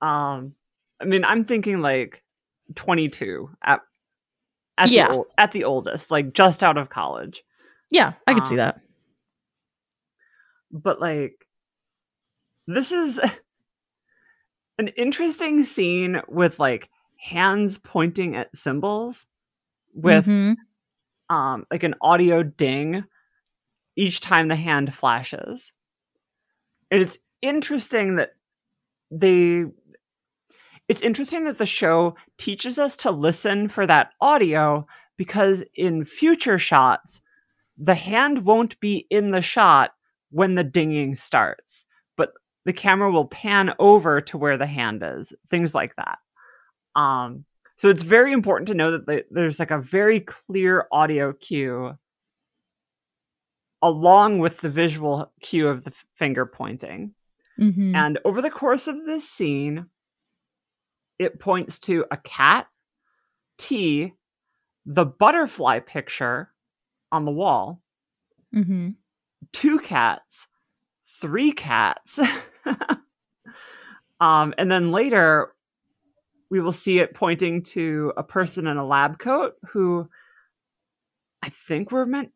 um 0.00 0.54
i 1.00 1.04
mean 1.04 1.24
i'm 1.24 1.44
thinking 1.44 1.80
like 1.80 2.22
22 2.74 3.50
at 3.62 3.80
at 4.78 4.90
Yeah. 4.90 5.08
the 5.08 5.24
at 5.38 5.52
the 5.52 5.64
oldest 5.64 6.10
like 6.10 6.32
just 6.32 6.62
out 6.64 6.78
of 6.78 6.90
college 6.90 7.44
yeah, 7.90 8.14
I 8.26 8.32
could 8.32 8.46
see 8.46 8.54
Um, 8.54 8.56
that. 8.56 8.80
but 10.70 10.98
like 10.98 11.46
this 12.66 12.90
is 12.90 13.20
an 14.78 14.88
interesting 14.88 15.64
scene 15.64 16.22
with 16.28 16.58
like 16.58 16.88
hands 17.18 17.78
pointing 17.78 18.34
at 18.34 18.56
symbols 18.56 19.26
with 19.94 20.26
Mhm. 20.26 20.56
um 21.28 21.66
like 21.70 21.82
an 21.82 21.94
audio 22.00 22.42
ding 22.42 23.04
each 23.96 24.20
time 24.20 24.48
the 24.48 24.56
hand 24.56 24.94
flashes 24.94 25.72
and 26.90 27.02
it's 27.02 27.18
interesting 27.40 28.16
that 28.16 28.30
they 29.10 29.64
it's 30.88 31.02
interesting 31.02 31.44
that 31.44 31.58
the 31.58 31.66
show 31.66 32.14
teaches 32.38 32.78
us 32.78 32.96
to 32.98 33.10
listen 33.10 33.68
for 33.68 33.86
that 33.86 34.10
audio 34.20 34.86
because 35.16 35.64
in 35.74 36.04
future 36.04 36.58
shots 36.58 37.20
the 37.78 37.94
hand 37.94 38.44
won't 38.44 38.78
be 38.80 39.06
in 39.10 39.30
the 39.30 39.42
shot 39.42 39.92
when 40.30 40.54
the 40.54 40.64
dinging 40.64 41.14
starts 41.14 41.84
but 42.16 42.32
the 42.64 42.72
camera 42.72 43.10
will 43.10 43.26
pan 43.26 43.72
over 43.78 44.20
to 44.20 44.38
where 44.38 44.56
the 44.56 44.66
hand 44.66 45.02
is, 45.04 45.32
things 45.50 45.74
like 45.74 45.94
that. 45.96 46.18
Um, 46.94 47.44
so 47.76 47.88
it's 47.88 48.02
very 48.02 48.32
important 48.32 48.68
to 48.68 48.74
know 48.74 48.92
that 48.92 49.06
the, 49.06 49.24
there's 49.30 49.58
like 49.58 49.70
a 49.70 49.80
very 49.80 50.20
clear 50.20 50.86
audio 50.92 51.32
cue 51.32 51.96
along 53.82 54.38
with 54.38 54.60
the 54.60 54.70
visual 54.70 55.30
cue 55.40 55.68
of 55.68 55.84
the 55.84 55.92
finger 56.14 56.46
pointing. 56.46 57.12
Mm-hmm. 57.58 57.94
And 57.94 58.18
over 58.24 58.40
the 58.40 58.50
course 58.50 58.86
of 58.86 59.04
this 59.04 59.28
scene, 59.28 59.86
it 61.18 61.38
points 61.38 61.78
to 61.80 62.04
a 62.10 62.16
cat, 62.16 62.66
T, 63.58 64.14
the 64.86 65.04
butterfly 65.04 65.80
picture 65.80 66.50
on 67.10 67.24
the 67.24 67.30
wall, 67.30 67.80
mm-hmm. 68.54 68.90
two 69.52 69.78
cats, 69.80 70.46
three 71.20 71.52
cats. 71.52 72.18
um, 74.20 74.54
and 74.56 74.70
then 74.70 74.90
later, 74.90 75.52
we 76.50 76.60
will 76.60 76.72
see 76.72 76.98
it 76.98 77.14
pointing 77.14 77.62
to 77.62 78.12
a 78.16 78.22
person 78.22 78.66
in 78.66 78.76
a 78.76 78.86
lab 78.86 79.18
coat 79.18 79.54
who 79.70 80.08
I 81.42 81.48
think 81.48 81.90
we're 81.90 82.06
meant 82.06 82.30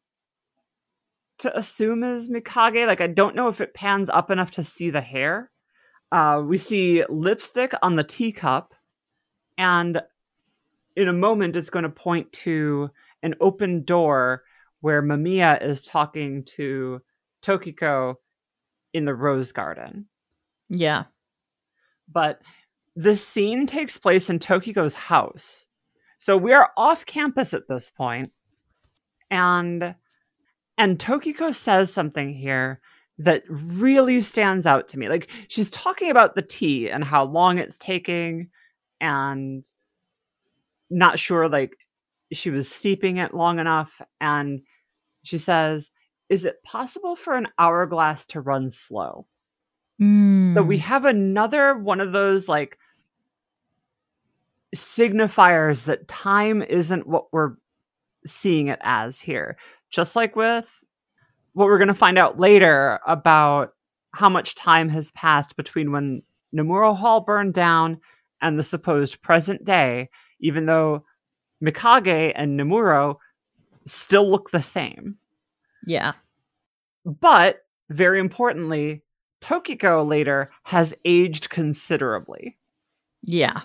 to 1.38 1.56
assume 1.56 2.02
is 2.04 2.30
Mikage. 2.30 2.86
Like, 2.86 3.00
I 3.00 3.06
don't 3.06 3.36
know 3.36 3.48
if 3.48 3.60
it 3.60 3.74
pans 3.74 4.10
up 4.10 4.30
enough 4.30 4.52
to 4.52 4.64
see 4.64 4.90
the 4.90 5.00
hair. 5.00 5.50
Uh, 6.12 6.42
we 6.46 6.56
see 6.56 7.04
lipstick 7.08 7.72
on 7.82 7.96
the 7.96 8.02
teacup, 8.02 8.74
and 9.58 10.00
in 10.94 11.08
a 11.08 11.12
moment, 11.12 11.56
it's 11.56 11.70
going 11.70 11.82
to 11.82 11.88
point 11.88 12.32
to 12.32 12.90
an 13.22 13.34
open 13.40 13.82
door 13.82 14.42
where 14.80 15.02
Mamiya 15.02 15.64
is 15.64 15.82
talking 15.82 16.44
to 16.56 17.00
Tokiko 17.42 18.14
in 18.92 19.04
the 19.04 19.14
rose 19.14 19.52
garden. 19.52 20.06
Yeah. 20.68 21.04
But 22.10 22.40
this 22.94 23.26
scene 23.26 23.66
takes 23.66 23.98
place 23.98 24.30
in 24.30 24.38
Tokiko's 24.38 24.94
house. 24.94 25.66
So 26.18 26.36
we 26.36 26.52
are 26.52 26.70
off 26.76 27.04
campus 27.04 27.52
at 27.52 27.68
this 27.68 27.90
point, 27.90 28.32
and 29.30 29.94
and 30.78 30.98
Tokiko 30.98 31.54
says 31.54 31.92
something 31.92 32.34
here 32.34 32.80
that 33.18 33.44
really 33.48 34.20
stands 34.20 34.66
out 34.66 34.88
to 34.88 34.98
me. 34.98 35.08
Like 35.08 35.28
she's 35.48 35.70
talking 35.70 36.10
about 36.10 36.34
the 36.34 36.42
tea 36.42 36.90
and 36.90 37.02
how 37.02 37.24
long 37.24 37.58
it's 37.58 37.78
taking 37.78 38.48
and 39.00 39.68
not 40.90 41.18
sure 41.18 41.48
like 41.48 41.76
she 42.32 42.50
was 42.50 42.68
steeping 42.68 43.16
it 43.16 43.34
long 43.34 43.58
enough 43.58 44.00
and 44.20 44.60
she 45.22 45.38
says, 45.38 45.90
"Is 46.28 46.44
it 46.44 46.62
possible 46.62 47.16
for 47.16 47.36
an 47.36 47.48
hourglass 47.58 48.26
to 48.26 48.40
run 48.40 48.70
slow?" 48.70 49.26
Mm. 50.00 50.54
So 50.54 50.62
we 50.62 50.78
have 50.78 51.04
another 51.04 51.76
one 51.76 52.00
of 52.00 52.12
those 52.12 52.48
like 52.48 52.78
signifiers 54.74 55.84
that 55.84 56.06
time 56.08 56.62
isn't 56.62 57.06
what 57.06 57.32
we're 57.32 57.54
seeing 58.26 58.68
it 58.68 58.80
as 58.82 59.20
here. 59.20 59.56
Just 59.90 60.16
like 60.16 60.36
with 60.36 60.68
what 61.52 61.66
we're 61.66 61.78
going 61.78 61.88
to 61.88 61.94
find 61.94 62.18
out 62.18 62.38
later 62.38 63.00
about 63.06 63.72
how 64.12 64.28
much 64.28 64.54
time 64.54 64.88
has 64.88 65.12
passed 65.12 65.56
between 65.56 65.92
when 65.92 66.22
Nemuro 66.54 66.96
Hall 66.96 67.20
burned 67.20 67.54
down 67.54 68.00
and 68.40 68.58
the 68.58 68.62
supposed 68.62 69.22
present 69.22 69.64
day, 69.64 70.08
even 70.40 70.66
though 70.66 71.04
Mikage 71.62 72.32
and 72.34 72.58
Nemuro 72.58 73.16
still 73.86 74.30
look 74.30 74.50
the 74.50 74.62
same. 74.62 75.16
Yeah. 75.86 76.12
But 77.04 77.64
very 77.88 78.20
importantly, 78.20 79.02
Tokiko 79.40 80.06
later 80.06 80.50
has 80.64 80.94
aged 81.04 81.50
considerably. 81.50 82.58
Yeah. 83.22 83.62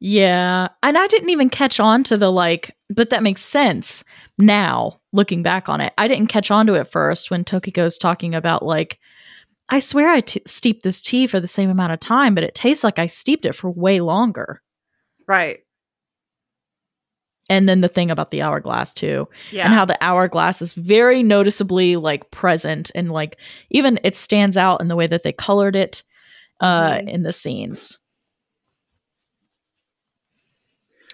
Yeah. 0.00 0.68
And 0.82 0.96
I 0.96 1.06
didn't 1.08 1.28
even 1.30 1.50
catch 1.50 1.78
on 1.78 2.02
to 2.04 2.16
the 2.16 2.32
like, 2.32 2.74
but 2.88 3.10
that 3.10 3.22
makes 3.22 3.42
sense 3.42 4.02
now 4.38 4.98
looking 5.12 5.42
back 5.42 5.68
on 5.68 5.80
it. 5.82 5.92
I 5.98 6.08
didn't 6.08 6.28
catch 6.28 6.50
on 6.50 6.66
to 6.68 6.74
it 6.74 6.90
first 6.90 7.30
when 7.30 7.44
Tokiko's 7.44 7.98
talking 7.98 8.34
about 8.34 8.64
like, 8.64 8.98
I 9.70 9.78
swear 9.78 10.08
I 10.10 10.20
t- 10.20 10.42
steeped 10.46 10.82
this 10.82 11.00
tea 11.02 11.26
for 11.26 11.38
the 11.38 11.46
same 11.46 11.68
amount 11.70 11.92
of 11.92 12.00
time, 12.00 12.34
but 12.34 12.44
it 12.44 12.54
tastes 12.54 12.82
like 12.82 12.98
I 12.98 13.06
steeped 13.06 13.44
it 13.46 13.54
for 13.54 13.70
way 13.70 14.00
longer. 14.00 14.62
Right. 15.28 15.58
And 17.48 17.68
then 17.68 17.80
the 17.80 17.88
thing 17.88 18.10
about 18.10 18.30
the 18.30 18.42
hourglass 18.42 18.94
too, 18.94 19.28
Yeah. 19.52 19.64
and 19.66 19.74
how 19.74 19.84
the 19.84 19.98
hourglass 20.00 20.62
is 20.62 20.72
very 20.72 21.22
noticeably 21.22 21.96
like 21.96 22.30
present 22.30 22.90
and 22.94 23.10
like 23.12 23.36
even 23.70 23.98
it 24.02 24.16
stands 24.16 24.56
out 24.56 24.80
in 24.80 24.88
the 24.88 24.96
way 24.96 25.06
that 25.08 25.24
they 25.24 25.32
colored 25.32 25.76
it 25.76 26.02
uh 26.60 26.92
Mhm. 26.92 27.08
in 27.08 27.22
the 27.22 27.32
scenes. 27.32 27.98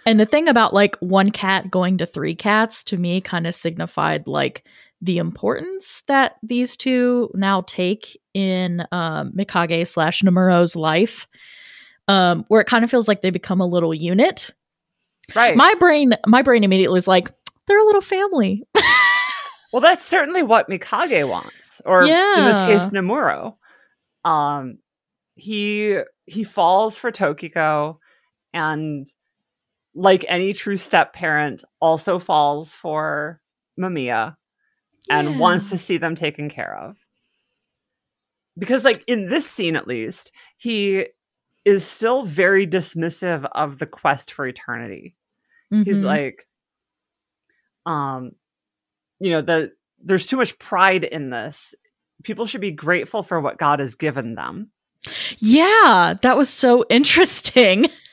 And 0.06 0.20
the 0.20 0.24
thing 0.26 0.48
about 0.48 0.72
like 0.72 0.96
one 1.00 1.30
cat 1.30 1.70
going 1.70 1.98
to 1.98 2.06
three 2.06 2.34
cats 2.34 2.84
to 2.84 2.96
me 2.96 3.20
kind 3.20 3.46
of 3.46 3.54
signified 3.54 4.26
like 4.28 4.64
the 5.02 5.18
importance 5.18 6.02
that 6.06 6.36
these 6.42 6.76
two 6.76 7.30
now 7.34 7.62
take 7.62 8.18
in 8.32 8.86
um, 8.92 9.32
Mikage 9.32 9.86
slash 9.86 10.22
Nemuro's 10.22 10.76
life, 10.76 11.26
um, 12.08 12.44
where 12.48 12.60
it 12.60 12.66
kind 12.66 12.84
of 12.84 12.90
feels 12.90 13.08
like 13.08 13.20
they 13.20 13.30
become 13.30 13.60
a 13.60 13.66
little 13.66 13.92
unit. 13.92 14.54
right. 15.34 15.56
My 15.56 15.74
brain, 15.78 16.14
my 16.26 16.40
brain 16.40 16.64
immediately 16.64 16.94
was 16.94 17.08
like, 17.08 17.28
they're 17.66 17.80
a 17.80 17.84
little 17.84 18.00
family. 18.00 18.62
Well, 19.72 19.80
that's 19.82 20.04
certainly 20.04 20.42
what 20.42 20.70
Mikage 20.70 21.28
wants, 21.28 21.82
or 21.84 22.06
in 22.38 22.44
this 22.46 22.60
case, 22.60 22.90
Nemuro. 22.94 23.56
Um, 24.24 24.78
he 25.34 25.98
he 26.24 26.44
falls 26.44 26.96
for 26.96 27.12
Tokiko, 27.12 27.98
and 28.54 29.06
like 29.96 30.24
any 30.28 30.52
true 30.52 30.76
step 30.76 31.12
parent, 31.14 31.64
also 31.80 32.18
falls 32.18 32.72
for 32.74 33.40
Mamiya 33.80 34.36
and 35.10 35.38
wants 35.40 35.70
to 35.70 35.78
see 35.78 35.96
them 35.96 36.14
taken 36.14 36.48
care 36.50 36.76
of. 36.76 36.96
Because, 38.58 38.84
like 38.84 39.02
in 39.06 39.28
this 39.28 39.48
scene, 39.48 39.74
at 39.76 39.88
least, 39.88 40.32
he 40.56 41.06
is 41.64 41.84
still 41.86 42.24
very 42.24 42.66
dismissive 42.66 43.48
of 43.52 43.78
the 43.78 43.86
quest 43.86 44.32
for 44.32 44.46
eternity. 44.46 45.14
he's 45.84 45.98
Mhm. 45.98 46.04
like 46.04 46.46
um 47.86 48.30
you 49.18 49.30
know 49.32 49.40
the 49.42 49.72
there's 50.02 50.26
too 50.26 50.36
much 50.36 50.56
pride 50.60 51.02
in 51.02 51.30
this 51.30 51.74
people 52.22 52.46
should 52.46 52.60
be 52.60 52.70
grateful 52.70 53.22
for 53.24 53.40
what 53.40 53.58
god 53.58 53.80
has 53.80 53.94
given 53.96 54.34
them 54.36 54.70
Yeah, 55.38 56.14
that 56.22 56.36
was 56.36 56.48
so 56.48 56.84
interesting. 56.88 57.86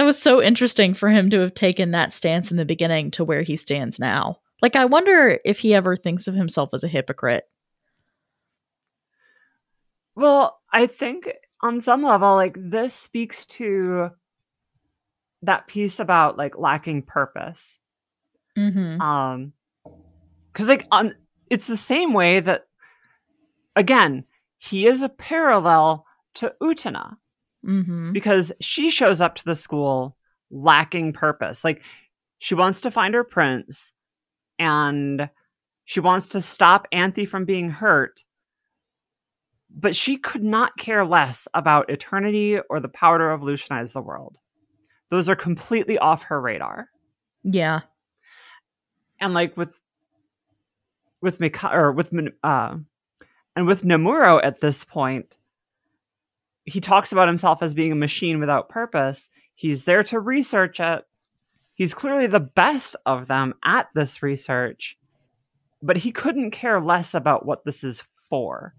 that 0.00 0.06
was 0.06 0.18
so 0.18 0.42
interesting 0.42 0.94
for 0.94 1.10
him 1.10 1.28
to 1.28 1.40
have 1.40 1.52
taken 1.52 1.90
that 1.90 2.10
stance 2.10 2.50
in 2.50 2.56
the 2.56 2.64
beginning 2.64 3.10
to 3.10 3.22
where 3.22 3.42
he 3.42 3.54
stands 3.54 3.98
now. 3.98 4.38
Like, 4.62 4.74
I 4.74 4.86
wonder 4.86 5.38
if 5.44 5.58
he 5.58 5.74
ever 5.74 5.94
thinks 5.94 6.26
of 6.26 6.34
himself 6.34 6.70
as 6.72 6.82
a 6.82 6.88
hypocrite. 6.88 7.44
well 10.16 10.58
i 10.72 10.86
think 10.86 11.30
on 11.62 11.80
some 11.82 12.02
level 12.02 12.34
like 12.34 12.56
this 12.58 12.94
speaks 12.94 13.44
to 13.46 14.10
that 15.42 15.66
piece 15.68 16.00
about 16.00 16.36
like 16.38 16.58
lacking 16.58 17.02
purpose 17.02 17.78
Mm-hmm. 18.58 19.00
um 19.00 19.52
because 20.52 20.66
like 20.66 20.86
on 20.90 21.14
it's 21.48 21.66
the 21.68 21.76
same 21.76 22.12
way 22.12 22.40
that 22.40 22.66
again 23.76 24.24
he 24.58 24.86
is 24.86 25.02
a 25.02 25.08
parallel 25.08 26.04
to 26.34 26.52
utena 26.60 27.16
Mm-hmm. 27.66 28.12
because 28.12 28.52
she 28.60 28.90
shows 28.90 29.20
up 29.20 29.34
to 29.34 29.44
the 29.44 29.54
school 29.54 30.16
lacking 30.50 31.12
purpose. 31.12 31.62
Like 31.62 31.82
she 32.38 32.54
wants 32.54 32.80
to 32.82 32.90
find 32.90 33.12
her 33.12 33.22
prince 33.22 33.92
and 34.58 35.28
she 35.84 36.00
wants 36.00 36.28
to 36.28 36.40
stop 36.40 36.86
Anthy 36.90 37.26
from 37.26 37.44
being 37.44 37.68
hurt. 37.68 38.24
But 39.68 39.94
she 39.94 40.16
could 40.16 40.42
not 40.42 40.78
care 40.78 41.04
less 41.04 41.46
about 41.52 41.90
eternity 41.90 42.58
or 42.70 42.80
the 42.80 42.88
power 42.88 43.18
to 43.18 43.24
revolutionize 43.24 43.92
the 43.92 44.00
world. 44.00 44.38
Those 45.10 45.28
are 45.28 45.36
completely 45.36 45.98
off 45.98 46.22
her 46.24 46.40
radar. 46.40 46.88
Yeah. 47.42 47.80
And 49.20 49.34
like 49.34 49.56
with 49.56 49.70
with 51.20 51.40
Mika 51.40 51.70
or 51.70 51.92
with 51.92 52.14
uh 52.42 52.76
and 53.54 53.66
with 53.66 53.82
Nemuro 53.82 54.40
at 54.42 54.60
this 54.60 54.82
point, 54.84 55.36
he 56.70 56.80
talks 56.80 57.12
about 57.12 57.28
himself 57.28 57.62
as 57.62 57.74
being 57.74 57.92
a 57.92 57.96
machine 57.96 58.38
without 58.40 58.68
purpose. 58.68 59.28
He's 59.54 59.84
there 59.84 60.04
to 60.04 60.20
research 60.20 60.80
it. 60.80 61.04
He's 61.74 61.94
clearly 61.94 62.26
the 62.26 62.40
best 62.40 62.96
of 63.06 63.26
them 63.26 63.54
at 63.64 63.88
this 63.94 64.22
research, 64.22 64.98
but 65.82 65.96
he 65.96 66.12
couldn't 66.12 66.50
care 66.50 66.80
less 66.80 67.14
about 67.14 67.46
what 67.46 67.64
this 67.64 67.82
is 67.84 68.04
for. 68.28 68.74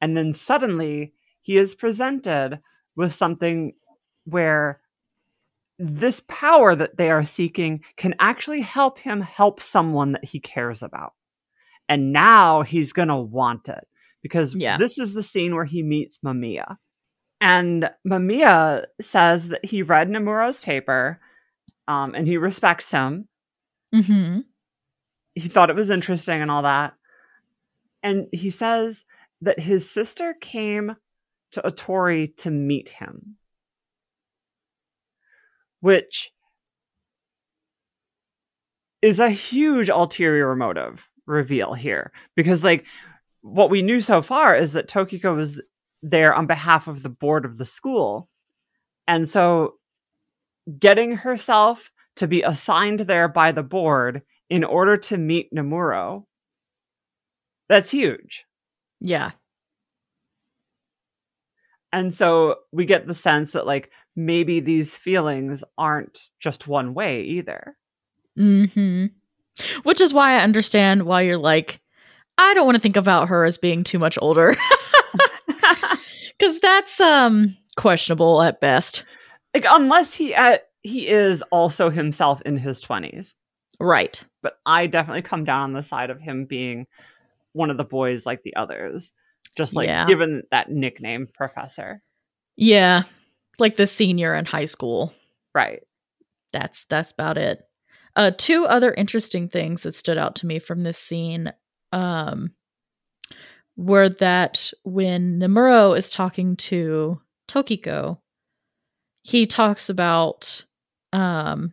And 0.00 0.16
then 0.16 0.34
suddenly 0.34 1.12
he 1.40 1.56
is 1.58 1.74
presented 1.74 2.60
with 2.96 3.14
something 3.14 3.74
where 4.24 4.80
this 5.78 6.22
power 6.28 6.76
that 6.76 6.96
they 6.96 7.10
are 7.10 7.24
seeking 7.24 7.80
can 7.96 8.14
actually 8.20 8.60
help 8.60 8.98
him 8.98 9.20
help 9.20 9.60
someone 9.60 10.12
that 10.12 10.24
he 10.24 10.38
cares 10.38 10.82
about. 10.82 11.14
And 11.88 12.12
now 12.12 12.62
he's 12.62 12.92
going 12.92 13.08
to 13.08 13.16
want 13.16 13.68
it. 13.68 13.86
because 14.22 14.54
Yeah. 14.54 14.76
this 14.78 14.98
is 14.98 15.14
the 15.14 15.22
scene 15.22 15.52
where 15.54 15.64
he 15.64 15.82
meets 15.82 16.18
Mamiya. 16.18 16.76
And 17.42 17.90
Mamiya 18.06 18.84
says 19.00 19.48
that 19.48 19.64
he 19.64 19.82
read 19.82 20.08
Nemuro's 20.08 20.60
paper 20.60 21.18
um, 21.88 22.14
and 22.14 22.24
he 22.24 22.36
respects 22.36 22.92
him. 22.92 23.26
Mm-hmm. 23.92 24.42
He 25.34 25.48
thought 25.48 25.68
it 25.68 25.74
was 25.74 25.90
interesting 25.90 26.40
and 26.40 26.52
all 26.52 26.62
that. 26.62 26.94
And 28.00 28.28
he 28.30 28.48
says 28.48 29.04
that 29.40 29.58
his 29.58 29.90
sister 29.90 30.36
came 30.40 30.94
to 31.50 31.62
Otori 31.62 32.34
to 32.36 32.50
meet 32.52 32.90
him, 32.90 33.38
which 35.80 36.30
is 39.02 39.18
a 39.18 39.30
huge 39.30 39.88
ulterior 39.88 40.54
motive 40.54 41.08
reveal 41.26 41.74
here 41.74 42.12
because 42.36 42.62
like 42.62 42.84
what 43.40 43.68
we 43.68 43.82
knew 43.82 44.00
so 44.00 44.22
far 44.22 44.56
is 44.56 44.74
that 44.74 44.88
Tokiko 44.88 45.34
was 45.34 45.60
there 46.02 46.34
on 46.34 46.46
behalf 46.46 46.88
of 46.88 47.02
the 47.02 47.08
board 47.08 47.44
of 47.44 47.58
the 47.58 47.64
school. 47.64 48.28
And 49.06 49.28
so 49.28 49.74
getting 50.78 51.16
herself 51.16 51.90
to 52.16 52.26
be 52.26 52.42
assigned 52.42 53.00
there 53.00 53.28
by 53.28 53.52
the 53.52 53.62
board 53.62 54.22
in 54.50 54.64
order 54.64 54.96
to 54.96 55.16
meet 55.16 55.52
Nemuro 55.52 56.24
that's 57.72 57.90
huge. 57.90 58.44
Yeah. 59.00 59.30
And 61.90 62.12
so 62.12 62.56
we 62.70 62.84
get 62.84 63.06
the 63.06 63.14
sense 63.14 63.52
that 63.52 63.66
like 63.66 63.90
maybe 64.14 64.60
these 64.60 64.94
feelings 64.94 65.64
aren't 65.78 66.28
just 66.38 66.68
one 66.68 66.92
way 66.92 67.22
either. 67.22 67.74
Mm-hmm. 68.38 69.06
Which 69.84 70.02
is 70.02 70.12
why 70.12 70.32
I 70.32 70.42
understand 70.42 71.04
why 71.04 71.22
you're 71.22 71.38
like, 71.38 71.80
I 72.36 72.52
don't 72.52 72.66
want 72.66 72.76
to 72.76 72.82
think 72.82 72.96
about 72.96 73.28
her 73.28 73.46
as 73.46 73.56
being 73.56 73.84
too 73.84 73.98
much 73.98 74.18
older. 74.20 74.54
Because 76.38 76.58
that's 76.58 77.00
um 77.00 77.56
questionable 77.76 78.42
at 78.42 78.60
best. 78.60 79.04
like 79.54 79.64
unless 79.68 80.12
he 80.14 80.34
uh, 80.34 80.58
he 80.82 81.06
is 81.08 81.42
also 81.52 81.88
himself 81.90 82.40
in 82.42 82.56
his 82.56 82.82
20s. 82.82 83.34
Right. 83.78 84.22
But 84.42 84.54
I 84.66 84.86
definitely 84.88 85.22
come 85.22 85.44
down 85.44 85.62
on 85.62 85.72
the 85.72 85.82
side 85.82 86.10
of 86.10 86.20
him 86.20 86.46
being 86.46 86.86
one 87.52 87.70
of 87.70 87.76
the 87.76 87.84
boys 87.84 88.26
like 88.26 88.42
the 88.42 88.56
others. 88.56 89.12
Just 89.56 89.74
like 89.74 89.86
Yeah. 89.86 90.06
given 90.06 90.42
that 90.50 90.70
nickname 90.70 91.28
professor. 91.32 92.02
Yeah. 92.56 93.02
Like 93.58 93.76
the 93.76 93.86
senior 93.86 94.34
in 94.34 94.44
high 94.46 94.64
school. 94.64 95.12
Right. 95.54 95.82
That's 96.52 96.84
that's 96.88 97.12
about 97.12 97.38
it. 97.38 97.60
Uh 98.16 98.32
two 98.36 98.64
other 98.64 98.92
interesting 98.92 99.48
things 99.48 99.82
that 99.84 99.94
stood 99.94 100.18
out 100.18 100.36
to 100.36 100.46
me 100.46 100.58
from 100.58 100.80
this 100.80 100.98
scene 100.98 101.52
um 101.92 102.52
were 103.76 104.08
that 104.08 104.70
when 104.84 105.38
Nemuro 105.38 105.96
is 105.96 106.10
talking 106.10 106.56
to 106.56 107.20
Tokiko, 107.48 108.18
he 109.22 109.46
talks 109.46 109.88
about 109.88 110.64
um 111.12 111.72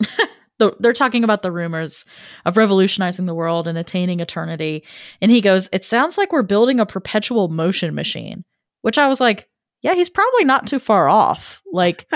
the, 0.58 0.72
they're 0.80 0.92
talking 0.92 1.24
about 1.24 1.42
the 1.42 1.52
rumors 1.52 2.04
of 2.44 2.56
revolutionizing 2.56 3.26
the 3.26 3.34
world 3.34 3.66
and 3.66 3.78
attaining 3.78 4.20
eternity. 4.20 4.84
And 5.20 5.30
he 5.30 5.40
goes 5.40 5.68
it 5.72 5.84
sounds 5.84 6.18
like 6.18 6.32
we're 6.32 6.42
building 6.42 6.80
a 6.80 6.86
perpetual 6.86 7.48
motion 7.48 7.94
machine 7.94 8.44
which 8.82 8.98
i 8.98 9.08
was 9.08 9.20
like 9.20 9.48
yeah 9.82 9.94
he's 9.94 10.10
probably 10.10 10.44
not 10.44 10.66
too 10.66 10.78
far 10.78 11.08
off. 11.08 11.62
Like 11.72 12.10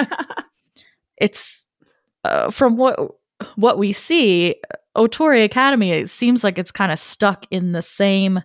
it's 1.16 1.66
uh, 2.24 2.50
from 2.50 2.76
what 2.76 2.98
what 3.54 3.78
we 3.78 3.92
see 3.92 4.56
otori 4.96 5.44
academy 5.44 5.92
it 5.92 6.10
seems 6.10 6.42
like 6.42 6.58
it's 6.58 6.72
kind 6.72 6.90
of 6.90 6.98
stuck 6.98 7.46
in 7.50 7.72
the 7.72 7.80
same 7.80 8.40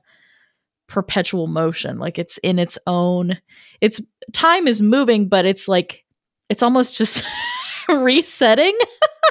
perpetual 0.87 1.47
motion 1.47 1.97
like 1.97 2.19
it's 2.19 2.37
in 2.39 2.59
its 2.59 2.77
own 2.87 3.37
it's 3.81 4.01
time 4.33 4.67
is 4.67 4.81
moving 4.81 5.27
but 5.27 5.45
it's 5.45 5.67
like 5.67 6.05
it's 6.49 6.61
almost 6.63 6.95
just 6.97 7.23
resetting 7.89 8.77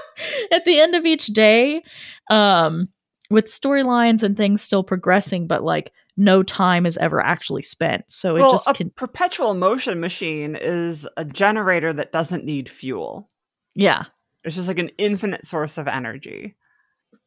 at 0.52 0.64
the 0.64 0.80
end 0.80 0.94
of 0.94 1.06
each 1.06 1.26
day 1.26 1.82
um 2.30 2.88
with 3.30 3.46
storylines 3.46 4.22
and 4.22 4.36
things 4.36 4.62
still 4.62 4.82
progressing 4.82 5.46
but 5.46 5.62
like 5.62 5.92
no 6.16 6.42
time 6.42 6.86
is 6.86 6.96
ever 6.98 7.20
actually 7.20 7.62
spent 7.62 8.04
so 8.08 8.36
it 8.36 8.40
well, 8.40 8.50
just 8.50 8.68
a 8.68 8.72
can 8.72 8.90
perpetual 8.90 9.54
motion 9.54 10.00
machine 10.00 10.56
is 10.60 11.06
a 11.16 11.24
generator 11.24 11.92
that 11.92 12.12
doesn't 12.12 12.44
need 12.44 12.68
fuel. 12.68 13.28
yeah 13.74 14.04
It's 14.44 14.56
just 14.56 14.68
like 14.68 14.78
an 14.78 14.90
infinite 14.98 15.46
source 15.46 15.78
of 15.78 15.88
energy. 15.88 16.54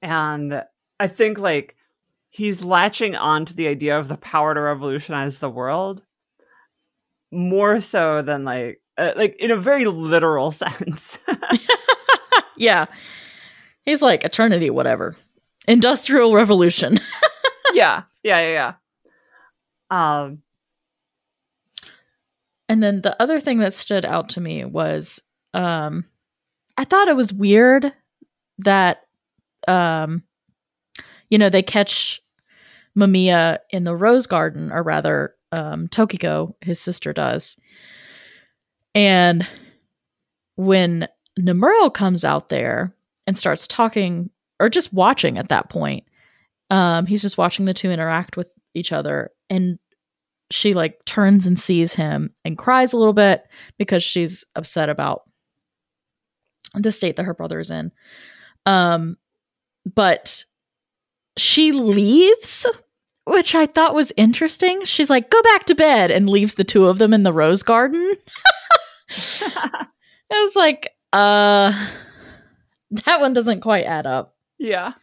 And 0.02 0.64
I 1.00 1.08
think 1.08 1.40
like 1.40 1.76
he's 2.38 2.64
latching 2.64 3.16
on 3.16 3.46
to 3.46 3.54
the 3.54 3.68
idea 3.68 3.98
of 4.00 4.08
the 4.08 4.18
power 4.18 4.54
to 4.54 4.62
revolutionize 4.62 5.40
the 5.40 5.50
world 5.50 6.04
more 7.32 7.82
so 7.82 8.22
than 8.22 8.46
like 8.46 8.80
uh, 8.98 9.14
like 9.16 9.36
in 9.40 9.52
a 9.52 9.58
very 9.58 9.86
literal 9.86 10.52
sense. 10.64 11.18
yeah 12.58 12.86
he's 13.86 14.02
like 14.02 14.24
eternity 14.24 14.70
whatever 14.70 15.16
industrial 15.68 16.34
revolution 16.34 17.00
yeah. 17.74 18.04
Yeah, 18.24 18.40
yeah, 18.42 18.74
yeah. 19.92 20.26
Um 20.26 20.42
And 22.70 22.84
then 22.84 23.02
the 23.02 23.20
other 23.22 23.40
thing 23.40 23.60
that 23.60 23.74
stood 23.74 24.06
out 24.06 24.30
to 24.30 24.42
me 24.42 24.66
was 24.66 25.20
um 25.54 26.06
I 26.78 26.84
thought 26.84 27.08
it 27.08 27.16
was 27.16 27.34
weird 27.34 27.94
that 28.60 29.04
um 29.68 30.24
you 31.30 31.38
know 31.38 31.50
they 31.50 31.62
catch 31.64 32.22
Mamiya 32.98 33.60
in 33.70 33.84
the 33.84 33.96
rose 33.96 34.28
garden 34.28 34.72
or 34.72 34.84
rather 34.84 35.36
um 35.52 35.88
Tokiko 35.88 36.54
his 36.62 36.80
sister 36.80 37.14
does. 37.14 37.58
And 38.96 39.48
when 40.56 41.08
Nemuro 41.40 41.94
comes 41.94 42.26
out 42.26 42.50
there 42.50 42.94
and 43.28 43.38
starts 43.38 43.68
talking 43.68 44.30
or 44.60 44.70
just 44.70 44.92
watching 44.92 45.38
at 45.38 45.50
that 45.50 45.70
point 45.70 46.04
um 46.70 47.06
he's 47.06 47.22
just 47.22 47.38
watching 47.38 47.66
the 47.66 47.74
two 47.74 47.92
interact 47.92 48.36
with 48.36 48.48
each 48.74 48.92
other 48.92 49.32
and 49.50 49.78
she 50.50 50.74
like 50.74 51.04
turns 51.06 51.46
and 51.46 51.60
sees 51.60 51.94
him 51.94 52.34
and 52.44 52.58
cries 52.58 52.94
a 52.94 52.98
little 52.98 53.14
bit 53.14 53.44
because 53.78 54.04
she's 54.04 54.46
upset 54.56 54.90
about 54.90 55.24
the 56.74 56.92
state 56.92 57.16
that 57.18 57.24
her 57.24 57.34
brother 57.34 57.60
is 57.60 57.70
in. 57.70 57.92
Um 58.66 59.18
but 59.96 60.44
she 61.38 61.72
leaves, 61.72 62.66
which 63.28 63.54
I 63.54 63.66
thought 63.66 63.94
was 63.94 64.14
interesting. 64.18 64.84
She's 64.86 65.10
like, 65.10 65.30
"Go 65.30 65.42
back 65.42 65.66
to 65.66 65.76
bed," 65.76 66.12
and 66.12 66.30
leaves 66.30 66.56
the 66.56 66.64
two 66.64 66.86
of 66.88 66.98
them 66.98 67.14
in 67.14 67.24
the 67.24 67.34
rose 67.34 67.64
garden. 67.64 68.16
I 69.42 69.88
was 70.32 70.56
like, 70.56 70.96
"Uh, 71.12 71.74
that 73.06 73.20
one 73.20 73.34
doesn't 73.34 73.62
quite 73.62 73.86
add 73.86 74.08
up." 74.08 74.36
Yeah. 74.58 74.94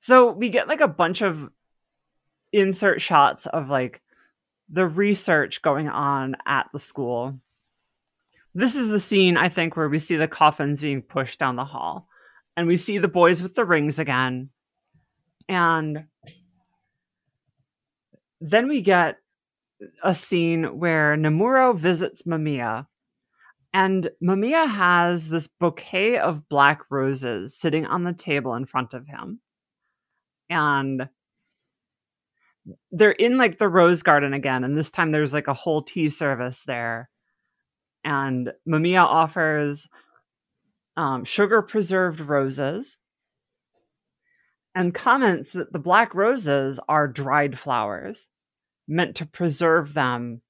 So 0.00 0.32
we 0.32 0.48
get 0.50 0.68
like 0.68 0.80
a 0.80 0.88
bunch 0.88 1.22
of 1.22 1.50
insert 2.52 3.00
shots 3.00 3.46
of 3.46 3.68
like 3.68 4.00
the 4.68 4.86
research 4.86 5.62
going 5.62 5.88
on 5.88 6.36
at 6.46 6.68
the 6.72 6.78
school. 6.78 7.38
This 8.54 8.76
is 8.76 8.88
the 8.88 9.00
scene, 9.00 9.36
I 9.36 9.48
think, 9.48 9.76
where 9.76 9.88
we 9.88 9.98
see 9.98 10.16
the 10.16 10.28
coffins 10.28 10.80
being 10.80 11.02
pushed 11.02 11.40
down 11.40 11.56
the 11.56 11.64
hall. 11.64 12.08
And 12.56 12.68
we 12.68 12.76
see 12.76 12.98
the 12.98 13.08
boys 13.08 13.42
with 13.42 13.56
the 13.56 13.64
rings 13.64 13.98
again. 13.98 14.50
And 15.48 16.04
then 18.40 18.68
we 18.68 18.82
get 18.82 19.16
a 20.02 20.14
scene 20.14 20.78
where 20.78 21.16
Nemuro 21.16 21.76
visits 21.76 22.22
Mamiya 22.22 22.86
and 23.74 24.08
Mamiya 24.22 24.68
has 24.68 25.28
this 25.28 25.48
bouquet 25.48 26.16
of 26.16 26.48
black 26.48 26.82
roses 26.90 27.58
sitting 27.58 27.84
on 27.86 28.04
the 28.04 28.12
table 28.12 28.54
in 28.54 28.66
front 28.66 28.94
of 28.94 29.08
him. 29.08 29.40
And 30.48 31.08
they're 32.92 33.10
in 33.10 33.36
like 33.36 33.58
the 33.58 33.68
rose 33.68 34.04
garden 34.04 34.32
again. 34.32 34.62
And 34.62 34.78
this 34.78 34.92
time 34.92 35.10
there's 35.10 35.34
like 35.34 35.48
a 35.48 35.54
whole 35.54 35.82
tea 35.82 36.08
service 36.08 36.62
there. 36.64 37.10
And 38.04 38.52
Mamiya 38.66 39.02
offers 39.02 39.88
um, 40.96 41.24
sugar 41.24 41.60
preserved 41.60 42.20
roses 42.20 42.96
and 44.74 44.94
comments 44.94 45.52
that 45.52 45.72
the 45.72 45.78
black 45.78 46.14
roses 46.14 46.80
are 46.88 47.06
dried 47.06 47.58
flowers 47.58 48.28
meant 48.88 49.16
to 49.16 49.26
preserve 49.26 49.94
them 49.94 50.40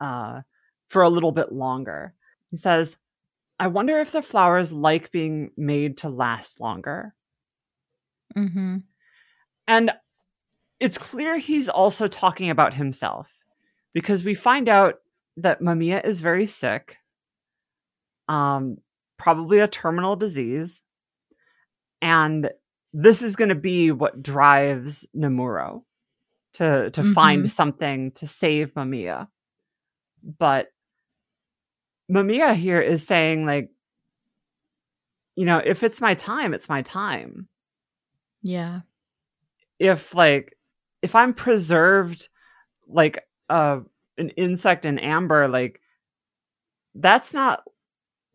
uh, 0.00 0.40
for 0.88 1.02
a 1.02 1.10
little 1.10 1.32
bit 1.32 1.52
longer. 1.52 2.14
He 2.50 2.56
says, 2.56 2.96
I 3.58 3.66
wonder 3.66 3.98
if 4.00 4.12
the 4.12 4.22
flowers 4.22 4.72
like 4.72 5.10
being 5.10 5.50
made 5.56 5.98
to 5.98 6.08
last 6.08 6.60
longer. 6.60 7.14
Mm-hmm. 8.36 8.78
And 9.66 9.90
it's 10.80 10.96
clear 10.96 11.38
he's 11.38 11.68
also 11.68 12.06
talking 12.06 12.50
about 12.50 12.72
himself 12.72 13.28
because 13.92 14.22
we 14.22 14.34
find 14.34 14.68
out 14.68 14.94
that 15.38 15.60
Mamiya 15.60 16.06
is 16.06 16.20
very 16.20 16.46
sick, 16.46 16.96
um, 18.28 18.78
probably 19.18 19.58
a 19.58 19.68
terminal 19.68 20.14
disease. 20.14 20.82
And 22.00 22.48
this 23.00 23.22
is 23.22 23.36
going 23.36 23.48
to 23.50 23.54
be 23.54 23.92
what 23.92 24.22
drives 24.22 25.06
Nemuro 25.16 25.84
to 26.54 26.90
to 26.90 27.02
Mhm. 27.02 27.14
find 27.14 27.50
something 27.50 28.10
to 28.12 28.26
save 28.26 28.74
Mamiya. 28.74 29.28
But 30.38 30.72
Mamiya 32.10 32.54
here 32.56 32.80
is 32.80 33.06
saying 33.06 33.46
like 33.46 33.70
you 35.36 35.44
know, 35.44 35.58
if 35.64 35.84
it's 35.84 36.00
my 36.00 36.14
time, 36.14 36.52
it's 36.52 36.68
my 36.68 36.82
time. 36.82 37.46
Yeah. 38.42 38.80
If 39.78 40.12
like 40.12 40.58
if 41.00 41.14
I'm 41.14 41.32
preserved 41.34 42.28
like 42.88 43.24
uh 43.48 43.80
an 44.16 44.30
insect 44.30 44.84
in 44.84 44.98
amber 44.98 45.46
like 45.46 45.80
that's 46.96 47.32
not 47.32 47.62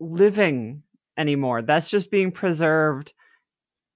living 0.00 0.82
anymore. 1.18 1.60
That's 1.60 1.90
just 1.90 2.10
being 2.10 2.32
preserved 2.32 3.12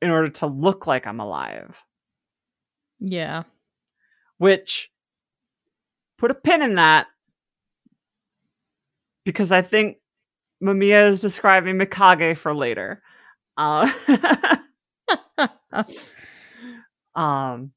in 0.03 0.11
order 0.11 0.28
to 0.30 0.46
look 0.46 0.86
like 0.86 1.07
I'm 1.07 1.20
alive. 1.20 1.76
Yeah. 3.01 3.44
which 4.38 4.90
put 6.18 6.30
a 6.30 6.34
pin 6.34 6.62
in 6.62 6.74
that 6.76 7.07
because 9.24 9.53
I 9.53 9.62
think 9.62 9.99
Mamiya 10.62 11.11
is 11.11 11.20
describing 11.20 11.76
Mikage 11.76 12.36
for 12.38 12.55
later. 12.55 13.03
Uh, 13.57 13.90
um, 17.14 17.72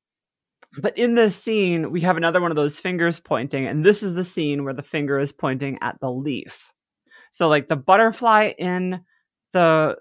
but 0.81 0.97
in 0.97 1.15
this 1.15 1.35
scene, 1.35 1.91
we 1.91 2.01
have 2.01 2.17
another 2.17 2.41
one 2.41 2.51
of 2.51 2.55
those 2.55 2.79
fingers 2.79 3.19
pointing, 3.19 3.67
and 3.67 3.83
this 3.83 4.03
is 4.03 4.15
the 4.15 4.25
scene 4.25 4.63
where 4.63 4.73
the 4.73 4.83
finger 4.83 5.19
is 5.19 5.31
pointing 5.31 5.77
at 5.81 5.99
the 5.99 6.09
leaf. 6.09 6.71
So, 7.31 7.47
like 7.49 7.67
the 7.67 7.75
butterfly 7.75 8.53
in 8.57 9.01
the 9.53 9.97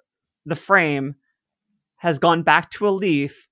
the 0.46 0.56
frame 0.56 1.16
has 2.00 2.18
gone 2.18 2.42
back 2.42 2.70
to 2.70 2.88
a 2.88 2.90
leaf 2.90 3.46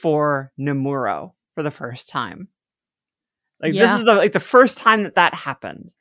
for 0.00 0.50
Nemuro 0.58 1.32
for 1.54 1.62
the 1.62 1.70
first 1.70 2.08
time. 2.08 2.48
Like 3.60 3.74
this 3.74 3.92
is 3.92 4.06
the 4.06 4.14
like 4.14 4.32
the 4.32 4.40
first 4.40 4.78
time 4.78 5.02
that 5.02 5.16
that 5.16 5.34
happened. 5.34 5.92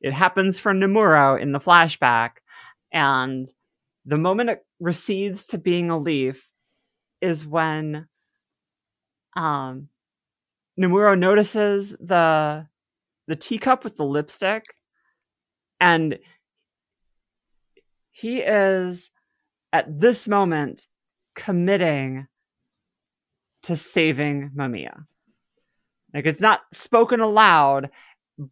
It 0.00 0.12
happens 0.12 0.58
for 0.58 0.72
Nemuro 0.72 1.40
in 1.40 1.52
the 1.52 1.60
flashback, 1.60 2.38
and 2.92 3.46
the 4.04 4.18
moment 4.18 4.50
it 4.50 4.66
recedes 4.80 5.46
to 5.46 5.58
being 5.58 5.88
a 5.88 5.98
leaf 5.98 6.48
is 7.20 7.46
when 7.46 8.08
um 9.36 9.88
Nemuro 10.78 11.16
notices 11.16 11.94
the 12.00 12.66
the 13.28 13.36
teacup 13.36 13.84
with 13.84 13.96
the 13.96 14.04
lipstick 14.04 14.64
and 15.80 16.18
he 18.10 18.38
is 18.38 19.10
at 19.72 20.00
this 20.00 20.26
moment 20.26 20.88
committing 21.36 22.26
to 23.64 23.76
saving 23.76 24.50
Mamiya. 24.56 25.04
Like 26.14 26.26
it's 26.26 26.40
not 26.40 26.62
spoken 26.72 27.20
aloud, 27.20 27.90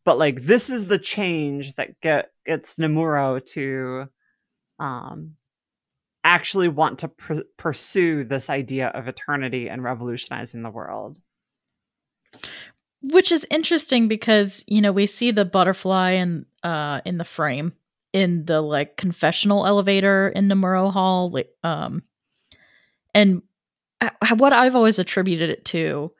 but 0.04 0.18
like 0.18 0.42
this 0.42 0.70
is 0.70 0.86
the 0.86 0.98
change 0.98 1.74
that 1.74 2.00
get, 2.00 2.30
gets 2.46 2.76
Nemuro 2.76 3.44
to 3.46 4.06
um 4.78 5.34
actually 6.24 6.68
want 6.68 6.98
to 7.00 7.08
pr- 7.08 7.48
pursue 7.56 8.24
this 8.24 8.50
idea 8.50 8.88
of 8.88 9.08
eternity 9.08 9.68
and 9.68 9.82
revolutionizing 9.82 10.62
the 10.62 10.70
world. 10.70 11.18
Which 13.02 13.30
is 13.30 13.46
interesting 13.50 14.08
because, 14.08 14.64
you 14.66 14.80
know, 14.80 14.90
we 14.90 15.06
see 15.06 15.30
the 15.30 15.44
butterfly 15.44 16.12
in 16.12 16.46
uh 16.62 17.00
in 17.04 17.18
the 17.18 17.24
frame 17.24 17.72
in 18.12 18.46
the 18.46 18.60
like 18.60 18.96
confessional 18.96 19.66
elevator 19.66 20.28
in 20.28 20.48
Nemuro 20.48 20.92
Hall. 20.92 21.30
like, 21.30 21.50
Um 21.62 22.02
and 23.14 23.42
uh, 24.00 24.10
what 24.36 24.52
I've 24.52 24.74
always 24.74 24.98
attributed 24.98 25.50
it 25.50 25.64
to 25.66 26.12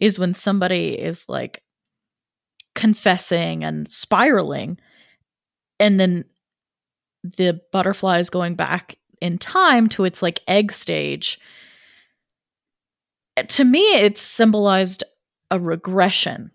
is 0.00 0.18
when 0.18 0.34
somebody 0.34 0.98
is 0.98 1.28
like 1.28 1.62
confessing 2.74 3.64
and 3.64 3.90
spiraling 3.90 4.78
and 5.78 5.98
then 5.98 6.24
the 7.22 7.60
butterfly 7.72 8.18
is 8.18 8.30
going 8.30 8.54
back 8.54 8.96
in 9.20 9.38
time 9.38 9.88
to 9.90 10.04
its 10.04 10.22
like 10.22 10.40
egg 10.48 10.72
stage 10.72 11.38
to 13.48 13.64
me 13.64 13.80
it's 13.94 14.20
symbolized 14.20 15.04
a 15.50 15.58
regression. 15.58 16.50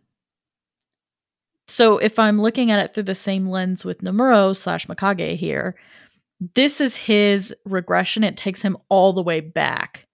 So 1.68 1.98
if 1.98 2.18
i'm 2.20 2.40
looking 2.40 2.72
at 2.72 2.80
it 2.80 2.94
through 2.94 3.04
the 3.04 3.16
same 3.16 3.46
lens 3.46 3.84
with 3.84 4.02
nemuro 4.02 4.56
slash 4.56 4.88
mikage 4.88 5.36
here 5.36 5.76
this 6.40 6.82
is 6.82 6.96
his 6.96 7.56
regression. 7.66 8.24
It 8.24 8.38
takes 8.38 8.62
him 8.62 8.78
all 8.90 9.14
the 9.14 9.24
way 9.24 9.40
back. 9.40 10.08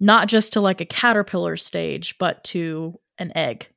Not 0.00 0.28
just 0.28 0.52
to 0.54 0.60
like 0.60 0.80
a 0.80 0.86
caterpillar 0.86 1.56
stage 1.56 2.18
but 2.18 2.42
to 2.44 2.98
an 3.18 3.32
egg. 3.36 3.68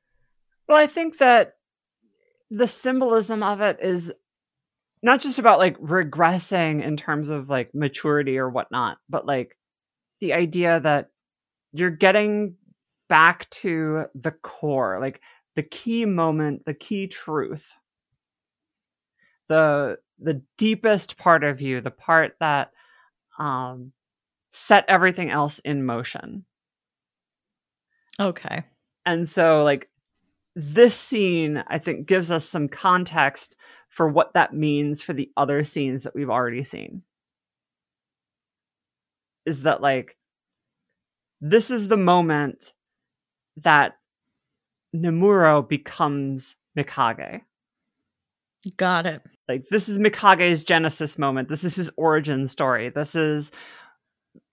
Well, 0.68 0.78
I 0.78 0.86
think 0.86 1.18
that 1.18 1.56
the 2.50 2.66
symbolism 2.66 3.42
of 3.42 3.60
it 3.60 3.78
is 3.82 4.12
not 5.02 5.20
just 5.20 5.38
about 5.38 5.58
like 5.58 5.78
regressing 5.78 6.82
in 6.82 6.96
terms 6.96 7.30
of 7.30 7.48
like 7.48 7.74
maturity 7.74 8.38
or 8.38 8.48
whatnot, 8.48 8.98
but 9.08 9.26
like 9.26 9.56
the 10.20 10.32
idea 10.32 10.80
that 10.80 11.10
you're 11.72 11.90
getting 11.90 12.56
back 13.08 13.48
to 13.50 14.06
the 14.14 14.32
core, 14.32 14.98
like 15.00 15.20
the 15.56 15.62
key 15.62 16.04
moment, 16.04 16.64
the 16.64 16.74
key 16.74 17.06
truth. 17.06 17.64
The 19.48 19.98
the 20.18 20.42
deepest 20.56 21.16
part 21.16 21.44
of 21.44 21.60
you, 21.60 21.80
the 21.80 21.90
part 21.90 22.36
that 22.40 22.72
um 23.38 23.92
set 24.50 24.84
everything 24.88 25.30
else 25.30 25.58
in 25.60 25.84
motion. 25.84 26.44
okay 28.20 28.64
And 29.06 29.28
so, 29.28 29.64
like, 29.64 29.88
this 30.54 30.94
scene, 30.94 31.64
I 31.68 31.78
think, 31.78 32.06
gives 32.06 32.30
us 32.30 32.44
some 32.44 32.68
context 32.68 33.56
for 33.88 34.08
what 34.08 34.34
that 34.34 34.52
means 34.52 35.02
for 35.02 35.14
the 35.14 35.30
other 35.36 35.64
scenes 35.64 36.02
that 36.02 36.14
we've 36.14 36.30
already 36.30 36.62
seen. 36.62 37.02
Is 39.46 39.62
that, 39.62 39.80
like, 39.80 40.16
this 41.40 41.70
is 41.70 41.88
the 41.88 41.96
moment 41.96 42.74
that 43.56 43.96
Nemuro 44.94 45.66
becomes 45.66 46.56
Mikage. 46.76 47.42
Got 48.76 49.06
it 49.06 49.22
Like, 49.48 49.64
this 49.70 49.88
is 49.88 49.98
Mikage's 49.98 50.62
genesis 50.62 51.18
moment. 51.18 51.48
This 51.48 51.64
is 51.64 51.74
his 51.74 51.90
origin 51.96 52.48
story. 52.48 52.90
This 52.90 53.14
is 53.14 53.50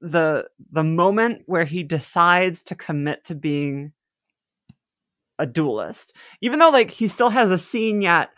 the 0.02 0.48
the 0.72 0.84
moment 0.84 1.44
where 1.46 1.66
he 1.66 1.84
decides 1.84 2.64
to 2.64 2.76
commit 2.76 3.26
to 3.26 3.36
being 3.36 3.92
a 5.38 5.46
duelist. 5.46 6.16
Even 6.42 6.60
though 6.60 6.70
like 6.70 6.92
he 6.92 7.08
still 7.08 7.30
has 7.30 7.52
a 7.52 7.58
scene 7.58 8.02
yet 8.02 8.30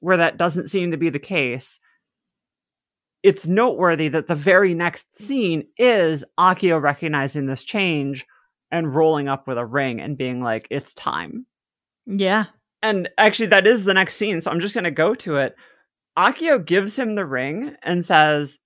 where 0.00 0.18
that 0.18 0.36
doesn't 0.36 0.68
seem 0.68 0.90
to 0.90 0.96
be 0.96 1.10
the 1.10 1.18
case. 1.18 1.78
It's 3.22 3.46
noteworthy 3.46 4.08
that 4.08 4.28
the 4.28 4.36
very 4.36 4.74
next 4.74 5.06
scene 5.18 5.64
is 5.76 6.24
Akio 6.38 6.80
recognizing 6.80 7.46
this 7.46 7.64
change 7.64 8.24
and 8.70 8.94
rolling 8.94 9.26
up 9.28 9.48
with 9.48 9.58
a 9.58 9.66
ring 9.66 10.00
and 10.00 10.16
being 10.16 10.40
like, 10.42 10.68
it's 10.70 10.94
time. 10.94 11.46
yeah 12.06 12.44
And 12.86 13.08
actually, 13.18 13.48
that 13.48 13.66
is 13.66 13.82
the 13.82 13.94
next 13.94 14.14
scene. 14.14 14.40
So 14.40 14.48
I'm 14.48 14.60
just 14.60 14.74
going 14.74 14.84
to 14.84 14.92
go 14.92 15.12
to 15.16 15.38
it. 15.38 15.56
Akio 16.16 16.64
gives 16.64 16.94
him 16.94 17.16
the 17.16 17.26
ring 17.26 17.74
and 17.82 18.04
says, 18.04 18.58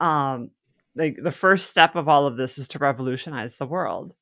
um, 0.00 0.50
like 0.96 1.18
the 1.22 1.30
first 1.30 1.70
step 1.70 1.94
of 1.94 2.08
all 2.08 2.26
of 2.26 2.36
this 2.36 2.58
is 2.58 2.66
to 2.68 2.80
revolutionize 2.80 3.54
the 3.54 3.66
world. 3.66 4.16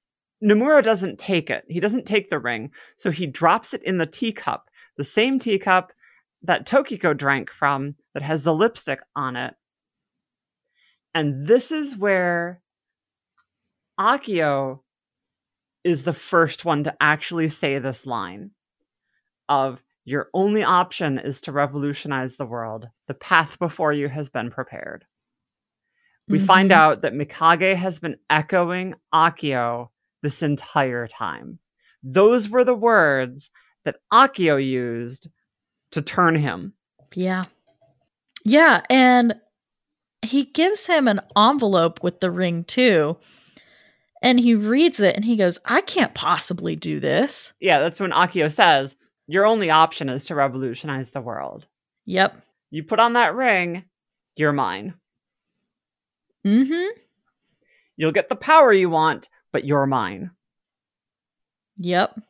Nemuro 0.45 0.83
doesn't 0.83 1.19
take 1.19 1.49
it. 1.49 1.65
He 1.67 1.81
doesn't 1.81 2.05
take 2.05 2.29
the 2.29 2.39
ring. 2.39 2.73
So 2.99 3.11
he 3.11 3.27
drops 3.27 3.73
it 3.73 3.83
in 3.85 3.97
the 3.97 4.05
teacup, 4.05 4.69
the 4.99 5.05
same 5.05 5.39
teacup 5.39 5.93
that 6.43 6.67
Tokiko 6.67 7.17
drank 7.17 7.51
from 7.51 7.95
that 8.13 8.23
has 8.23 8.43
the 8.43 8.53
lipstick 8.53 9.01
on 9.17 9.35
it. 9.35 9.55
And 11.15 11.47
this 11.47 11.73
is 11.73 11.97
where 11.97 12.61
Akio 13.99 14.81
is 15.85 16.03
the 16.03 16.13
first 16.13 16.67
one 16.67 16.85
to 16.85 16.95
actually 17.01 17.49
say 17.49 17.79
this 17.79 18.05
line 18.05 18.51
of 19.49 19.83
your 20.05 20.29
only 20.35 20.63
option 20.63 21.19
is 21.19 21.41
to 21.43 21.53
revolutionize 21.53 22.37
the 22.37 22.47
world. 22.47 22.89
The 23.09 23.15
path 23.15 23.59
before 23.59 23.93
you 23.93 24.09
has 24.09 24.29
been 24.29 24.51
prepared. 24.51 25.05
We 26.29 26.39
find 26.39 26.71
Mhm. 26.71 26.75
out 26.75 27.01
that 27.03 27.13
Mikage 27.13 27.75
has 27.77 27.99
been 27.99 28.17
echoing 28.31 28.95
Akio 29.15 29.91
this 30.23 30.43
entire 30.43 31.07
time. 31.07 31.59
Those 32.03 32.49
were 32.49 32.65
the 32.65 32.75
words 32.75 33.51
that 33.85 33.97
Akio 34.13 34.65
used 34.65 35.29
to 35.93 36.03
turn 36.03 36.35
him. 36.35 36.75
Yeah. 37.15 37.45
Yeah, 38.45 38.83
and 38.91 39.41
he 40.23 40.45
gives 40.45 40.87
him 40.87 41.07
an 41.09 41.21
envelope 41.37 42.03
with 42.03 42.21
the 42.21 42.31
ring 42.31 42.65
too. 42.65 43.17
And 44.23 44.41
he 44.41 44.55
reads 44.55 44.99
it 45.01 45.15
and 45.15 45.25
he 45.25 45.37
goes, 45.37 45.59
I 45.65 45.81
can't 45.83 46.15
possibly 46.15 46.75
do 46.75 46.99
this. 46.99 47.53
Yeah, 47.61 47.79
that's 47.81 48.01
when 48.01 48.11
Akio 48.11 48.53
says, 48.53 48.97
Your 49.27 49.47
only 49.47 49.71
option 49.71 50.09
is 50.09 50.27
to 50.27 50.35
revolutionize 50.35 51.11
the 51.11 51.21
world. 51.21 51.67
Yep. 52.05 52.41
You 52.71 52.83
put 52.85 53.01
on 53.01 53.15
that 53.15 53.35
ring, 53.35 53.85
you're 54.37 54.53
mine. 54.53 54.95
Mm-hmm. 56.45 56.99
You'll 57.97 58.13
get 58.13 58.29
the 58.29 58.37
power 58.37 58.73
you 58.73 58.91
want, 58.91 59.29
but 59.53 59.65
you're 59.65 59.87
mine. 59.87 60.31
Yep. 61.79 62.21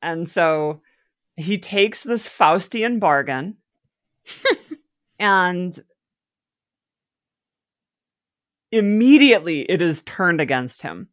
And 0.00 0.30
so 0.30 0.80
he 1.36 1.58
takes 1.58 2.02
this 2.02 2.28
Faustian 2.28 3.00
bargain 3.00 3.56
and 5.18 5.78
immediately 8.72 9.62
it 9.62 9.80
is 9.80 10.02
turned 10.02 10.40
against 10.40 10.82
him. 10.82 11.08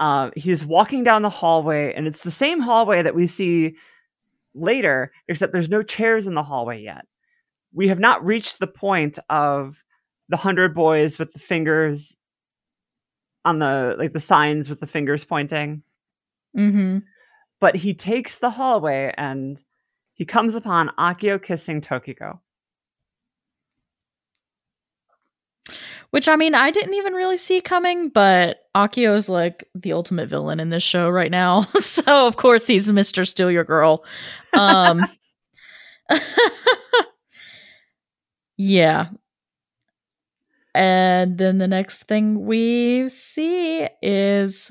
Uh, 0.00 0.30
he's 0.36 0.64
walking 0.64 1.04
down 1.04 1.22
the 1.22 1.30
hallway, 1.30 1.92
and 1.94 2.06
it's 2.06 2.22
the 2.22 2.30
same 2.30 2.60
hallway 2.60 3.02
that 3.02 3.14
we 3.14 3.26
see 3.26 3.76
later, 4.54 5.12
except 5.28 5.52
there's 5.52 5.68
no 5.68 5.82
chairs 5.82 6.26
in 6.26 6.34
the 6.34 6.42
hallway 6.42 6.82
yet. 6.82 7.06
We 7.72 7.88
have 7.88 7.98
not 7.98 8.24
reached 8.24 8.58
the 8.58 8.66
point 8.66 9.18
of 9.28 9.82
the 10.28 10.36
hundred 10.36 10.74
boys 10.74 11.18
with 11.18 11.32
the 11.32 11.38
fingers 11.38 12.14
on 13.44 13.58
the 13.58 13.94
like 13.98 14.12
the 14.12 14.20
signs 14.20 14.68
with 14.68 14.80
the 14.80 14.86
fingers 14.86 15.24
pointing. 15.24 15.82
Mm-hmm. 16.56 16.98
But 17.60 17.76
he 17.76 17.94
takes 17.94 18.38
the 18.38 18.50
hallway 18.50 19.12
and 19.16 19.62
he 20.14 20.24
comes 20.24 20.54
upon 20.54 20.90
Akio 20.98 21.42
kissing 21.42 21.80
Tokiko. 21.80 22.38
Which 26.14 26.28
I 26.28 26.36
mean, 26.36 26.54
I 26.54 26.70
didn't 26.70 26.94
even 26.94 27.12
really 27.12 27.36
see 27.36 27.60
coming, 27.60 28.08
but 28.08 28.68
Akio's 28.76 29.28
like 29.28 29.64
the 29.74 29.92
ultimate 29.92 30.28
villain 30.28 30.60
in 30.60 30.70
this 30.70 30.84
show 30.84 31.10
right 31.10 31.28
now. 31.28 31.62
so 31.80 32.28
of 32.28 32.36
course 32.36 32.68
he's 32.68 32.88
Mr. 32.88 33.26
Steal 33.26 33.50
Your 33.50 33.64
Girl. 33.64 34.04
Um 34.52 35.04
Yeah. 38.56 39.08
And 40.72 41.36
then 41.36 41.58
the 41.58 41.66
next 41.66 42.04
thing 42.04 42.46
we 42.46 43.08
see 43.08 43.88
is 44.00 44.70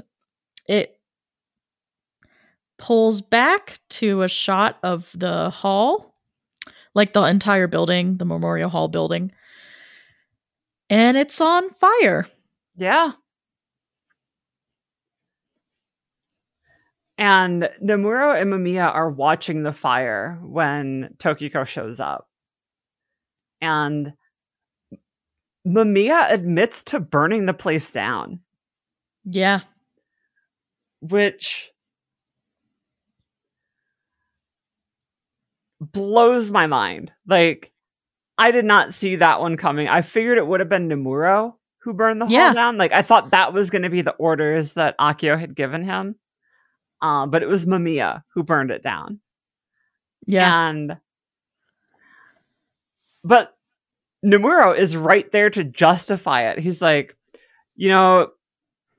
it 0.69 0.97
pulls 2.77 3.19
back 3.19 3.79
to 3.89 4.21
a 4.21 4.29
shot 4.29 4.77
of 4.81 5.11
the 5.13 5.49
hall, 5.49 6.15
like 6.95 7.11
the 7.11 7.23
entire 7.23 7.67
building, 7.67 8.15
the 8.15 8.23
Memorial 8.23 8.69
Hall 8.69 8.87
building 8.87 9.33
and 10.89 11.17
it's 11.17 11.41
on 11.41 11.69
fire. 11.71 12.27
Yeah. 12.75 13.11
And 17.17 17.69
Nemuro 17.81 18.39
and 18.39 18.51
Mamiya 18.51 18.93
are 18.93 19.09
watching 19.09 19.63
the 19.63 19.73
fire 19.73 20.39
when 20.41 21.15
Tokiko 21.17 21.65
shows 21.65 21.99
up. 21.99 22.27
And 23.61 24.13
Mamiya 25.65 26.31
admits 26.31 26.83
to 26.85 26.99
burning 26.99 27.45
the 27.45 27.53
place 27.53 27.91
down. 27.91 28.39
Yeah. 29.25 29.61
Which 31.01 31.71
blows 35.79 36.49
my 36.51 36.67
mind. 36.67 37.11
Like, 37.27 37.72
I 38.37 38.51
did 38.51 38.65
not 38.65 38.93
see 38.93 39.17
that 39.17 39.39
one 39.41 39.57
coming. 39.57 39.87
I 39.87 40.01
figured 40.01 40.37
it 40.37 40.47
would 40.47 40.59
have 40.59 40.69
been 40.69 40.89
Nemuro 40.89 41.53
who 41.79 41.93
burned 41.93 42.21
the 42.21 42.27
Yeah. 42.27 42.45
hall 42.47 42.53
down. 42.53 42.77
Like 42.77 42.91
I 42.93 43.01
thought 43.01 43.31
that 43.31 43.53
was 43.53 43.69
going 43.69 43.81
to 43.83 43.89
be 43.89 44.01
the 44.01 44.13
orders 44.13 44.73
that 44.73 44.97
Akio 44.97 45.39
had 45.39 45.55
given 45.55 45.83
him. 45.83 46.15
Um, 47.01 47.29
but 47.29 47.43
it 47.43 47.47
was 47.47 47.65
Mamiya 47.65 48.23
who 48.33 48.43
burned 48.43 48.71
it 48.71 48.81
down. 48.81 49.19
Yeah. 50.25 50.69
And 50.69 50.97
but 53.23 53.55
Nemuro 54.25 54.77
is 54.77 54.95
right 54.95 55.29
there 55.31 55.49
to 55.49 55.63
justify 55.63 56.49
it. 56.49 56.59
He's 56.59 56.81
like, 56.81 57.15
you 57.75 57.89
know, 57.89 58.29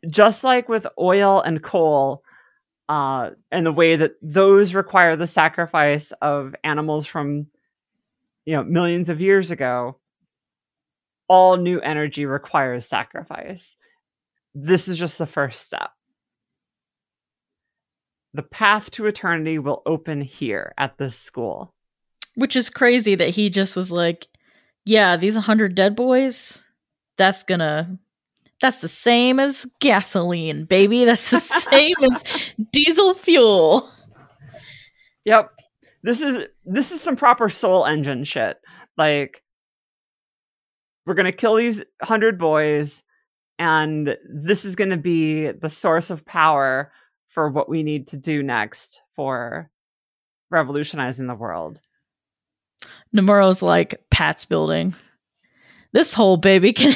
just 0.09 0.45
like 0.45 0.69
with 0.69 0.87
oil 0.99 1.41
and 1.41 1.63
coal, 1.63 2.23
uh, 2.91 3.31
and 3.51 3.65
the 3.65 3.73
way 3.73 3.97
that 3.97 4.13
those 4.21 4.75
require 4.75 5.17
the 5.17 5.27
sacrifice 5.27 6.13
of 6.21 6.55
animals 6.63 7.07
from, 7.07 7.47
you 8.45 8.55
know, 8.55 8.65
millions 8.65 9.11
of 9.11 9.21
years 9.21 9.51
ago, 9.51 9.99
all 11.29 11.57
new 11.57 11.81
energy 11.81 12.27
requires 12.27 12.87
sacrifice. 12.87 13.77
This 14.55 14.89
is 14.89 14.99
just 14.99 15.19
the 15.19 15.27
first 15.27 15.63
step. 15.63 15.91
The 18.35 18.43
path 18.43 18.91
to 18.93 19.07
eternity 19.07 19.59
will 19.59 19.83
open 19.87 20.21
here 20.21 20.75
at 20.77 20.99
this 20.99 21.17
school. 21.17 21.73
Which 22.35 22.57
is 22.57 22.69
crazy 22.69 23.15
that 23.15 23.31
he 23.31 23.49
just 23.49 23.77
was 23.77 23.93
like, 23.93 24.27
yeah, 24.85 25.17
these 25.17 25.37
100 25.37 25.75
dead 25.75 25.97
boys, 25.97 26.65
that's 27.17 27.43
gonna. 27.43 27.99
That's 28.61 28.79
the 28.79 28.89
same 28.89 29.41
as 29.41 29.67
gasoline, 29.81 30.65
baby. 30.65 31.05
That's 31.05 31.31
the 31.31 31.41
same 31.41 31.95
as 32.03 32.25
diesel 32.73 33.15
fuel. 33.15 33.91
Yep. 35.25 35.51
This 36.05 36.21
is 36.21 36.45
this 36.67 36.93
is 36.93 37.01
some 37.01 37.17
proper 37.17 37.49
soul 37.49 37.87
engine 37.87 38.25
shit. 38.25 38.59
Like 38.99 39.43
we're 41.07 41.15
to 41.25 41.33
kill 41.33 41.57
these 41.57 41.79
100 42.01 42.39
boys 42.39 43.03
and 43.59 44.15
this 44.29 44.67
is 44.67 44.77
to 44.91 44.99
be 44.99 45.51
the 45.51 45.69
source 45.71 46.11
of 46.11 46.27
power 46.27 46.93
for 47.29 47.49
what 47.49 47.71
we 47.71 47.83
need 47.83 48.07
to 48.09 48.19
do 48.19 48.43
next 48.43 49.01
for 49.17 49.71
revolutionizing 50.51 51.27
the 51.27 51.35
world. 51.35 51.81
Nemuro's 53.17 53.63
like 53.63 54.01
Pat's 54.11 54.45
building. 54.45 54.95
This 55.93 56.13
whole 56.13 56.37
baby 56.37 56.75
can. 56.75 56.95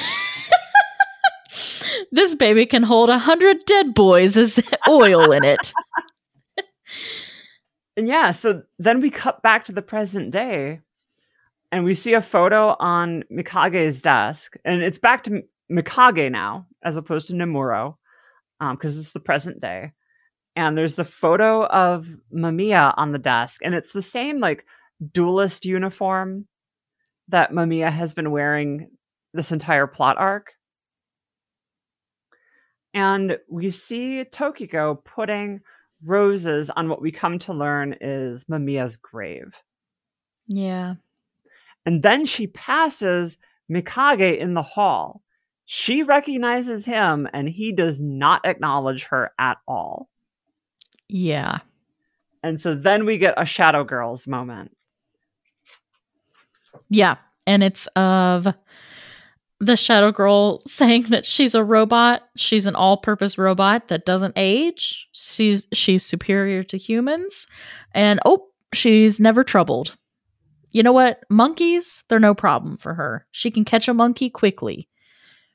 this 2.13 2.35
baby 2.35 2.67
can 2.67 2.83
hold 2.83 3.09
a 3.09 3.19
hundred 3.19 3.65
dead 3.65 3.95
boys 3.95 4.37
as 4.37 4.61
oil 4.89 5.33
in 5.33 5.45
it. 5.45 5.73
And 7.99 8.07
yeah, 8.07 8.31
so 8.31 8.63
then 8.79 9.01
we 9.01 9.11
cut 9.11 9.43
back 9.43 9.65
to 9.65 9.73
the 9.73 9.83
present 9.83 10.31
day 10.31 10.79
and 11.73 11.85
we 11.85 11.97
see 11.97 12.15
a 12.15 12.23
photo 12.23 12.77
on 12.79 13.25
Mikage's 13.29 14.01
desk. 14.01 14.55
And 14.65 14.85
it's 14.85 15.01
back 15.01 15.25
to 15.25 15.43
Mikage 15.69 16.31
now, 16.31 16.69
as 16.85 16.97
opposed 16.97 17.27
to 17.27 17.35
Nemuro, 17.35 17.97
because 18.61 18.95
um, 18.95 19.01
it's 19.01 19.11
the 19.11 19.19
present 19.19 19.61
day. 19.61 19.95
And 20.55 20.79
there's 20.79 20.95
the 20.95 21.05
photo 21.05 21.67
of 21.67 22.07
Mamiya 22.33 22.95
on 22.97 23.11
the 23.11 23.19
desk. 23.19 23.63
And 23.65 23.75
it's 23.75 23.93
the 23.93 24.01
same, 24.01 24.39
like, 24.39 24.65
duelist 25.13 25.65
uniform 25.65 26.47
that 27.27 27.51
Mamiya 27.51 27.91
has 27.91 28.15
been 28.15 28.31
wearing 28.31 28.91
this 29.35 29.51
entire 29.51 29.89
plot 29.89 30.19
arc. 30.19 30.53
And 32.95 33.39
we 33.51 33.73
see 33.73 34.23
Tokiko 34.25 35.05
putting 35.05 35.63
roses 36.05 36.71
on 36.71 36.89
what 36.89 37.03
we 37.03 37.11
come 37.11 37.39
to 37.41 37.53
learn 37.53 37.97
is 38.01 38.45
Mamiya's 38.45 38.97
grave. 38.97 39.55
Yeah. 40.47 40.95
And 41.85 42.03
then 42.03 42.27
she 42.27 42.47
passes 42.47 43.39
Mikage 43.71 44.39
in 44.39 44.55
the 44.55 44.63
hall. 44.63 45.23
She 45.65 46.03
recognizes 46.03 46.85
him 46.85 47.29
and 47.33 47.49
he 47.49 47.73
does 47.73 48.01
not 48.01 48.47
acknowledge 48.47 49.05
her 49.07 49.33
at 49.39 49.59
all. 49.67 50.09
Yeah. 51.09 51.59
And 52.43 52.61
so 52.61 52.75
then 52.75 53.05
we 53.05 53.19
get 53.19 53.35
a 53.37 53.45
Shadow 53.45 53.85
Girls 53.85 54.27
moment. 54.27 54.77
Yeah. 56.89 57.17
And 57.47 57.63
it's 57.63 57.87
of 57.89 58.47
the 59.61 59.77
Shadow 59.77 60.13
Girl 60.13 60.61
saying 60.67 61.05
that 61.11 61.27
she's 61.27 61.55
a 61.55 61.65
robot. 61.65 62.23
She's 62.37 62.67
an 62.67 62.75
all 62.75 62.97
purpose 62.97 63.39
robot 63.39 63.89
that 63.89 64.07
doesn't 64.07 64.35
age. 64.37 65.09
She's 65.13 65.67
she's 65.73 66.05
superior 66.05 66.63
to 66.65 66.79
humans. 66.79 67.47
And 67.93 68.21
oh, 68.25 68.47
she's 68.73 69.19
never 69.21 69.45
troubled. 69.45 69.97
You 70.71 70.83
know 70.83 70.93
what? 70.93 71.25
Monkeys, 71.31 72.05
they're 72.09 72.21
no 72.21 72.35
problem 72.35 72.77
for 72.77 72.95
her. 72.95 73.27
She 73.33 73.51
can 73.51 73.65
catch 73.65 73.89
a 73.89 73.95
monkey 73.95 74.31
quickly. 74.31 74.89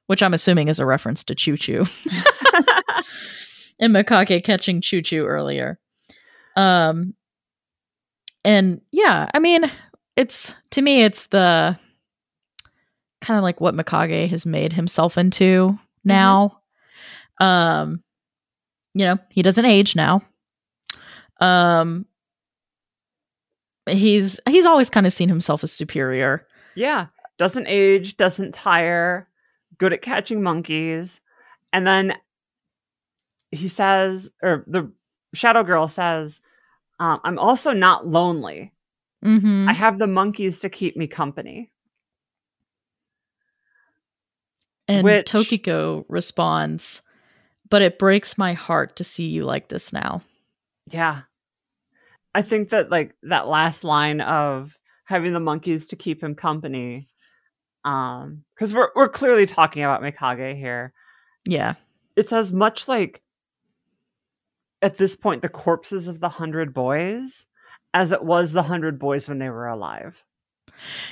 Which 0.08 0.22
I'm 0.22 0.34
assuming 0.34 0.68
is 0.68 0.80
a 0.80 0.86
reference 0.86 1.24
to 1.24 1.36
Chu-Chu. 1.36 1.86
and 3.80 3.96
Mikage 3.96 4.44
catching 4.44 4.82
Chu-Chu 4.82 5.26
earlier. 5.26 5.80
Um 6.58 7.14
and 8.44 8.82
yeah, 8.92 9.30
I 9.34 9.40
mean, 9.40 9.72
it's 10.18 10.54
to 10.72 10.82
me 10.82 11.04
it's 11.04 11.28
the 11.28 11.80
kind 13.24 13.38
of 13.38 13.44
like 13.44 13.60
what 13.60 13.74
Mikage 13.76 14.30
has 14.30 14.46
made 14.46 14.74
himself 14.74 15.18
into 15.18 15.80
now. 16.04 16.60
Um 17.40 18.04
you 18.94 19.06
know, 19.06 19.18
he 19.32 19.42
doesn't 19.42 19.66
age 19.66 19.96
now. 19.96 20.22
Um 21.40 22.06
he's 23.90 24.40
he's 24.48 24.66
always 24.68 24.90
kind 24.90 25.08
of 25.08 25.14
seen 25.14 25.30
himself 25.30 25.64
as 25.64 25.72
superior. 25.72 26.46
yeah. 26.76 27.08
Doesn't 27.40 27.68
age, 27.68 28.16
doesn't 28.16 28.54
tire, 28.54 29.28
good 29.80 29.92
at 29.92 30.04
catching 30.04 30.44
monkeys. 30.44 31.20
And 31.74 31.86
then 31.86 32.14
he 33.50 33.68
says, 33.68 34.30
or 34.44 34.64
the 34.68 34.92
Shadow 35.34 35.64
Girl 35.64 35.88
says, 35.88 36.40
um, 37.00 37.20
I'm 37.24 37.40
also 37.40 37.74
not 37.74 38.06
lonely. 38.08 38.72
Mm-hmm. 39.26 39.68
I 39.68 39.74
have 39.74 39.98
the 39.98 40.08
monkeys 40.08 40.60
to 40.60 40.70
keep 40.70 40.96
me 40.96 41.08
company. 41.08 41.72
And 44.88 45.04
Which- 45.06 45.28
Tokiko 45.32 46.06
responds, 46.10 47.02
but 47.70 47.82
it 47.82 48.00
breaks 48.00 48.38
my 48.38 48.54
heart 48.54 48.96
to 48.98 49.04
see 49.04 49.28
you 49.28 49.46
like 49.46 49.70
this 49.70 49.94
now. 49.94 50.22
Yeah. 50.90 51.22
I 52.36 52.42
think 52.42 52.70
that 52.70 52.90
like 52.90 53.16
that 53.24 53.48
last 53.48 53.84
line 53.84 54.20
of 54.22 54.78
having 55.06 55.34
the 55.34 55.40
monkeys 55.40 55.88
to 55.90 55.96
keep 55.96 56.24
him 56.24 56.36
company 56.36 57.08
um 57.86 58.44
cuz 58.58 58.74
we're 58.74 58.90
we're 58.96 59.10
clearly 59.10 59.46
talking 59.46 59.84
about 59.84 60.02
Mikage 60.02 60.58
here. 60.58 60.94
Yeah. 61.46 61.74
It's 62.16 62.34
as 62.34 62.52
much 62.52 62.88
like 62.88 63.22
at 64.82 64.98
this 64.98 65.16
point 65.16 65.42
the 65.42 65.50
corpses 65.50 66.08
of 66.08 66.20
the 66.20 66.28
100 66.28 66.74
boys 66.74 67.46
as 67.94 68.12
it 68.12 68.24
was 68.24 68.52
the 68.52 68.62
100 68.62 69.00
boys 69.00 69.28
when 69.28 69.40
they 69.40 69.50
were 69.50 69.68
alive. 69.68 70.24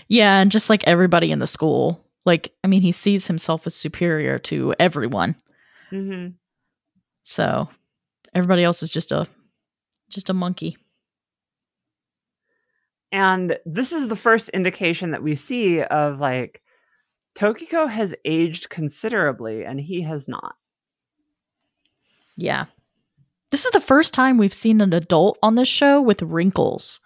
Yeah, 0.07 0.39
and 0.41 0.51
just 0.51 0.69
like 0.69 0.83
everybody 0.87 1.31
in 1.31 1.39
the 1.39 1.47
school. 1.47 2.03
Like 2.25 2.51
I 2.63 2.67
mean 2.67 2.81
he 2.81 2.91
sees 2.91 3.27
himself 3.27 3.65
as 3.65 3.75
superior 3.75 4.39
to 4.39 4.73
everyone. 4.79 5.35
Mhm. 5.91 6.33
So 7.23 7.69
everybody 8.33 8.63
else 8.63 8.83
is 8.83 8.91
just 8.91 9.11
a 9.11 9.27
just 10.09 10.29
a 10.29 10.33
monkey. 10.33 10.77
And 13.11 13.57
this 13.65 13.91
is 13.91 14.07
the 14.07 14.15
first 14.15 14.49
indication 14.49 15.11
that 15.11 15.23
we 15.23 15.35
see 15.35 15.81
of 15.81 16.19
like 16.19 16.61
Tokiko 17.37 17.89
has 17.89 18.15
aged 18.25 18.69
considerably 18.69 19.65
and 19.65 19.79
he 19.79 20.01
has 20.01 20.27
not. 20.27 20.55
Yeah. 22.37 22.65
This 23.51 23.65
is 23.65 23.71
the 23.71 23.81
first 23.81 24.13
time 24.13 24.37
we've 24.37 24.53
seen 24.53 24.79
an 24.79 24.93
adult 24.93 25.37
on 25.43 25.55
this 25.55 25.67
show 25.67 26.01
with 26.01 26.21
wrinkles. 26.21 27.01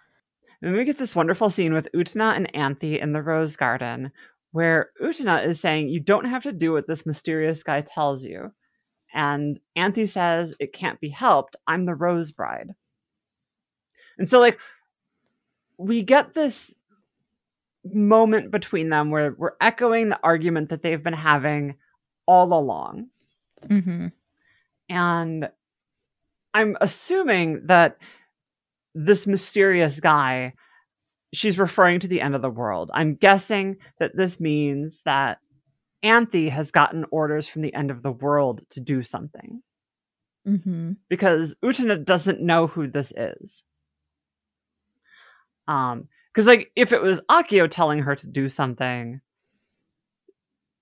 And 0.62 0.74
we 0.76 0.84
get 0.84 0.98
this 0.98 1.16
wonderful 1.16 1.50
scene 1.50 1.72
with 1.72 1.88
Utena 1.92 2.36
and 2.36 2.54
Anthy 2.54 3.00
in 3.00 3.12
the 3.12 3.22
rose 3.22 3.56
garden 3.56 4.12
where 4.52 4.90
Utena 5.02 5.46
is 5.46 5.60
saying, 5.60 5.88
You 5.88 6.00
don't 6.00 6.24
have 6.26 6.42
to 6.44 6.52
do 6.52 6.72
what 6.72 6.86
this 6.86 7.06
mysterious 7.06 7.62
guy 7.62 7.82
tells 7.82 8.24
you. 8.24 8.52
And 9.14 9.58
Anthy 9.74 10.06
says, 10.06 10.54
It 10.60 10.72
can't 10.72 11.00
be 11.00 11.08
helped. 11.08 11.56
I'm 11.66 11.86
the 11.86 11.94
rose 11.94 12.32
bride. 12.32 12.74
And 14.18 14.28
so, 14.28 14.40
like, 14.40 14.58
we 15.78 16.02
get 16.02 16.34
this 16.34 16.74
moment 17.84 18.50
between 18.50 18.88
them 18.88 19.10
where 19.10 19.34
we're 19.36 19.56
echoing 19.60 20.08
the 20.08 20.18
argument 20.22 20.70
that 20.70 20.82
they've 20.82 21.02
been 21.02 21.12
having 21.12 21.76
all 22.26 22.52
along. 22.52 23.08
Mm-hmm. 23.64 24.08
And 24.88 25.48
I'm 26.54 26.76
assuming 26.80 27.66
that 27.66 27.98
this 28.94 29.26
mysterious 29.26 30.00
guy, 30.00 30.54
she's 31.36 31.58
referring 31.58 32.00
to 32.00 32.08
the 32.08 32.20
end 32.20 32.34
of 32.34 32.42
the 32.42 32.50
world. 32.50 32.90
I'm 32.94 33.14
guessing 33.14 33.76
that 33.98 34.16
this 34.16 34.40
means 34.40 35.02
that 35.04 35.38
Anthy 36.02 36.48
has 36.48 36.70
gotten 36.70 37.04
orders 37.10 37.48
from 37.48 37.62
the 37.62 37.74
end 37.74 37.90
of 37.90 38.02
the 38.02 38.12
world 38.12 38.62
to 38.70 38.80
do 38.80 39.02
something 39.02 39.62
Mm-hmm. 40.46 40.92
because 41.08 41.56
Utena 41.64 42.04
doesn't 42.04 42.40
know 42.40 42.68
who 42.68 42.86
this 42.86 43.12
is. 43.16 43.64
Um, 45.66 46.06
because 46.32 46.46
like 46.46 46.70
if 46.76 46.92
it 46.92 47.02
was 47.02 47.20
Akio 47.28 47.68
telling 47.68 48.00
her 48.00 48.14
to 48.14 48.26
do 48.28 48.48
something, 48.48 49.20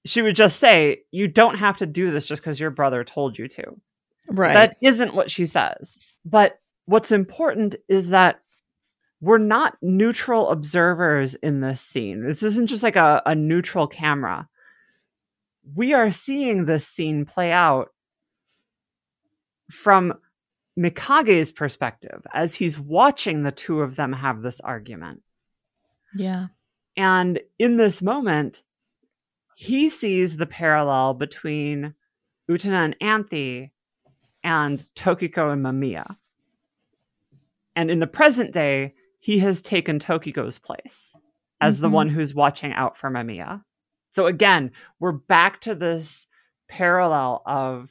she 0.04 0.20
would 0.20 0.36
just 0.36 0.58
say, 0.58 1.04
"You 1.12 1.28
don't 1.28 1.56
have 1.56 1.78
to 1.78 1.86
do 1.86 2.10
this 2.10 2.26
just 2.26 2.42
because 2.42 2.60
your 2.60 2.70
brother 2.70 3.04
told 3.04 3.38
you 3.38 3.48
to." 3.48 3.80
Right. 4.28 4.52
That 4.52 4.76
isn't 4.82 5.14
what 5.14 5.30
she 5.30 5.46
says. 5.46 5.96
But 6.26 6.60
what's 6.84 7.12
important 7.12 7.76
is 7.88 8.10
that 8.10 8.40
we're 9.24 9.38
not 9.38 9.78
neutral 9.80 10.50
observers 10.50 11.34
in 11.36 11.60
this 11.60 11.80
scene. 11.80 12.26
This 12.26 12.42
isn't 12.42 12.66
just 12.66 12.82
like 12.82 12.96
a, 12.96 13.22
a 13.24 13.34
neutral 13.34 13.86
camera. 13.86 14.48
We 15.74 15.94
are 15.94 16.10
seeing 16.10 16.66
this 16.66 16.86
scene 16.86 17.24
play 17.24 17.50
out 17.50 17.88
from 19.70 20.12
Mikage's 20.76 21.52
perspective 21.52 22.22
as 22.34 22.54
he's 22.54 22.78
watching 22.78 23.42
the 23.42 23.50
two 23.50 23.80
of 23.80 23.96
them 23.96 24.12
have 24.12 24.42
this 24.42 24.60
argument. 24.60 25.22
yeah. 26.14 26.48
And 26.96 27.40
in 27.58 27.78
this 27.78 28.02
moment, 28.02 28.62
he 29.56 29.88
sees 29.88 30.36
the 30.36 30.46
parallel 30.46 31.14
between 31.14 31.94
Utena 32.48 32.84
and 32.84 32.96
Anthy 33.00 33.72
and 34.44 34.84
Tokiko 34.94 35.50
and 35.50 35.64
Mamiya. 35.64 36.16
And 37.74 37.90
in 37.90 38.00
the 38.00 38.06
present 38.06 38.52
day, 38.52 38.94
he 39.24 39.38
has 39.38 39.62
taken 39.62 39.98
Tokiko's 39.98 40.58
place 40.58 41.14
as 41.58 41.80
the 41.80 41.88
Mhm. 41.88 41.92
one 41.92 42.08
who's 42.10 42.34
watching 42.34 42.74
out 42.74 42.98
for 42.98 43.08
Mamiya. 43.10 43.64
So 44.10 44.26
again, 44.26 44.70
we're 45.00 45.12
back 45.12 45.62
to 45.62 45.74
this 45.74 46.26
parallel 46.68 47.40
of 47.46 47.88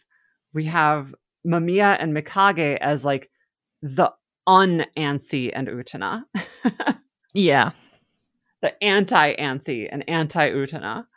we 0.53 0.65
have 0.65 1.15
Mamiya 1.43 1.97
and 1.99 2.13
Mikage 2.15 2.77
as 2.79 3.03
like 3.03 3.31
the 3.81 4.13
un-Anthy 4.45 5.51
and 5.51 5.67
Utena. 5.67 6.23
Yeah. 7.33 7.71
the 8.61 8.81
anti-Anthy 8.83 9.89
and 9.89 10.07
anti-Utena. 10.07 11.07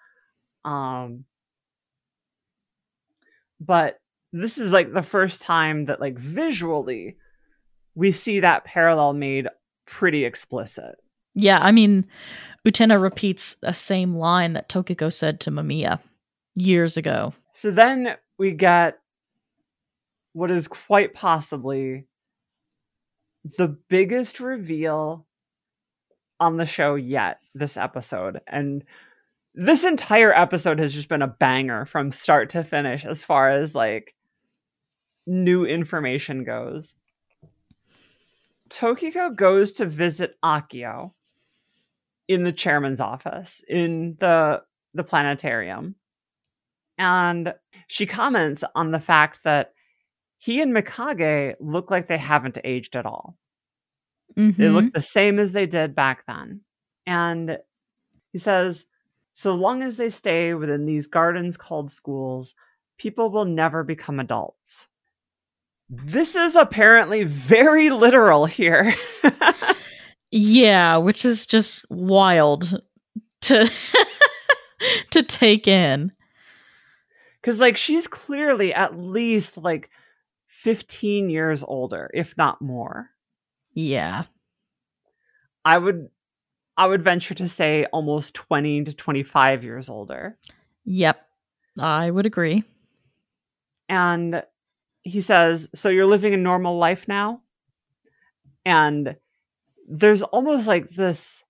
Um, 0.65 1.27
but 3.61 4.01
this 4.33 4.57
is 4.57 4.73
like 4.73 4.93
the 4.95 5.03
first 5.03 5.43
time 5.43 5.85
that 5.87 6.01
like 6.01 6.19
visually 6.19 7.19
we 7.95 8.13
see 8.13 8.41
that 8.41 8.65
parallel 8.65 9.13
made 9.13 9.47
pretty 9.87 10.25
explicit. 10.25 10.97
Yeah. 11.35 11.59
I 11.61 11.73
mean, 11.73 12.07
Utena 12.67 13.01
repeats 13.01 13.57
the 13.57 13.73
same 13.73 14.17
line 14.17 14.55
that 14.55 14.69
Tokiko 14.69 15.13
said 15.13 15.41
to 15.41 15.51
Mamiya 15.51 16.01
years 16.55 16.97
ago. 16.97 17.35
So 17.55 17.71
then 17.71 18.17
we 18.39 18.53
get 18.53 18.99
what 20.33 20.51
is 20.51 20.69
quite 20.69 21.15
possibly 21.15 22.07
the 23.57 23.69
biggest 23.69 24.41
reveal 24.41 25.27
on 26.41 26.57
the 26.57 26.67
show 26.67 26.95
yet 26.95 27.39
this 27.55 27.77
episode. 27.77 28.41
And 28.47 28.85
this 29.55 29.85
entire 29.85 30.35
episode 30.35 30.79
has 30.79 30.93
just 30.93 31.09
been 31.09 31.23
a 31.23 31.27
banger 31.29 31.87
from 31.87 32.13
start 32.13 32.51
to 32.51 32.65
finish 32.65 33.07
as 33.07 33.25
far 33.25 33.51
as 33.51 33.75
like 33.75 34.15
new 35.27 35.65
information 35.65 36.45
goes. 36.45 36.95
Tokiko 38.69 39.35
goes 39.35 39.73
to 39.73 39.87
visit 39.87 40.37
Akio 40.45 41.13
in 42.29 42.43
the 42.43 42.53
chairman's 42.53 43.01
office 43.01 43.63
in 43.69 44.17
the 44.21 44.63
the 44.95 45.05
planetarium. 45.05 45.95
And 46.99 47.55
she 47.89 48.07
comments 48.07 48.65
on 48.75 48.91
the 48.91 48.99
fact 49.01 49.41
that 49.45 49.73
he 50.39 50.61
and 50.63 50.73
Mikage 50.75 51.55
look 51.61 51.91
like 51.91 52.07
they 52.07 52.19
haven't 52.19 52.59
aged 52.65 52.97
at 52.97 53.05
all. 53.07 53.37
They 54.35 54.43
Mhm. 54.43 54.73
look 54.73 54.93
the 54.93 55.01
same 55.01 55.39
as 55.39 55.53
they 55.53 55.67
did 55.67 55.95
back 55.95 56.25
then. 56.27 56.63
And 57.07 57.59
he 58.33 58.39
says, 58.39 58.87
so 59.33 59.55
long 59.55 59.83
as 59.83 59.97
they 59.97 60.09
stay 60.11 60.55
within 60.55 60.87
these 60.87 61.07
gardens 61.07 61.57
called 61.57 61.93
schools, 61.93 62.55
people 62.99 63.31
will 63.31 63.45
never 63.45 63.85
become 63.85 64.19
adults. 64.19 64.89
This 65.89 66.35
is 66.35 66.57
apparently 66.57 67.25
very 67.25 67.91
literal 67.91 68.47
here. 68.47 68.95
Yeah, 70.33 70.97
which 70.97 71.25
is 71.25 71.47
just 71.47 71.85
wild 71.89 72.81
to 73.43 73.71
to 75.11 75.23
take 75.23 75.69
in. 75.69 76.13
Because, 77.41 77.61
like, 77.61 77.77
she's 77.77 78.09
clearly 78.09 78.75
at 78.75 78.99
least 78.99 79.57
like 79.59 79.89
15 80.49 81.31
years 81.31 81.63
older, 81.63 82.11
if 82.13 82.37
not 82.37 82.61
more. 82.61 83.11
Yeah. 83.73 84.25
I 85.65 85.79
would. 85.79 86.09
I 86.77 86.87
would 86.87 87.03
venture 87.05 87.35
to 87.35 87.49
say 87.49 87.87
almost 87.93 88.35
20 88.35 88.85
to 88.85 88.93
25 88.93 89.65
years 89.65 89.89
older. 89.89 90.37
Yep. 90.85 91.25
I 91.81 92.11
would 92.11 92.27
agree. 92.27 92.65
and 93.89 94.43
he 95.07 95.21
says, 95.21 95.69
"So 95.75 95.89
you're 95.89 96.07
living 96.07 96.35
a 96.35 96.39
normal 96.39 96.79
life 96.79 97.07
now?" 97.09 97.43
And 98.65 99.17
there's 99.89 100.23
almost 100.23 100.67
like 100.67 100.91
this 100.91 101.43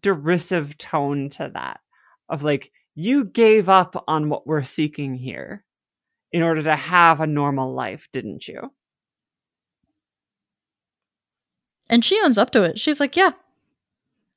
derisive 0.00 0.76
tone 0.78 1.28
to 1.28 1.50
that 1.54 1.80
of 2.28 2.42
like 2.42 2.72
you 2.94 3.24
gave 3.24 3.68
up 3.68 4.04
on 4.08 4.28
what 4.28 4.46
we're 4.46 4.64
seeking 4.64 5.14
here 5.14 5.64
in 6.32 6.42
order 6.42 6.62
to 6.62 6.76
have 6.76 7.20
a 7.20 7.26
normal 7.26 7.72
life, 7.74 8.08
didn't 8.12 8.48
you? 8.48 8.72
And 11.88 12.04
she 12.04 12.20
owns 12.22 12.38
up 12.38 12.50
to 12.50 12.62
it. 12.62 12.78
She's 12.78 13.00
like, 13.00 13.16
"Yeah. 13.16 13.32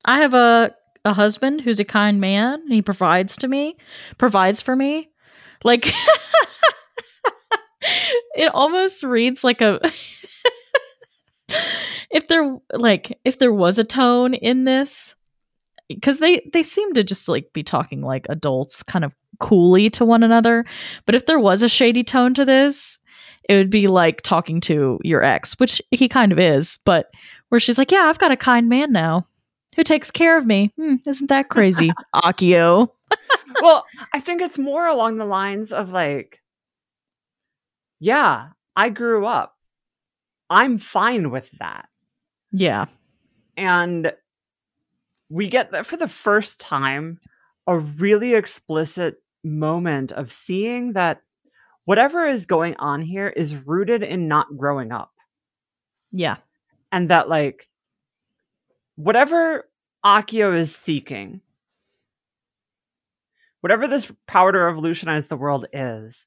I 0.04 0.20
have 0.20 0.34
a 0.34 0.74
a 1.04 1.14
husband 1.14 1.60
who's 1.60 1.78
a 1.80 1.84
kind 1.84 2.20
man 2.20 2.60
and 2.62 2.72
he 2.72 2.82
provides 2.82 3.36
to 3.38 3.48
me, 3.48 3.76
provides 4.18 4.60
for 4.60 4.76
me." 4.76 5.10
Like 5.64 5.92
it 8.36 8.54
almost 8.54 9.02
reads 9.02 9.42
like 9.42 9.60
a 9.60 9.80
if 12.10 12.28
there 12.28 12.56
like 12.72 13.18
if 13.24 13.38
there 13.38 13.52
was 13.52 13.78
a 13.78 13.84
tone 13.84 14.34
in 14.34 14.64
this 14.64 15.16
because 15.88 16.18
they 16.18 16.48
they 16.52 16.62
seem 16.62 16.92
to 16.94 17.04
just 17.04 17.28
like 17.28 17.52
be 17.52 17.62
talking 17.62 18.02
like 18.02 18.26
adults, 18.28 18.82
kind 18.82 19.04
of 19.04 19.14
coolly 19.38 19.90
to 19.90 20.04
one 20.04 20.22
another. 20.22 20.64
But 21.04 21.14
if 21.14 21.26
there 21.26 21.38
was 21.38 21.62
a 21.62 21.68
shady 21.68 22.02
tone 22.02 22.34
to 22.34 22.44
this, 22.44 22.98
it 23.48 23.56
would 23.56 23.70
be 23.70 23.86
like 23.86 24.22
talking 24.22 24.60
to 24.62 24.98
your 25.02 25.22
ex, 25.22 25.58
which 25.58 25.80
he 25.90 26.08
kind 26.08 26.32
of 26.32 26.38
is, 26.38 26.78
but 26.84 27.10
where 27.48 27.60
she's 27.60 27.78
like, 27.78 27.92
"Yeah, 27.92 28.04
I've 28.06 28.18
got 28.18 28.32
a 28.32 28.36
kind 28.36 28.68
man 28.68 28.92
now 28.92 29.26
who 29.76 29.82
takes 29.82 30.10
care 30.10 30.36
of 30.36 30.46
me." 30.46 30.72
Hmm, 30.76 30.96
isn't 31.06 31.28
that 31.28 31.48
crazy, 31.48 31.92
Akio? 32.14 32.90
well, 33.62 33.84
I 34.12 34.20
think 34.20 34.42
it's 34.42 34.58
more 34.58 34.86
along 34.86 35.18
the 35.18 35.24
lines 35.24 35.72
of 35.72 35.90
like, 35.92 36.40
yeah, 37.98 38.48
I 38.74 38.88
grew 38.90 39.26
up. 39.26 39.54
I'm 40.50 40.78
fine 40.78 41.30
with 41.30 41.50
that. 41.58 41.88
Yeah. 42.52 42.86
And 43.56 44.12
we 45.28 45.48
get 45.48 45.72
that 45.72 45.86
for 45.86 45.96
the 45.96 46.08
first 46.08 46.60
time 46.60 47.18
a 47.66 47.78
really 47.78 48.34
explicit 48.34 49.16
moment 49.42 50.12
of 50.12 50.32
seeing 50.32 50.92
that 50.92 51.20
whatever 51.84 52.24
is 52.26 52.46
going 52.46 52.76
on 52.76 53.02
here 53.02 53.28
is 53.28 53.56
rooted 53.56 54.02
in 54.02 54.28
not 54.28 54.56
growing 54.56 54.92
up. 54.92 55.12
Yeah. 56.12 56.36
And 56.92 57.10
that, 57.10 57.28
like, 57.28 57.68
whatever 58.94 59.68
Akio 60.04 60.56
is 60.58 60.74
seeking, 60.74 61.40
whatever 63.60 63.88
this 63.88 64.10
power 64.26 64.52
to 64.52 64.58
revolutionize 64.58 65.26
the 65.26 65.36
world 65.36 65.66
is, 65.72 66.26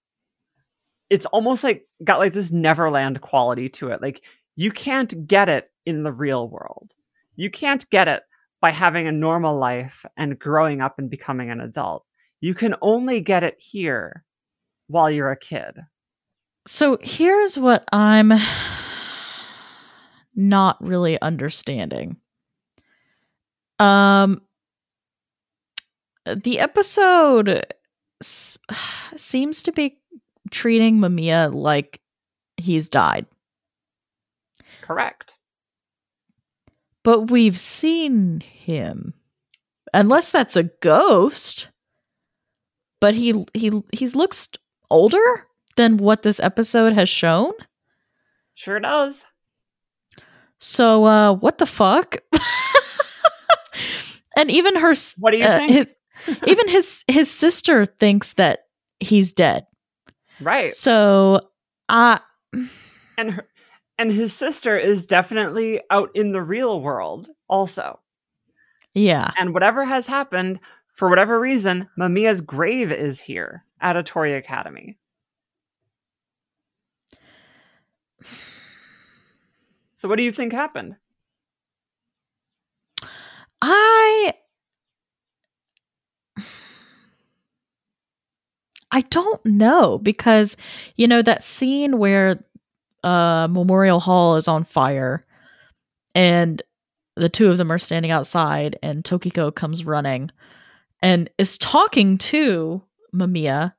it's 1.09 1.25
almost 1.27 1.63
like 1.63 1.87
got 2.03 2.19
like 2.19 2.33
this 2.33 2.51
Neverland 2.51 3.21
quality 3.21 3.69
to 3.69 3.89
it. 3.89 4.01
Like, 4.01 4.23
you 4.55 4.71
can't 4.71 5.27
get 5.27 5.49
it 5.49 5.71
in 5.85 6.03
the 6.03 6.11
real 6.11 6.47
world. 6.47 6.93
You 7.35 7.49
can't 7.49 7.89
get 7.89 8.07
it 8.07 8.23
by 8.61 8.71
having 8.71 9.07
a 9.07 9.11
normal 9.11 9.57
life 9.57 10.05
and 10.17 10.37
growing 10.37 10.81
up 10.81 10.99
and 10.99 11.09
becoming 11.09 11.49
an 11.49 11.61
adult. 11.61 12.05
You 12.41 12.53
can 12.53 12.75
only 12.81 13.21
get 13.21 13.43
it 13.43 13.55
here 13.57 14.23
while 14.87 15.09
you're 15.09 15.31
a 15.31 15.37
kid. 15.37 15.79
So 16.67 16.97
here's 17.01 17.57
what 17.57 17.85
I'm 17.91 18.33
not 20.35 20.77
really 20.81 21.21
understanding. 21.21 22.17
Um 23.79 24.41
the 26.25 26.59
episode 26.59 27.65
s- 28.21 28.57
seems 29.15 29.63
to 29.63 29.71
be 29.71 29.98
treating 30.51 30.97
Mamiya 30.99 31.53
like 31.53 31.99
he's 32.57 32.89
died. 32.89 33.25
Correct. 34.81 35.33
But 37.03 37.31
we've 37.31 37.57
seen 37.57 38.41
him. 38.41 39.13
Unless 39.93 40.31
that's 40.31 40.55
a 40.55 40.63
ghost. 40.63 41.69
But 43.01 43.13
he 43.15 43.45
he 43.53 43.71
he's 43.93 44.15
looks 44.15 44.49
older 44.89 45.47
than 45.77 45.97
what 45.97 46.21
this 46.23 46.39
episode 46.39 46.93
has 46.93 47.07
shown. 47.07 47.53
Sure 48.55 48.79
does. 48.79 49.15
So 50.57 51.05
uh 51.05 51.33
what 51.35 51.57
the 51.59 51.65
fuck? 51.65 52.17
and 54.37 54.51
even 54.51 54.75
her 54.75 54.93
What 55.19 55.31
do 55.31 55.37
you 55.37 55.45
uh, 55.45 55.57
think? 55.57 55.71
his- 55.71 55.87
even 56.45 56.67
his 56.67 57.05
his 57.07 57.31
sister 57.31 57.85
thinks 57.85 58.33
that 58.33 58.65
he's 58.99 59.31
dead. 59.31 59.65
Right. 60.41 60.73
So 60.73 61.49
uh 61.89 62.19
And 63.17 63.31
her, 63.33 63.47
and 63.97 64.11
his 64.11 64.33
sister 64.33 64.77
is 64.77 65.05
definitely 65.05 65.81
out 65.91 66.09
in 66.15 66.31
the 66.31 66.41
real 66.41 66.81
world 66.81 67.29
also. 67.47 67.99
yeah. 68.93 69.31
And 69.37 69.53
whatever 69.53 69.85
has 69.85 70.07
happened, 70.07 70.59
for 70.95 71.09
whatever 71.09 71.39
reason, 71.39 71.87
Mamiya's 71.97 72.41
grave 72.41 72.91
is 72.91 73.19
here 73.19 73.65
at 73.81 73.95
Otori 73.95 74.37
Academy. 74.37 74.97
So 79.93 80.07
what 80.09 80.15
do 80.17 80.23
you 80.23 80.31
think 80.31 80.53
happened? 80.53 80.95
I 83.61 84.33
I 88.91 89.01
don't 89.01 89.43
know 89.45 89.97
because 89.99 90.57
you 90.95 91.07
know 91.07 91.21
that 91.21 91.43
scene 91.43 91.97
where 91.97 92.43
uh 93.03 93.47
Memorial 93.49 93.99
Hall 93.99 94.35
is 94.35 94.47
on 94.47 94.63
fire 94.63 95.21
and 96.15 96.61
the 97.15 97.29
two 97.29 97.49
of 97.49 97.57
them 97.57 97.71
are 97.71 97.79
standing 97.79 98.11
outside 98.11 98.79
and 98.81 99.03
Tokiko 99.03 99.53
comes 99.53 99.85
running 99.85 100.31
and 101.01 101.29
is 101.37 101.57
talking 101.57 102.17
to 102.17 102.81
Mamiya. 103.13 103.73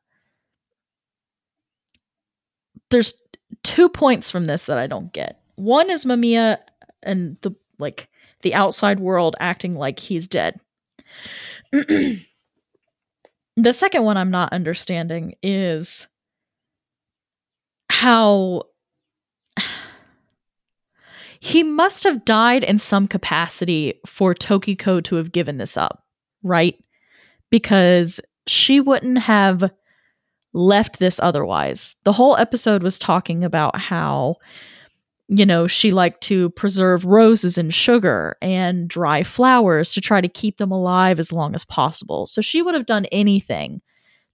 There's 2.91 3.15
two 3.63 3.89
points 3.89 4.31
from 4.31 4.45
this 4.45 4.65
that 4.65 4.79
I 4.79 4.87
don't 4.87 5.13
get. 5.13 5.41
One 5.57 5.91
is 5.91 6.05
Mamiya 6.05 6.59
and 7.03 7.37
the 7.43 7.55
like 7.79 8.09
the 8.43 8.55
outside 8.55 9.01
world 9.01 9.37
acting 9.41 9.75
like 9.75 9.99
he's 9.99 10.29
dead. 10.29 10.61
the 13.57 13.73
second 13.73 14.05
one 14.05 14.17
I'm 14.17 14.31
not 14.31 14.53
understanding 14.53 15.35
is 15.43 16.07
how 17.91 18.65
he 21.41 21.63
must 21.63 22.05
have 22.05 22.25
died 22.25 22.63
in 22.63 22.79
some 22.79 23.09
capacity 23.09 24.01
for 24.07 24.35
Tokiko 24.35 25.03
to 25.05 25.17
have 25.17 25.33
given 25.33 25.59
this 25.59 25.77
up, 25.77 26.05
right? 26.43 26.77
Because 27.51 28.21
she 28.47 28.79
wouldn't 28.81 29.19
have 29.19 29.71
left 30.53 30.99
this 30.99 31.19
otherwise. 31.21 31.97
The 32.05 32.13
whole 32.13 32.37
episode 32.37 32.83
was 32.83 32.99
talking 32.99 33.43
about 33.45 33.79
how 33.79 34.37
you 35.33 35.47
know, 35.47 35.69
she 35.69 35.93
liked 35.93 36.23
to 36.23 36.51
preserve 36.51 37.05
roses 37.05 37.57
in 37.57 37.71
sugar 37.71 38.37
and 38.43 38.89
dry 38.89 39.23
flowers 39.23 39.93
to 39.95 40.01
try 40.01 40.21
to 40.21 40.27
keep 40.27 40.57
them 40.57 40.73
alive 40.73 41.21
as 41.21 41.33
long 41.33 41.55
as 41.55 41.65
possible. 41.65 42.27
So 42.27 42.41
she 42.43 42.63
would 42.63 42.75
have 42.75 42.85
done 42.87 43.05
anything 43.13 43.81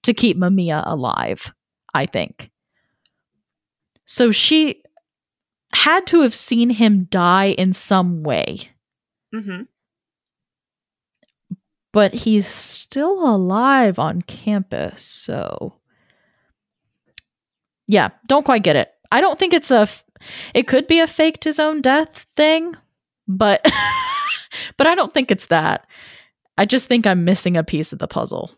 to 0.04 0.14
keep 0.14 0.38
Mamiya 0.38 0.82
alive, 0.86 1.52
I 1.92 2.06
think. 2.06 2.50
So 4.06 4.30
she 4.30 4.82
had 5.74 6.06
to 6.06 6.22
have 6.22 6.34
seen 6.34 6.70
him 6.70 7.04
die 7.10 7.48
in 7.58 7.74
some 7.74 8.22
way, 8.22 8.70
Mm-hmm. 9.34 9.62
but 11.92 12.14
he's 12.14 12.46
still 12.46 13.28
alive 13.34 13.98
on 13.98 14.22
campus. 14.22 15.04
So, 15.04 15.74
yeah, 17.86 18.10
don't 18.26 18.44
quite 18.44 18.62
get 18.62 18.76
it. 18.76 18.90
I 19.12 19.20
don't 19.20 19.38
think 19.38 19.52
it's 19.52 19.70
a. 19.70 19.80
F- 19.80 20.04
it 20.54 20.66
could 20.66 20.86
be 20.86 21.00
a 21.00 21.06
faked 21.06 21.44
his 21.44 21.58
own 21.58 21.80
death 21.80 22.26
thing, 22.36 22.74
but 23.26 23.64
but 24.76 24.86
I 24.86 24.94
don't 24.94 25.12
think 25.12 25.30
it's 25.30 25.46
that. 25.46 25.86
I 26.58 26.64
just 26.64 26.88
think 26.88 27.06
I'm 27.06 27.24
missing 27.24 27.56
a 27.56 27.64
piece 27.64 27.92
of 27.92 27.98
the 27.98 28.08
puzzle. 28.08 28.52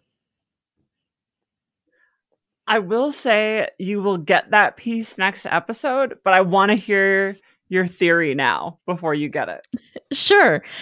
I 2.66 2.80
will 2.80 3.12
say 3.12 3.68
you 3.78 4.02
will 4.02 4.18
get 4.18 4.50
that 4.50 4.76
piece 4.76 5.16
next 5.16 5.46
episode, 5.46 6.18
but 6.22 6.34
I 6.34 6.42
want 6.42 6.70
to 6.70 6.76
hear 6.76 7.38
your 7.68 7.86
theory 7.86 8.34
now 8.34 8.78
before 8.86 9.14
you 9.14 9.28
get 9.28 9.48
it. 9.48 9.66
Sure. 10.12 10.62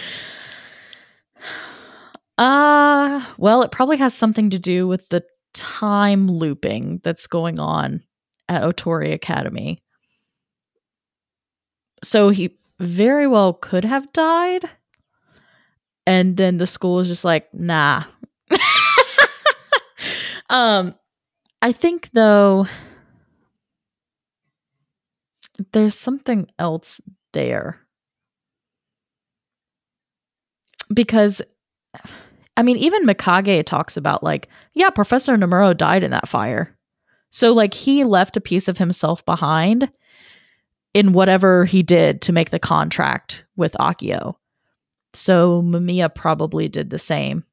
Uh, 2.39 3.25
well, 3.39 3.63
it 3.63 3.71
probably 3.71 3.97
has 3.97 4.13
something 4.13 4.51
to 4.51 4.59
do 4.59 4.87
with 4.87 5.09
the 5.09 5.23
time 5.55 6.29
looping 6.29 7.01
that's 7.03 7.25
going 7.25 7.59
on 7.59 8.03
at 8.47 8.61
Otori 8.61 9.11
Academy. 9.11 9.81
So 12.03 12.29
he 12.29 12.57
very 12.79 13.27
well 13.27 13.53
could 13.53 13.85
have 13.85 14.11
died. 14.13 14.63
And 16.05 16.37
then 16.37 16.57
the 16.57 16.67
school 16.67 16.99
is 16.99 17.07
just 17.07 17.25
like, 17.25 17.53
nah. 17.53 18.03
um, 20.49 20.95
I 21.61 21.71
think 21.71 22.09
though 22.13 22.67
there's 25.73 25.95
something 25.95 26.47
else 26.59 27.01
there. 27.33 27.79
Because 30.93 31.41
I 32.55 32.63
mean, 32.63 32.77
even 32.77 33.05
Mikage 33.05 33.65
talks 33.65 33.97
about 33.97 34.23
like, 34.23 34.47
yeah, 34.73 34.89
Professor 34.89 35.37
Nemuro 35.37 35.75
died 35.75 36.03
in 36.03 36.11
that 36.11 36.27
fire. 36.27 36.75
So 37.29 37.53
like 37.53 37.73
he 37.73 38.03
left 38.03 38.37
a 38.37 38.41
piece 38.41 38.67
of 38.67 38.77
himself 38.77 39.25
behind 39.25 39.91
in 40.97 41.13
whatever 41.13 41.65
he 41.65 41.83
did 41.83 42.21
to 42.23 42.31
make 42.31 42.49
the 42.49 42.59
contract 42.59 43.45
with 43.55 43.75
Akio. 43.79 44.35
So 45.13 45.61
Mamiya 45.61 46.13
probably 46.13 46.67
did 46.67 46.89
the 46.89 46.97
same 46.97 47.43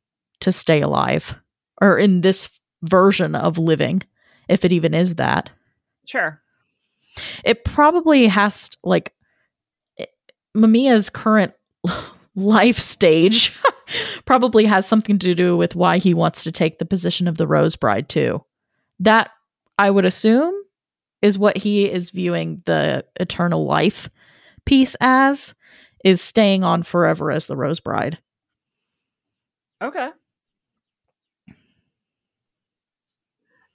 to 0.40 0.52
stay 0.52 0.80
alive 0.80 1.34
or 1.80 1.98
in 1.98 2.20
this 2.20 2.48
version 2.82 3.34
of 3.34 3.58
living, 3.58 4.02
if 4.48 4.64
it 4.64 4.72
even 4.72 4.94
is 4.94 5.16
that. 5.16 5.50
Sure. 6.06 6.40
It 7.44 7.64
probably 7.64 8.26
has 8.26 8.70
like 8.82 9.12
it- 9.96 10.10
Mamiya's 10.56 11.10
current 11.10 11.52
life 12.34 12.78
stage 12.78 13.54
Probably 14.24 14.64
has 14.64 14.86
something 14.86 15.18
to 15.18 15.34
do 15.34 15.56
with 15.56 15.74
why 15.74 15.98
he 15.98 16.14
wants 16.14 16.44
to 16.44 16.52
take 16.52 16.78
the 16.78 16.86
position 16.86 17.28
of 17.28 17.36
the 17.36 17.46
Rose 17.46 17.76
Bride, 17.76 18.08
too. 18.08 18.42
That, 19.00 19.30
I 19.78 19.90
would 19.90 20.04
assume, 20.04 20.54
is 21.24 21.38
what 21.38 21.56
he 21.56 21.90
is 21.90 22.10
viewing 22.10 22.60
the 22.66 23.02
eternal 23.18 23.64
life 23.64 24.10
piece 24.66 24.94
as, 25.01 25.55
is 26.05 26.20
staying 26.20 26.62
on 26.62 26.82
forever 26.82 27.30
as 27.30 27.46
the 27.46 27.56
Rose 27.56 27.80
Bride. 27.80 28.18
Okay. 29.82 30.10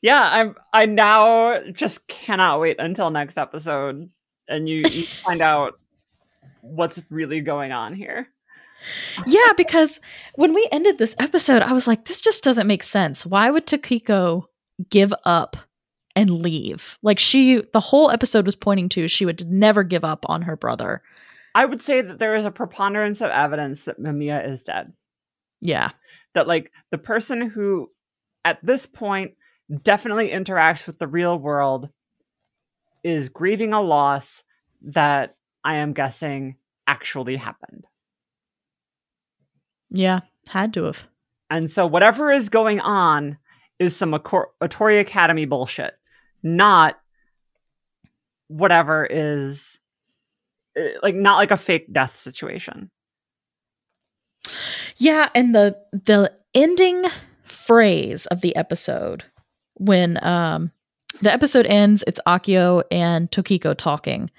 Yeah, 0.03 0.21
I'm 0.21 0.55
I 0.71 0.85
now 0.85 1.59
just 1.71 2.07
cannot 2.07 2.61
wait 2.61 2.75
until 2.77 3.09
next 3.09 3.39
episode 3.39 4.11
and 4.47 4.69
you, 4.69 4.83
you 4.87 5.05
find 5.25 5.41
out 5.41 5.79
what's 6.61 7.01
really 7.09 7.41
going 7.41 7.71
on 7.71 7.95
here. 7.95 8.27
Yeah, 9.25 9.53
because 9.57 9.99
when 10.35 10.53
we 10.53 10.67
ended 10.71 10.99
this 10.99 11.15
episode, 11.17 11.63
I 11.63 11.73
was 11.73 11.87
like, 11.87 12.05
this 12.05 12.21
just 12.21 12.43
doesn't 12.43 12.67
make 12.67 12.83
sense. 12.83 13.25
Why 13.25 13.49
would 13.49 13.65
Tokiko 13.65 14.45
give 14.91 15.11
up 15.25 15.57
and 16.19 16.41
leave? 16.41 16.97
Like 17.01 17.19
she 17.19 17.61
the 17.73 17.79
whole 17.79 18.11
episode 18.11 18.45
was 18.45 18.55
pointing 18.55 18.89
to 18.89 19.07
she 19.07 19.25
would 19.25 19.49
never 19.49 19.83
give 19.83 20.03
up 20.03 20.25
on 20.27 20.41
her 20.43 20.55
brother. 20.55 21.01
I 21.55 21.65
would 21.65 21.81
say 21.81 22.01
that 22.01 22.19
there 22.19 22.35
is 22.35 22.45
a 22.45 22.51
preponderance 22.51 23.21
of 23.21 23.31
evidence 23.31 23.83
that 23.83 23.99
Mamiya 23.99 24.51
is 24.51 24.63
dead. 24.63 24.93
Yeah. 25.61 25.91
That 26.35 26.47
like 26.47 26.71
the 26.91 26.97
person 26.97 27.41
who 27.49 27.89
at 28.45 28.59
this 28.63 28.85
point 28.85 29.31
definitely 29.83 30.29
interacts 30.29 30.87
with 30.87 30.99
the 30.99 31.07
real 31.07 31.37
world 31.37 31.89
is 33.03 33.29
grieving 33.29 33.73
a 33.73 33.81
loss 33.81 34.43
that 34.81 35.35
I 35.63 35.77
am 35.77 35.93
guessing 35.93 36.57
actually 36.87 37.37
happened. 37.37 37.85
Yeah, 39.89 40.21
had 40.49 40.73
to 40.73 40.83
have. 40.83 41.07
And 41.49 41.69
so 41.69 41.87
whatever 41.87 42.31
is 42.31 42.49
going 42.49 42.79
on 42.79 43.37
is 43.79 43.95
some 43.95 44.11
Otori 44.11 44.99
Academy 44.99 45.45
bullshit, 45.45 45.98
not 46.43 46.99
whatever 48.47 49.07
is 49.09 49.77
eh, 50.77 50.93
like 51.01 51.15
not 51.15 51.37
like 51.37 51.51
a 51.51 51.57
fake 51.57 51.91
death 51.91 52.15
situation. 52.15 52.89
Yeah, 54.97 55.29
and 55.33 55.53
the 55.55 55.77
the 55.91 56.33
ending 56.53 57.03
phrase 57.43 58.25
of 58.27 58.41
the 58.41 58.55
episode 58.55 59.23
when 59.75 60.23
um 60.23 60.71
the 61.21 61.31
episode 61.33 61.65
ends, 61.65 62.03
it's 62.07 62.19
Akio 62.27 62.83
and 62.91 63.29
Tokiko 63.31 63.75
talking. 63.75 64.29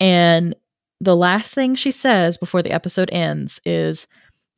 And 0.00 0.54
the 1.00 1.16
last 1.16 1.54
thing 1.54 1.74
she 1.74 1.90
says 1.90 2.36
before 2.36 2.62
the 2.62 2.72
episode 2.72 3.10
ends 3.12 3.60
is 3.64 4.06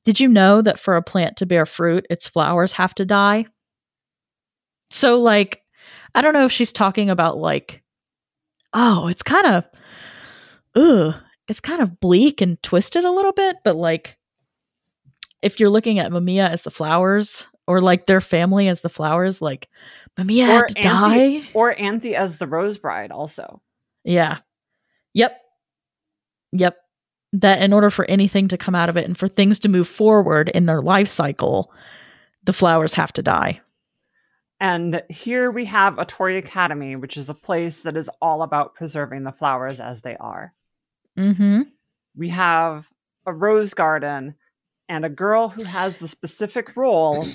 Did 0.05 0.21
you 0.21 0.29
know 0.29 0.63
that 0.63 0.79
for 0.79 0.97
a 0.97 1.03
plant 1.03 1.37
to 1.39 1.47
bear 1.47 1.67
fruit, 1.67 2.07
its 2.11 2.29
flowers 2.29 2.75
have 2.75 2.95
to 2.97 3.05
die? 3.05 3.47
So, 4.91 5.19
like, 5.19 5.64
I 6.15 6.23
don't 6.23 6.35
know 6.35 6.45
if 6.45 6.53
she's 6.53 6.73
talking 6.73 7.11
about, 7.11 7.39
like, 7.39 7.83
oh, 8.73 9.09
it's 9.09 9.23
kind 9.23 9.47
of, 9.47 9.65
ugh, 10.75 11.15
it's 11.49 11.61
kind 11.61 11.83
of 11.83 12.01
bleak 12.01 12.41
and 12.41 12.63
twisted 12.63 13.05
a 13.05 13.11
little 13.11 13.33
bit, 13.33 13.57
but 13.65 13.77
like, 13.77 14.17
if 15.43 15.61
you're 15.61 15.71
looking 15.71 15.99
at 15.99 16.11
Mamiya 16.11 16.49
as 16.49 16.63
the 16.63 16.71
flowers 16.71 17.47
or 17.67 17.81
like 17.81 18.07
their 18.07 18.21
family 18.21 18.69
as 18.69 18.81
the 18.81 18.89
flowers, 18.89 19.43
like, 19.43 19.69
Mamiya 20.19 20.47
had 20.47 20.69
to 20.69 20.89
Anthy, 20.89 21.41
die. 21.41 21.49
Or 21.55 21.79
Anthy 21.79 22.15
as 22.15 22.37
the 22.39 22.47
Rose 22.47 22.79
Bride, 22.79 23.11
also. 23.11 23.61
Yeah. 24.05 24.39
Yep. 25.13 25.37
Yep. 26.53 26.77
That 27.33 27.63
in 27.63 27.73
order 27.73 27.91
for 27.91 28.05
anything 28.05 28.49
to 28.49 28.57
come 28.57 28.77
out 28.77 28.89
of 28.89 28.97
it 28.97 29.05
and 29.07 29.19
for 29.19 29.27
things 29.27 29.59
to 29.61 29.69
move 29.69 29.89
forward 29.89 30.51
in 30.51 30.67
their 30.67 30.81
life 30.81 31.09
cycle, 31.09 31.73
the 32.45 32.53
flowers 32.53 32.95
have 32.95 33.13
to 33.15 33.23
die. 33.23 33.61
And 34.65 35.03
here 35.11 35.51
we 35.51 35.67
have 35.67 35.97
Otori 35.97 36.39
Academy, 36.39 36.97
which 36.97 37.19
is 37.19 37.29
a 37.29 37.35
place 37.35 37.77
that 37.79 37.99
is 37.99 38.09
all 38.23 38.41
about 38.41 38.75
preserving 38.75 39.25
the 39.25 39.31
flowers 39.31 39.79
as 39.79 40.01
they 40.01 40.17
are. 40.17 40.55
Mm-hmm. 41.19 41.65
We 42.17 42.31
have 42.31 42.89
a 43.27 43.33
rose 43.35 43.75
garden 43.75 44.37
and 44.89 45.05
a 45.05 45.11
girl 45.11 45.51
who 45.51 45.65
has 45.65 45.99
the 45.99 46.09
specific 46.09 46.79
role 46.79 47.27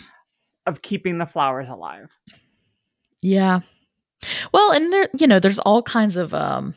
of 0.65 0.81
keeping 0.81 1.19
the 1.19 1.27
flowers 1.27 1.69
alive. 1.69 2.09
Yeah. 3.21 3.59
Well, 4.51 4.71
and 4.71 4.91
there, 4.91 5.09
you 5.15 5.27
know, 5.27 5.39
there's 5.39 5.59
all 5.59 5.83
kinds 5.83 6.17
of 6.17 6.33
um 6.33 6.73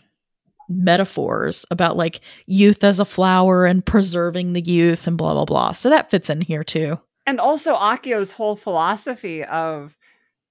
metaphors 0.68 1.64
about 1.70 1.96
like 1.96 2.20
youth 2.44 2.84
as 2.84 3.00
a 3.00 3.06
flower 3.06 3.64
and 3.64 3.86
preserving 3.86 4.52
the 4.52 4.60
youth 4.60 5.06
and 5.06 5.16
blah 5.16 5.32
blah 5.32 5.46
blah. 5.46 5.72
So 5.72 5.88
that 5.88 6.10
fits 6.10 6.28
in 6.28 6.42
here 6.42 6.62
too. 6.62 7.00
And 7.26 7.40
also 7.40 7.74
Akio's 7.74 8.32
whole 8.32 8.54
philosophy 8.54 9.44
of 9.44 9.96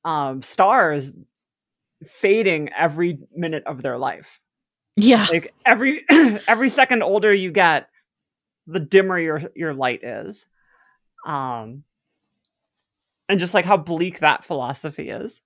um 0.03 0.41
stars 0.41 1.11
fading 2.07 2.69
every 2.78 3.19
minute 3.36 3.64
of 3.65 3.82
their 3.82 3.98
life. 3.98 4.40
Yeah. 4.95 5.28
Like 5.30 5.53
every 5.65 6.06
every 6.48 6.69
second 6.69 7.03
older 7.03 7.34
you 7.34 7.52
get, 7.52 7.90
the 8.68 8.80
dimmer 8.80 9.19
your 9.19 9.41
your 9.56 9.73
light 9.73 10.03
is. 10.03 10.45
Um 11.26 11.84
and 13.30 13.40
just 13.40 13.53
like 13.53 13.65
how 13.65 13.78
bleak 13.78 14.19
that 14.19 14.44
philosophy 14.44 15.10
is 15.10 15.40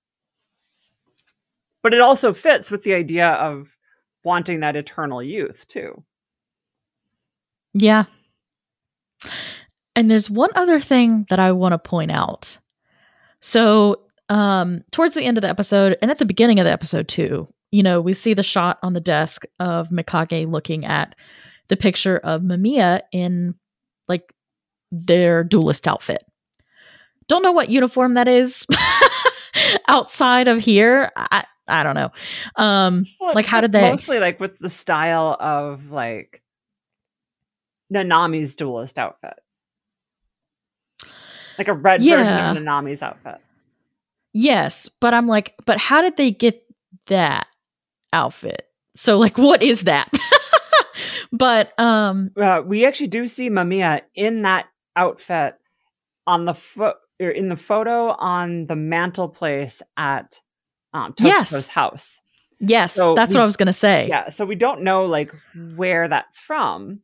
but 1.86 1.94
it 1.94 2.00
also 2.00 2.34
fits 2.34 2.68
with 2.68 2.82
the 2.82 2.94
idea 2.94 3.28
of 3.28 3.68
wanting 4.24 4.58
that 4.58 4.74
eternal 4.74 5.22
youth 5.22 5.68
too. 5.68 6.02
Yeah. 7.74 8.06
And 9.94 10.10
there's 10.10 10.28
one 10.28 10.50
other 10.56 10.80
thing 10.80 11.26
that 11.30 11.38
I 11.38 11.52
want 11.52 11.74
to 11.74 11.78
point 11.78 12.10
out. 12.10 12.58
So, 13.38 14.00
um, 14.28 14.82
towards 14.90 15.14
the 15.14 15.22
end 15.22 15.38
of 15.38 15.42
the 15.42 15.48
episode 15.48 15.96
and 16.02 16.10
at 16.10 16.18
the 16.18 16.24
beginning 16.24 16.58
of 16.58 16.64
the 16.64 16.72
episode 16.72 17.08
too, 17.08 17.48
you 17.70 17.82
know, 17.82 18.00
we 18.00 18.14
see 18.14 18.34
the 18.34 18.42
shot 18.42 18.78
on 18.82 18.92
the 18.92 19.00
desk 19.00 19.44
of 19.60 19.90
Mikage 19.90 20.50
looking 20.50 20.84
at 20.84 21.14
the 21.68 21.76
picture 21.76 22.18
of 22.18 22.42
Mamiya 22.42 23.02
in 23.12 23.54
like 24.08 24.32
their 24.90 25.44
duelist 25.44 25.86
outfit. 25.88 26.22
Don't 27.28 27.42
know 27.42 27.52
what 27.52 27.70
uniform 27.70 28.14
that 28.14 28.28
is 28.28 28.66
outside 29.88 30.48
of 30.48 30.58
here. 30.58 31.10
I, 31.16 31.44
I 31.68 31.82
don't 31.82 31.96
know. 31.96 32.12
Um, 32.54 33.06
well, 33.20 33.34
like 33.34 33.46
how 33.46 33.60
did 33.60 33.72
they 33.72 33.90
mostly 33.90 34.20
like 34.20 34.38
with 34.38 34.58
the 34.58 34.70
style 34.70 35.36
of 35.40 35.90
like 35.90 36.42
Nanami's 37.92 38.54
duelist 38.54 38.98
outfit, 38.98 39.34
like 41.58 41.68
a 41.68 41.72
red 41.72 42.02
yeah. 42.02 42.16
version 42.16 42.56
of 42.56 42.62
Nanami's 42.62 43.02
outfit. 43.02 43.40
Yes, 44.38 44.90
but 45.00 45.14
I'm 45.14 45.26
like, 45.26 45.54
but 45.64 45.78
how 45.78 46.02
did 46.02 46.18
they 46.18 46.30
get 46.30 46.62
that 47.06 47.46
outfit? 48.12 48.68
So 48.94 49.16
like, 49.16 49.38
what 49.38 49.62
is 49.62 49.84
that? 49.84 50.12
but 51.32 51.72
um, 51.80 52.32
uh, 52.36 52.60
we 52.62 52.84
actually 52.84 53.06
do 53.06 53.28
see 53.28 53.48
Mamiya 53.48 54.02
in 54.14 54.42
that 54.42 54.66
outfit 54.94 55.54
on 56.26 56.44
the 56.44 56.52
foot 56.52 56.96
or 57.18 57.30
in 57.30 57.48
the 57.48 57.56
photo 57.56 58.10
on 58.10 58.66
the 58.66 58.76
mantelpiece 58.76 59.80
at 59.96 60.38
um, 60.92 61.14
yes. 61.18 61.66
house. 61.68 62.20
Yes, 62.60 62.92
so 62.92 63.14
that's 63.14 63.32
we, 63.32 63.38
what 63.38 63.42
I 63.42 63.46
was 63.46 63.56
going 63.56 63.66
to 63.68 63.72
say. 63.72 64.06
Yeah, 64.06 64.28
so 64.28 64.44
we 64.44 64.54
don't 64.54 64.82
know 64.82 65.06
like 65.06 65.32
where 65.76 66.08
that's 66.08 66.38
from. 66.38 67.00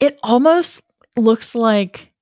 It 0.00 0.18
almost 0.22 0.80
looks 1.18 1.54
like 1.54 2.14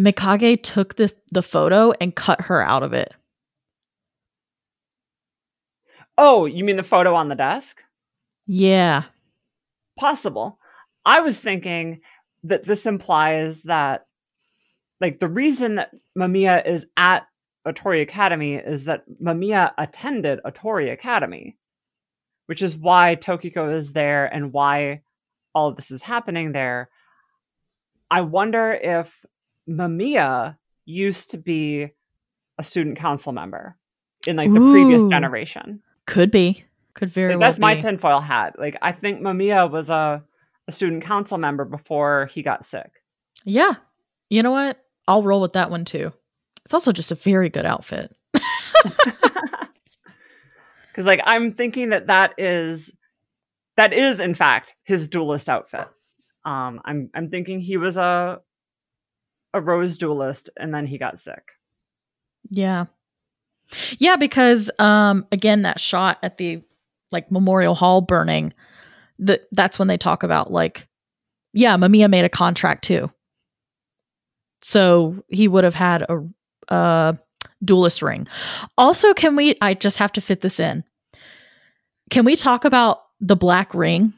Mikage 0.00 0.62
took 0.62 0.96
the 0.96 1.12
the 1.30 1.42
photo 1.42 1.92
and 2.00 2.14
cut 2.14 2.40
her 2.42 2.62
out 2.62 2.82
of 2.82 2.92
it. 2.92 3.12
Oh, 6.16 6.46
you 6.46 6.64
mean 6.64 6.76
the 6.76 6.82
photo 6.82 7.14
on 7.14 7.28
the 7.28 7.34
desk? 7.34 7.82
Yeah. 8.46 9.04
Possible. 9.98 10.58
I 11.04 11.20
was 11.20 11.38
thinking 11.38 12.00
that 12.44 12.64
this 12.64 12.86
implies 12.86 13.62
that 13.62 14.06
like 15.00 15.18
the 15.18 15.28
reason 15.28 15.76
that 15.76 15.90
Mamiya 16.18 16.66
is 16.66 16.86
at 16.96 17.26
Otori 17.66 18.02
Academy 18.02 18.54
is 18.54 18.84
that 18.84 19.04
Mamiya 19.22 19.72
attended 19.78 20.40
Otori 20.44 20.92
Academy, 20.92 21.56
which 22.46 22.62
is 22.62 22.76
why 22.76 23.16
Tokiko 23.16 23.76
is 23.76 23.92
there 23.92 24.26
and 24.26 24.52
why 24.52 25.02
all 25.54 25.68
of 25.68 25.76
this 25.76 25.90
is 25.90 26.02
happening 26.02 26.52
there. 26.52 26.88
I 28.10 28.22
wonder 28.22 28.72
if 28.72 29.24
Mamiya 29.68 30.56
used 30.84 31.30
to 31.30 31.38
be 31.38 31.90
a 32.58 32.64
student 32.64 32.98
council 32.98 33.32
member 33.32 33.76
in 34.26 34.36
like 34.36 34.52
the 34.52 34.60
Ooh, 34.60 34.72
previous 34.72 35.06
generation. 35.06 35.82
Could 36.06 36.30
be. 36.30 36.64
Could 36.94 37.10
very 37.10 37.34
like, 37.34 37.40
well 37.40 37.48
That's 37.48 37.58
my 37.58 37.76
tinfoil 37.76 38.20
hat. 38.20 38.58
Like 38.58 38.76
I 38.82 38.92
think 38.92 39.20
Mamiya 39.20 39.70
was 39.70 39.90
a, 39.90 40.22
a 40.68 40.72
student 40.72 41.04
council 41.04 41.38
member 41.38 41.64
before 41.64 42.26
he 42.26 42.42
got 42.42 42.64
sick. 42.64 42.90
Yeah. 43.44 43.74
You 44.28 44.42
know 44.42 44.50
what? 44.50 44.84
I'll 45.08 45.22
roll 45.22 45.40
with 45.40 45.54
that 45.54 45.70
one 45.70 45.84
too. 45.84 46.12
It's 46.64 46.74
also 46.74 46.92
just 46.92 47.10
a 47.10 47.14
very 47.14 47.48
good 47.48 47.64
outfit. 47.64 48.14
Because 51.00 51.06
like 51.06 51.20
I'm 51.24 51.52
thinking 51.52 51.90
that 51.90 52.08
that 52.08 52.34
is 52.38 52.92
that 53.76 53.92
is 53.92 54.20
in 54.20 54.34
fact 54.34 54.74
his 54.82 55.08
duelist 55.08 55.48
outfit. 55.48 55.88
Um, 56.44 56.80
I'm 56.84 57.10
I'm 57.14 57.30
thinking 57.30 57.60
he 57.60 57.76
was 57.76 57.96
a 57.96 58.40
a 59.54 59.60
rose 59.60 59.98
duelist 59.98 60.50
and 60.56 60.74
then 60.74 60.86
he 60.86 60.98
got 60.98 61.18
sick. 61.18 61.52
Yeah. 62.50 62.86
Yeah, 63.98 64.16
because 64.16 64.70
um 64.78 65.26
again 65.32 65.62
that 65.62 65.80
shot 65.80 66.18
at 66.22 66.38
the 66.38 66.62
like 67.12 67.30
Memorial 67.30 67.74
Hall 67.74 68.00
burning, 68.00 68.52
that 69.18 69.46
that's 69.52 69.78
when 69.78 69.88
they 69.88 69.98
talk 69.98 70.22
about 70.22 70.52
like 70.52 70.88
yeah, 71.52 71.76
Mamiya 71.76 72.08
made 72.08 72.24
a 72.24 72.28
contract 72.28 72.84
too. 72.84 73.10
So 74.62 75.22
he 75.28 75.48
would 75.48 75.64
have 75.64 75.74
had 75.74 76.02
a 76.02 76.24
uh 76.72 77.12
duelist 77.64 78.02
ring. 78.02 78.26
Also, 78.78 79.14
can 79.14 79.36
we 79.36 79.56
I 79.60 79.74
just 79.74 79.98
have 79.98 80.12
to 80.12 80.20
fit 80.20 80.40
this 80.40 80.60
in. 80.60 80.84
Can 82.10 82.24
we 82.24 82.34
talk 82.36 82.64
about 82.64 83.02
the 83.20 83.36
black 83.36 83.74
ring? 83.74 84.12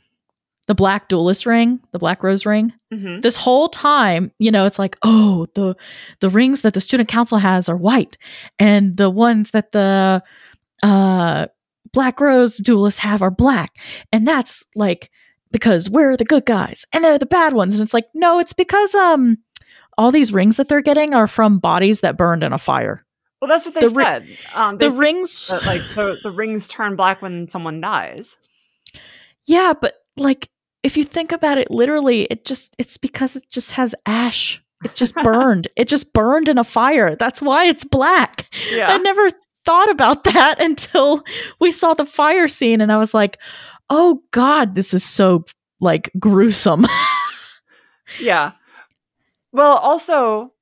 The 0.68 0.74
black 0.74 1.08
duelist 1.08 1.44
ring, 1.44 1.80
the 1.92 1.98
black 1.98 2.22
rose 2.22 2.46
ring? 2.46 2.72
Mm-hmm. 2.92 3.20
this 3.22 3.36
whole 3.36 3.68
time 3.70 4.30
you 4.38 4.50
know 4.50 4.66
it's 4.66 4.78
like 4.78 4.98
oh 5.02 5.46
the 5.54 5.74
the 6.20 6.28
rings 6.28 6.60
that 6.60 6.74
the 6.74 6.80
student 6.80 7.08
council 7.08 7.38
has 7.38 7.66
are 7.70 7.76
white 7.76 8.18
and 8.58 8.98
the 8.98 9.08
ones 9.08 9.52
that 9.52 9.72
the 9.72 10.22
uh 10.82 11.46
black 11.94 12.20
rose 12.20 12.58
duelists 12.58 13.00
have 13.00 13.22
are 13.22 13.30
black 13.30 13.70
and 14.12 14.28
that's 14.28 14.62
like 14.74 15.10
because 15.52 15.88
we're 15.88 16.18
the 16.18 16.24
good 16.26 16.44
guys 16.44 16.84
and 16.92 17.02
they're 17.02 17.18
the 17.18 17.24
bad 17.24 17.54
ones 17.54 17.74
and 17.74 17.82
it's 17.82 17.94
like 17.94 18.04
no 18.12 18.38
it's 18.38 18.52
because 18.52 18.94
um 18.94 19.38
all 19.96 20.10
these 20.12 20.30
rings 20.34 20.58
that 20.58 20.68
they're 20.68 20.82
getting 20.82 21.14
are 21.14 21.26
from 21.26 21.58
bodies 21.58 22.00
that 22.00 22.18
burned 22.18 22.44
in 22.44 22.52
a 22.52 22.58
fire 22.58 23.06
Well, 23.40 23.48
that's 23.48 23.64
what 23.64 23.74
they 23.74 23.80
The 23.86 23.94
ri- 23.94 24.04
said. 24.04 24.26
um, 24.54 24.76
they 24.76 24.86
the 24.86 24.90
said 24.92 24.98
rings 25.00 25.48
that, 25.48 25.64
like 25.64 25.80
the, 25.94 26.18
the 26.22 26.30
rings 26.30 26.68
turn 26.68 26.94
black 26.96 27.22
when 27.22 27.48
someone 27.48 27.80
dies. 27.80 28.36
yeah 29.46 29.72
but 29.80 29.94
like 30.16 30.48
if 30.82 30.96
you 30.96 31.04
think 31.04 31.32
about 31.32 31.58
it 31.58 31.70
literally 31.70 32.22
it 32.24 32.44
just 32.44 32.74
it's 32.78 32.96
because 32.96 33.36
it 33.36 33.44
just 33.50 33.72
has 33.72 33.94
ash. 34.06 34.62
It 34.84 34.96
just 34.96 35.14
burned. 35.14 35.68
It 35.76 35.86
just 35.86 36.12
burned 36.12 36.48
in 36.48 36.58
a 36.58 36.64
fire. 36.64 37.14
That's 37.14 37.40
why 37.40 37.66
it's 37.66 37.84
black. 37.84 38.52
I 38.92 38.98
never 38.98 39.28
thought 39.64 39.90
about 39.90 40.24
that 40.24 40.60
until 40.60 41.22
we 41.60 41.70
saw 41.70 41.94
the 41.94 42.06
fire 42.06 42.48
scene 42.48 42.80
and 42.80 42.90
I 42.90 42.96
was 42.96 43.14
like, 43.14 43.38
"Oh 43.90 44.22
god, 44.32 44.74
this 44.74 44.92
is 44.92 45.04
so 45.04 45.44
like 45.80 46.10
gruesome." 46.18 46.86
yeah. 48.20 48.52
Well, 49.52 49.76
also, 49.76 50.52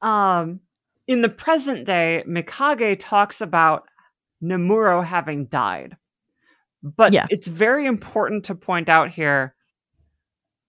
um, 0.00 0.60
in 1.06 1.22
the 1.22 1.28
present 1.28 1.84
day, 1.84 2.22
Mikage 2.26 2.96
talks 3.00 3.40
about 3.40 3.88
Nemuro 4.42 5.04
having 5.04 5.46
died, 5.46 5.96
but 6.82 7.12
Yeah. 7.12 7.26
it's 7.30 7.46
very 7.46 7.86
important 7.86 8.44
to 8.46 8.54
point 8.54 8.88
out 8.88 9.10
here. 9.10 9.54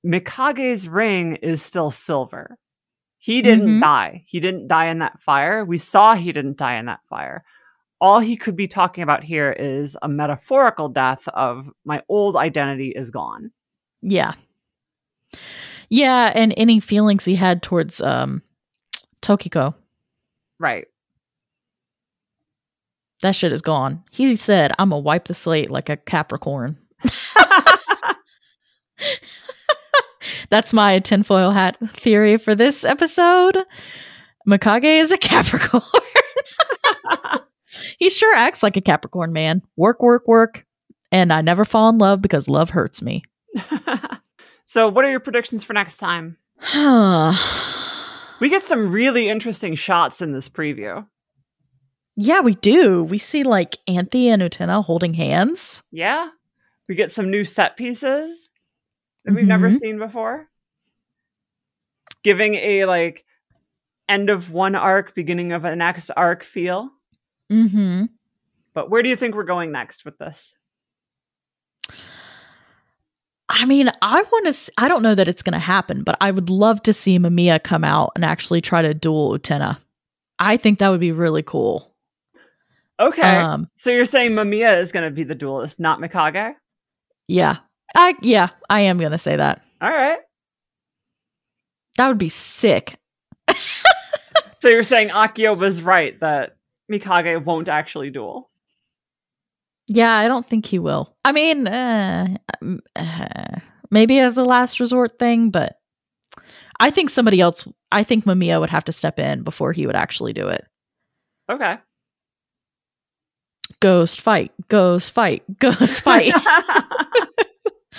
Mikage's 0.04 0.88
ring 0.88 1.36
is 1.38 1.62
still 1.62 1.92
silver. 1.92 2.58
He 3.18 3.42
didn't 3.42 3.68
Mhm. 3.78 3.82
die. 3.82 4.24
He 4.28 4.40
didn't 4.40 4.68
die 4.70 4.88
in 4.88 5.00
that 5.00 5.20
fire. 5.22 5.66
We 5.66 5.78
saw 5.78 6.16
he 6.16 6.32
didn't 6.32 6.58
die 6.58 6.78
in 6.78 6.86
that 6.86 7.02
fire. 7.10 7.44
All 8.00 8.20
he 8.22 8.38
could 8.38 8.56
be 8.56 8.68
talking 8.68 9.04
about 9.04 9.26
here 9.26 9.52
is 9.52 9.98
a 10.02 10.08
metaphorical 10.08 10.88
death 10.88 11.28
of 11.30 11.70
my 11.84 12.02
old 12.08 12.36
identity 12.38 12.90
is 12.96 13.12
gone. 13.12 13.52
yeah. 14.02 14.34
Yeah, 15.90 16.32
and 16.36 16.54
any 16.56 16.80
feelings 16.80 17.26
he 17.26 17.36
had 17.36 17.62
towards 17.64 18.00
um 18.02 18.42
Tokiko, 19.22 19.74
Right. 20.60 20.88
That 23.22 23.36
shit 23.36 23.52
is 23.52 23.62
gone. 23.62 24.04
He 24.12 24.36
said, 24.36 24.72
"I'm 24.80 24.90
gonna 24.90 25.02
wipe 25.02 25.28
the 25.28 25.34
slate 25.34 25.72
like 25.72 25.90
a 25.90 25.98
Capricorn." 25.98 26.78
That's 30.50 30.74
my 30.74 31.00
tinfoil 31.00 31.52
hat 31.52 31.78
theory 31.94 32.38
for 32.38 32.56
this 32.56 32.84
episode. 32.84 33.58
Mikage 34.48 35.00
is 35.00 35.12
a 35.12 35.18
Capricorn. 35.18 35.84
he 38.00 38.10
sure 38.10 38.36
acts 38.36 38.64
like 38.64 38.78
a 38.78 38.82
Capricorn 38.82 39.32
man. 39.32 39.62
Work, 39.76 40.02
work, 40.02 40.28
work. 40.28 40.66
And 41.12 41.34
I 41.34 41.42
never 41.42 41.66
fall 41.66 41.90
in 41.90 41.98
love 41.98 42.22
because 42.22 42.48
love 42.48 42.70
hurts 42.70 43.02
me. 43.02 43.24
so, 44.66 44.88
what 44.88 45.06
are 45.06 45.10
your 45.10 45.20
predictions 45.20 45.64
for 45.64 45.74
next 45.74 45.98
time? 45.98 46.38
We 48.40 48.48
get 48.48 48.64
some 48.64 48.92
really 48.92 49.28
interesting 49.28 49.76
shots 49.76 50.22
in 50.22 50.32
this 50.32 50.48
preview. 50.48 51.06
Yeah, 52.22 52.42
we 52.42 52.56
do. 52.56 53.02
We 53.02 53.18
see 53.18 53.44
like 53.44 53.78
Anthy 53.88 54.28
and 54.28 54.42
Utena 54.42 54.84
holding 54.84 55.14
hands. 55.14 55.84
Yeah. 55.90 56.30
We 56.90 56.96
get 56.96 57.14
some 57.14 57.32
new 57.32 57.46
set 57.46 57.78
pieces 57.78 58.50
that 59.24 59.34
we've 59.34 59.48
never 59.48 59.70
Mhm. 59.70 59.80
seen 59.80 60.00
before. 60.00 60.50
Giving 62.22 62.56
a 62.56 62.84
like 62.86 63.24
end 64.10 64.30
of 64.30 64.52
one 64.52 64.76
arc, 64.76 65.16
beginning 65.16 65.54
of 65.54 65.64
a 65.64 65.78
next 65.78 66.10
arc 66.18 66.44
feel. 66.44 66.90
Mm-hmm. 67.50 68.06
But 68.74 68.90
where 68.90 69.02
do 69.02 69.08
you 69.08 69.16
think 69.16 69.34
we're 69.34 69.44
going 69.44 69.72
next 69.72 70.04
with 70.04 70.18
this? 70.18 70.54
I 73.48 73.66
mean, 73.66 73.90
I 74.02 74.22
want 74.24 74.54
to. 74.54 74.72
I 74.78 74.90
don't 74.90 75.04
know 75.04 75.16
that 75.16 75.28
it's 75.30 75.42
going 75.42 75.54
to 75.54 75.60
happen, 75.60 76.04
but 76.04 76.18
I 76.20 76.32
would 76.32 76.50
love 76.50 76.84
to 76.84 76.94
see 76.94 77.18
Mamiya 77.18 77.64
come 77.64 77.84
out 77.86 78.12
and 78.16 78.26
actually 78.26 78.60
try 78.62 78.82
to 78.82 78.94
duel 78.94 79.38
Utena. 79.40 79.80
I 80.38 80.58
think 80.58 80.80
that 80.80 80.90
would 80.90 81.00
be 81.00 81.12
really 81.14 81.44
cool. 81.44 81.89
Okay. 83.00 83.22
Um, 83.22 83.70
so 83.78 83.90
you're 83.90 84.06
saying 84.06 84.32
Mamiya 84.32 84.80
is 84.80 84.92
going 84.92 85.06
to 85.06 85.12
be 85.12 85.24
the 85.24 85.36
duelist, 85.36 85.80
not 85.80 86.00
Mikage? 86.00 86.54
yeah, 87.28 87.58
I 87.96 88.16
yeah, 88.22 88.50
I 88.70 88.82
am 88.82 88.98
going 88.98 89.12
to 89.12 89.18
say 89.18 89.36
that. 89.36 89.62
All 89.82 89.90
right. 89.90 90.20
That 91.98 92.08
would 92.08 92.18
be 92.18 92.30
sick. 92.30 92.98
So 94.60 94.68
you're 94.68 94.84
saying 94.84 95.10
Akio 95.10 95.58
was 95.58 95.82
right 95.82 96.20
that 96.20 96.58
Mikage 96.92 97.44
won't 97.46 97.70
actually 97.70 98.10
duel. 98.10 98.50
Yeah, 99.88 100.16
I 100.16 100.28
don't 100.28 100.48
think 100.48 100.66
he 100.66 100.80
will. 100.80 101.16
I 101.26 101.32
mean, 101.32 101.68
uh, 101.68 102.38
um, 102.62 102.82
uh, 102.96 103.60
maybe 103.90 104.20
as 104.20 104.38
a 104.38 104.44
last 104.44 104.80
resort 104.80 105.18
thing, 105.18 105.50
but 105.50 105.80
I 106.80 106.92
think 106.92 107.10
somebody 107.10 107.40
else. 107.40 107.68
I 107.92 108.04
think 108.04 108.26
Mamiya 108.26 108.60
would 108.60 108.70
have 108.70 108.86
to 108.86 108.92
step 108.92 109.18
in 109.18 109.44
before 109.44 109.72
he 109.72 109.88
would 109.88 109.96
actually 109.96 110.34
do 110.34 110.50
it. 110.50 110.66
Okay. 111.50 111.78
Ghost 113.82 114.22
fight, 114.22 114.52
ghost 114.68 115.12
fight, 115.12 115.44
ghost 115.60 116.02
fight. 116.02 116.34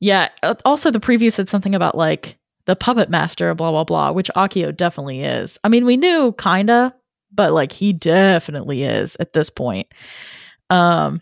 yeah. 0.00 0.28
uh, 0.42 0.54
Also, 0.64 0.90
the 0.90 1.00
preview 1.00 1.32
said 1.32 1.48
something 1.48 1.74
about 1.74 1.96
like 1.96 2.36
the 2.66 2.76
puppet 2.76 3.10
master, 3.10 3.54
blah 3.54 3.70
blah 3.70 3.84
blah, 3.84 4.12
which 4.12 4.30
Akio 4.36 4.76
definitely 4.76 5.22
is. 5.22 5.58
I 5.64 5.68
mean, 5.68 5.84
we 5.84 5.96
knew 5.96 6.32
kinda, 6.38 6.94
but 7.32 7.52
like 7.52 7.72
he 7.72 7.92
definitely 7.92 8.82
is 8.84 9.16
at 9.20 9.32
this 9.32 9.50
point. 9.50 9.88
Um. 10.70 11.20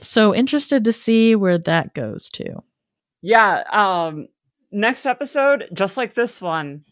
So 0.00 0.34
interested 0.34 0.84
to 0.84 0.92
see 0.92 1.34
where 1.34 1.58
that 1.58 1.94
goes 1.94 2.28
to. 2.30 2.62
yeah. 3.22 3.62
Um. 3.72 4.28
Next 4.72 5.04
episode, 5.04 5.68
just 5.72 5.96
like 5.96 6.14
this 6.14 6.40
one, 6.40 6.84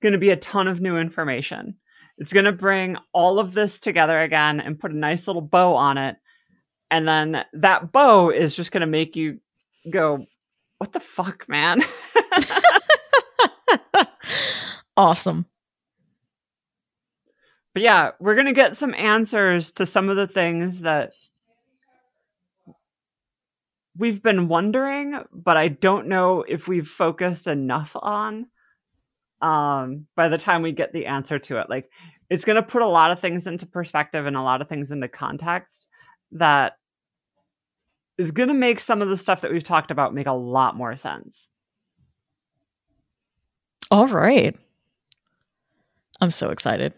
going 0.00 0.14
to 0.14 0.18
be 0.18 0.30
a 0.30 0.36
ton 0.36 0.66
of 0.66 0.80
new 0.80 0.96
information. 0.96 1.76
It's 2.18 2.32
going 2.32 2.46
to 2.46 2.52
bring 2.52 2.96
all 3.12 3.38
of 3.38 3.54
this 3.54 3.78
together 3.78 4.20
again 4.20 4.60
and 4.60 4.78
put 4.78 4.90
a 4.90 4.96
nice 4.96 5.26
little 5.26 5.42
bow 5.42 5.74
on 5.74 5.98
it. 5.98 6.16
And 6.90 7.06
then 7.06 7.44
that 7.52 7.92
bow 7.92 8.30
is 8.30 8.56
just 8.56 8.72
going 8.72 8.80
to 8.80 8.86
make 8.86 9.14
you 9.14 9.40
go, 9.88 10.26
what 10.78 10.92
the 10.92 11.00
fuck, 11.00 11.48
man? 11.48 11.80
awesome. 14.96 15.46
But 17.72 17.82
yeah, 17.82 18.10
we're 18.18 18.34
going 18.34 18.46
to 18.46 18.52
get 18.52 18.76
some 18.76 18.94
answers 18.94 19.70
to 19.72 19.86
some 19.86 20.08
of 20.08 20.16
the 20.16 20.26
things 20.26 20.80
that 20.80 21.12
we've 23.96 24.22
been 24.22 24.48
wondering, 24.48 25.22
but 25.32 25.56
I 25.56 25.68
don't 25.68 26.08
know 26.08 26.42
if 26.42 26.66
we've 26.66 26.88
focused 26.88 27.46
enough 27.46 27.94
on 27.94 28.46
um 29.40 30.06
by 30.16 30.28
the 30.28 30.38
time 30.38 30.62
we 30.62 30.72
get 30.72 30.92
the 30.92 31.06
answer 31.06 31.38
to 31.38 31.58
it. 31.60 31.68
Like 31.70 31.90
it's 32.30 32.44
going 32.44 32.56
to 32.56 32.62
put 32.62 32.82
a 32.82 32.86
lot 32.88 33.10
of 33.10 33.20
things 33.20 33.46
into 33.46 33.66
perspective 33.66 34.26
and 34.26 34.36
a 34.36 34.42
lot 34.42 34.60
of 34.60 34.68
things 34.68 34.90
into 34.90 35.08
context 35.08 35.88
that 36.32 36.76
is 38.18 38.32
going 38.32 38.48
to 38.48 38.54
make 38.54 38.80
some 38.80 39.00
of 39.00 39.08
the 39.08 39.16
stuff 39.16 39.40
that 39.42 39.50
we've 39.52 39.62
talked 39.64 39.90
about 39.90 40.12
make 40.14 40.26
a 40.26 40.32
lot 40.32 40.76
more 40.76 40.96
sense. 40.96 41.48
All 43.90 44.08
right. 44.08 44.54
I'm 46.20 46.30
so 46.32 46.50
excited. 46.50 46.92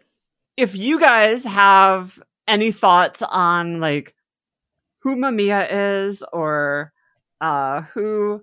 if 0.57 0.75
you 0.75 0.99
guys 0.99 1.45
have 1.45 2.21
any 2.49 2.73
thoughts 2.73 3.23
on 3.23 3.81
like 3.81 4.15
who 5.01 5.15
Mamiya 5.15 5.69
is 5.71 6.23
or 6.33 6.93
uh 7.41 7.83
who 7.95 8.43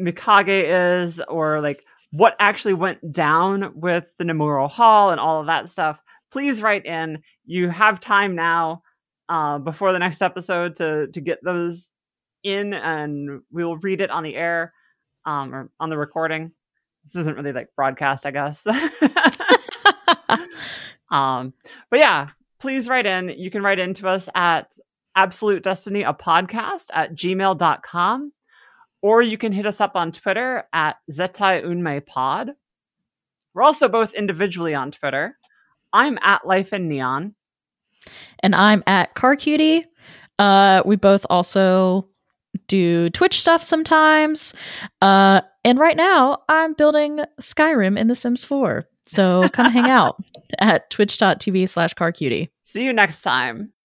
Mikage 0.00 1.04
is 1.04 1.20
or 1.28 1.60
like 1.60 1.84
what 2.12 2.36
actually 2.38 2.74
went 2.74 3.12
down 3.12 3.72
with 3.74 4.04
the 4.18 4.24
Nemuro 4.24 4.70
Hall 4.70 5.10
and 5.10 5.20
all 5.20 5.40
of 5.40 5.46
that 5.46 5.72
stuff, 5.72 5.98
please 6.30 6.62
write 6.62 6.86
in. 6.86 7.22
You 7.44 7.68
have 7.68 8.00
time 8.00 8.34
now 8.34 8.82
uh 9.28 9.58
before 9.58 9.92
the 9.92 9.98
next 9.98 10.20
episode 10.20 10.76
to 10.76 11.06
to 11.08 11.20
get 11.20 11.38
those 11.42 11.90
in 12.42 12.74
and 12.74 13.40
we 13.50 13.64
will 13.64 13.78
read 13.78 14.00
it 14.00 14.10
on 14.10 14.22
the 14.22 14.34
air 14.34 14.72
um, 15.24 15.54
or 15.54 15.70
on 15.80 15.90
the 15.90 15.96
recording. 15.96 16.52
This 17.04 17.16
isn't 17.16 17.36
really 17.36 17.52
like 17.52 17.68
broadcast, 17.76 18.26
I 18.26 18.30
guess. 18.30 18.66
um, 21.10 21.52
but 21.90 21.98
yeah, 21.98 22.28
please 22.60 22.88
write 22.88 23.06
in. 23.06 23.30
You 23.30 23.50
can 23.50 23.62
write 23.62 23.78
into 23.78 24.08
us 24.08 24.28
at 24.34 24.76
absolute 25.16 25.62
destiny 25.62 26.02
a 26.02 26.12
podcast 26.12 26.86
at 26.92 27.14
gmail.com 27.14 28.32
or 29.02 29.20
you 29.20 29.36
can 29.36 29.52
hit 29.52 29.66
us 29.66 29.80
up 29.80 29.96
on 29.96 30.12
Twitter 30.12 30.64
at 30.72 30.96
Zettai 31.10 31.64
Unmei 31.64 32.04
Pod. 32.04 32.52
We're 33.52 33.62
also 33.62 33.88
both 33.88 34.14
individually 34.14 34.74
on 34.74 34.92
Twitter. 34.92 35.36
I'm 35.92 36.18
at 36.22 36.46
Life 36.46 36.72
in 36.72 36.88
Neon. 36.88 37.34
And 38.40 38.54
I'm 38.54 38.82
at 38.86 39.14
Car 39.14 39.36
Cutie. 39.36 39.84
Uh, 40.38 40.82
we 40.86 40.96
both 40.96 41.26
also 41.28 42.08
do 42.68 43.10
Twitch 43.10 43.40
stuff 43.40 43.62
sometimes. 43.62 44.54
Uh, 45.00 45.42
and 45.64 45.78
right 45.78 45.96
now, 45.96 46.38
I'm 46.48 46.72
building 46.74 47.20
Skyrim 47.40 47.98
in 47.98 48.06
The 48.06 48.14
Sims 48.14 48.44
4. 48.44 48.86
So 49.04 49.48
come 49.50 49.70
hang 49.70 49.84
out 49.90 50.22
at 50.58 50.88
twitch.tv 50.90 51.68
slash 51.68 51.94
carcutie. 51.94 52.50
See 52.64 52.84
you 52.84 52.92
next 52.92 53.22
time. 53.22 53.72